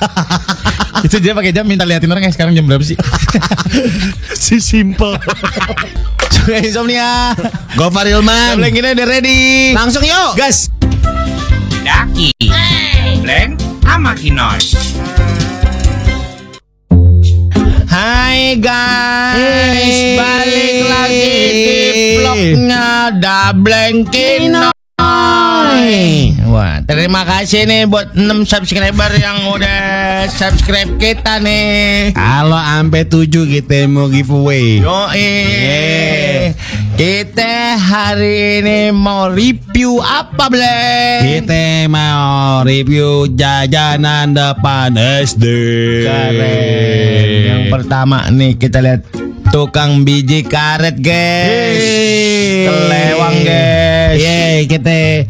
itu 1.05 1.15
dia 1.21 1.35
pakai 1.35 1.51
jam 1.53 1.67
minta 1.67 1.85
liatin 1.85 2.09
orang 2.09 2.25
yang 2.25 2.33
sekarang 2.33 2.55
jam 2.55 2.65
berapa 2.65 2.81
sih? 2.81 2.97
si 4.33 4.57
simple. 4.63 5.19
Sudah 6.31 6.59
insomnia. 6.63 7.35
Gofar 7.75 8.07
Ilman. 8.07 8.57
Tablet 8.57 8.71
kita 8.73 8.87
udah 8.97 9.07
ready. 9.07 9.75
Langsung 9.75 10.01
yuk. 10.01 10.39
Gas. 10.39 10.71
Daki. 11.83 12.31
Blank 13.21 13.59
sama 13.83 14.11
Kinoy. 14.15 14.59
Hai 17.87 18.53
guys, 18.61 19.39
Hey. 19.39 20.13
balik 20.19 20.77
lagi 20.85 21.33
di 21.33 21.97
vlognya 22.21 22.87
Dablengkin 25.07 26.47
Wah, 26.47 26.79
terima 26.87 27.21
kasih 27.27 27.67
nih 27.67 27.83
buat 27.85 28.15
6 28.15 28.47
subscriber 28.47 29.11
yang 29.19 29.51
udah 29.51 30.25
subscribe 30.31 30.95
kita 30.97 31.43
nih. 31.43 32.15
Kalau 32.15 32.57
sampai 32.57 33.03
7 33.03 33.27
kita 33.27 33.85
mau 33.91 34.07
giveaway. 34.07 34.79
Yo 34.81 35.11
kita 36.97 37.77
hari 37.77 38.63
ini 38.63 38.89
mau 38.89 39.29
review 39.29 40.01
apa, 40.01 40.49
Bleng? 40.49 41.21
Kita 41.21 41.85
mau 41.91 42.65
review 42.65 43.29
jajanan 43.37 44.33
depan 44.33 44.97
SD. 44.97 45.45
Keren. 46.09 47.43
Yang 47.45 47.63
pertama 47.69 48.25
nih 48.33 48.57
kita 48.57 48.81
lihat 48.81 49.26
tukang 49.51 50.03
biji 50.03 50.43
karet, 50.45 50.99
guys. 50.99 51.83
Kelewang, 52.67 53.37
guys. 53.43 54.19
Yeay, 54.19 54.67
kita 54.67 55.27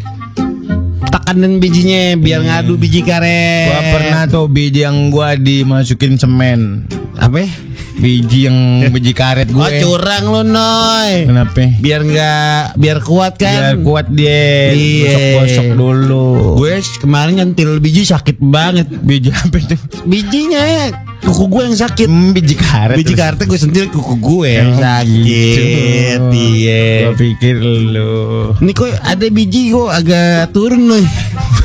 tekanin 1.08 1.60
bijinya 1.62 2.16
biar 2.20 2.42
ngadu 2.44 2.76
biji 2.76 3.06
karet. 3.06 3.70
Gua 3.70 3.82
pernah 3.94 4.24
tuh 4.28 4.48
biji 4.50 4.84
yang 4.84 5.10
gua 5.14 5.38
dimasukin 5.38 6.18
semen. 6.18 6.88
apa? 7.18 7.50
Biji 7.98 8.46
yang 8.46 8.58
biji 8.94 9.12
karet 9.12 9.50
gue. 9.50 9.58
Oh 9.58 9.72
curang 9.74 10.26
lu 10.30 10.42
Noy. 10.46 11.26
Kenapa? 11.26 11.66
Biar 11.82 12.02
nggak 12.02 12.78
biar 12.78 12.98
kuat 13.02 13.34
Biar 13.36 13.74
kan. 13.74 13.82
kuat 13.82 14.08
dia. 14.08 14.70
Iya. 14.72 15.10
Gosok-gosok 15.10 15.68
dulu. 15.74 16.28
Gue 16.58 16.72
kemarin 17.02 17.34
nyentil 17.36 17.82
biji 17.82 18.06
sakit 18.06 18.38
banget. 18.38 18.86
biji 19.02 19.34
apa 19.34 19.58
itu? 19.58 19.76
Bijinya 20.06 20.62
ya, 20.62 20.86
kuku 21.20 21.50
gue 21.50 21.62
yang 21.66 21.78
sakit. 21.78 22.08
Hmm, 22.08 22.30
biji 22.32 22.54
karet. 22.54 22.96
Biji 22.96 23.14
karetnya 23.14 23.46
gue 23.46 23.60
sentil 23.60 23.86
kuku 23.90 24.14
gue 24.16 24.50
yang 24.52 24.78
sakit. 24.78 25.18
gitu. 25.26 26.38
Iya. 26.38 26.86
Gua 27.10 27.14
pikir 27.18 27.56
lu. 27.58 28.54
Ini 28.62 28.72
kok 28.72 28.94
ada 28.94 29.26
biji 29.28 29.74
kok 29.74 29.90
agak 29.90 30.54
turun 30.54 30.86
Noy. 30.86 31.02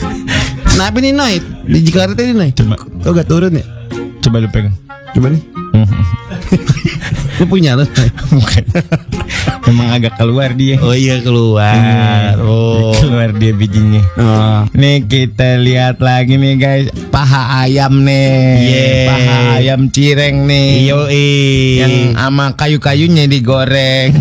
Kenapa 0.72 0.96
nih 0.96 1.12
Noy? 1.12 1.34
Biji 1.62 1.92
karetnya 1.92 2.24
ini 2.24 2.34
Noy. 2.34 2.50
Coba. 2.56 2.80
Kok 2.80 3.10
agak 3.12 3.26
turun 3.28 3.52
ya? 3.52 3.64
Coba 4.24 4.40
lu 4.40 4.48
pegang. 4.48 4.72
Coba 5.12 5.28
nih. 5.28 5.51
Lu 7.40 7.44
punya 7.48 7.74
lu. 7.74 7.82
Bukan. 8.38 8.64
Emang 9.66 9.88
agak 9.94 10.14
keluar 10.20 10.52
dia. 10.54 10.78
Oh 10.78 10.94
iya 10.94 11.18
keluar. 11.18 12.38
Oh. 12.38 12.94
Keluar 12.98 13.34
dia 13.34 13.52
bijinya. 13.56 14.02
Oh. 14.14 14.60
Nih 14.76 15.02
kita 15.06 15.58
lihat 15.58 15.98
lagi 15.98 16.38
nih 16.38 16.54
guys 16.58 16.86
Paha 17.10 17.66
ayam 17.66 18.04
nih 18.04 18.36
Yeay. 18.62 19.06
Paha 19.08 19.36
ayam 19.58 19.80
cireng 19.90 20.46
nih 20.46 20.90
Yo 20.90 21.06
Yang 21.10 21.94
sama 22.18 22.46
kayu-kayunya 22.54 23.26
digoreng 23.26 24.14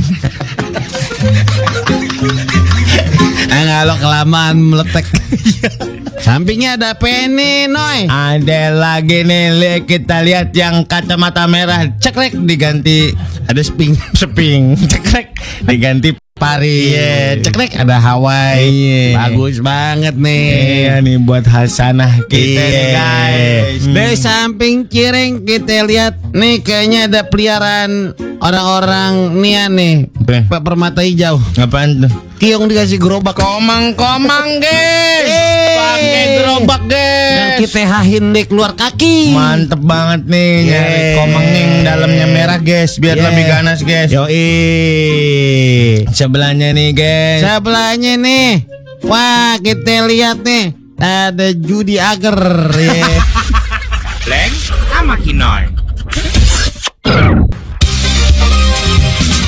Eh 3.52 3.62
nggak 3.68 3.84
lo 3.86 3.96
kelamaan 4.02 4.58
meletek. 4.58 5.06
Sampingnya 6.22 6.78
ada 6.78 6.94
peni, 6.94 7.66
Noy. 7.66 8.06
Ada 8.06 8.70
lagi 8.70 9.26
nih, 9.26 9.46
li, 9.58 9.74
kita 9.90 10.22
lihat 10.22 10.54
yang 10.54 10.86
kacamata 10.86 11.50
merah 11.50 11.90
cekrek 11.98 12.38
diganti 12.46 13.10
Ada 13.50 13.66
sping. 13.66 13.98
seping, 14.22 14.78
cekrek 14.86 15.34
diganti 15.66 16.14
pari. 16.42 16.90
Iya, 16.90 17.38
cekrek 17.40 17.78
ada 17.78 18.02
Hawaii. 18.02 18.66
Iya. 18.66 19.30
Bagus 19.30 19.62
banget 19.62 20.18
nih. 20.18 20.46
Iya 20.82 20.94
nih 21.00 21.22
buat 21.22 21.46
hasanah 21.46 22.26
kita 22.26 22.42
nih 22.58 22.74
Iya. 22.74 22.90
guys. 22.92 23.82
Dari 23.86 24.16
samping 24.18 24.76
kiri 24.84 25.38
kita 25.40 25.86
lihat 25.86 26.18
nih 26.32 26.60
kayaknya 26.60 27.06
ada 27.06 27.22
peliharaan 27.24 28.18
orang-orang 28.42 29.38
nia 29.38 29.70
nih. 29.70 30.10
Pak 30.50 30.62
permata 30.62 31.06
hijau. 31.06 31.38
Ngapain 31.54 32.02
tuh? 32.02 32.12
Kiong 32.38 32.66
dikasih 32.66 32.98
gerobak. 32.98 33.38
Komang-komang 33.38 34.58
guys. 34.64 35.30
Pakai 35.72 36.26
gerobak 36.36 36.82
Dan 36.84 36.98
guys. 37.54 37.58
kita 37.62 37.86
hahin 37.86 38.34
deh 38.34 38.46
keluar 38.46 38.74
kaki. 38.74 39.30
Mantep 39.30 39.78
banget 39.78 40.26
nih 40.26 40.50
nyari 40.66 40.90
Yeah. 40.92 41.14
komang 41.16 41.46
yang 41.46 41.72
dalamnya 41.84 42.26
merah 42.28 42.58
guys 42.58 42.98
biar 42.98 43.14
Yeah. 43.14 43.26
lebih 43.28 43.44
ganas 43.46 43.80
guys. 43.84 44.10
Yoi. 44.10 44.48
Sebelahnya 46.32 46.72
nih 46.72 46.96
guys. 46.96 47.44
Sebelahnya 47.44 48.14
nih. 48.16 48.64
Wah, 49.04 49.60
kita 49.60 50.08
lihat 50.08 50.40
nih. 50.40 50.72
Ada 50.96 51.52
judi 51.52 52.00
ager. 52.00 52.40
ya. 52.72 53.04
Blank 54.24 54.54
sama 54.96 55.20
Kinoy. 55.20 55.68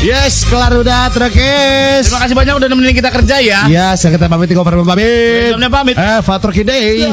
yes, 0.03 0.43
kelar 0.43 0.75
udah 0.75 1.07
terakhir. 1.07 2.03
Terima 2.03 2.19
kasih 2.19 2.35
banyak 2.35 2.53
udah 2.59 2.67
nemenin 2.67 2.99
kita 2.99 3.15
kerja 3.15 3.39
ya. 3.39 3.63
Ya, 3.71 3.95
saya 3.95 4.19
kata 4.19 4.27
pamit, 4.27 4.51
Gofar 4.51 4.75
pamit. 4.83 5.55
Jamnya 5.55 5.71
pamit. 5.71 5.95
Eh, 5.95 6.19
Fatur 6.19 6.51
Kidei. 6.51 7.07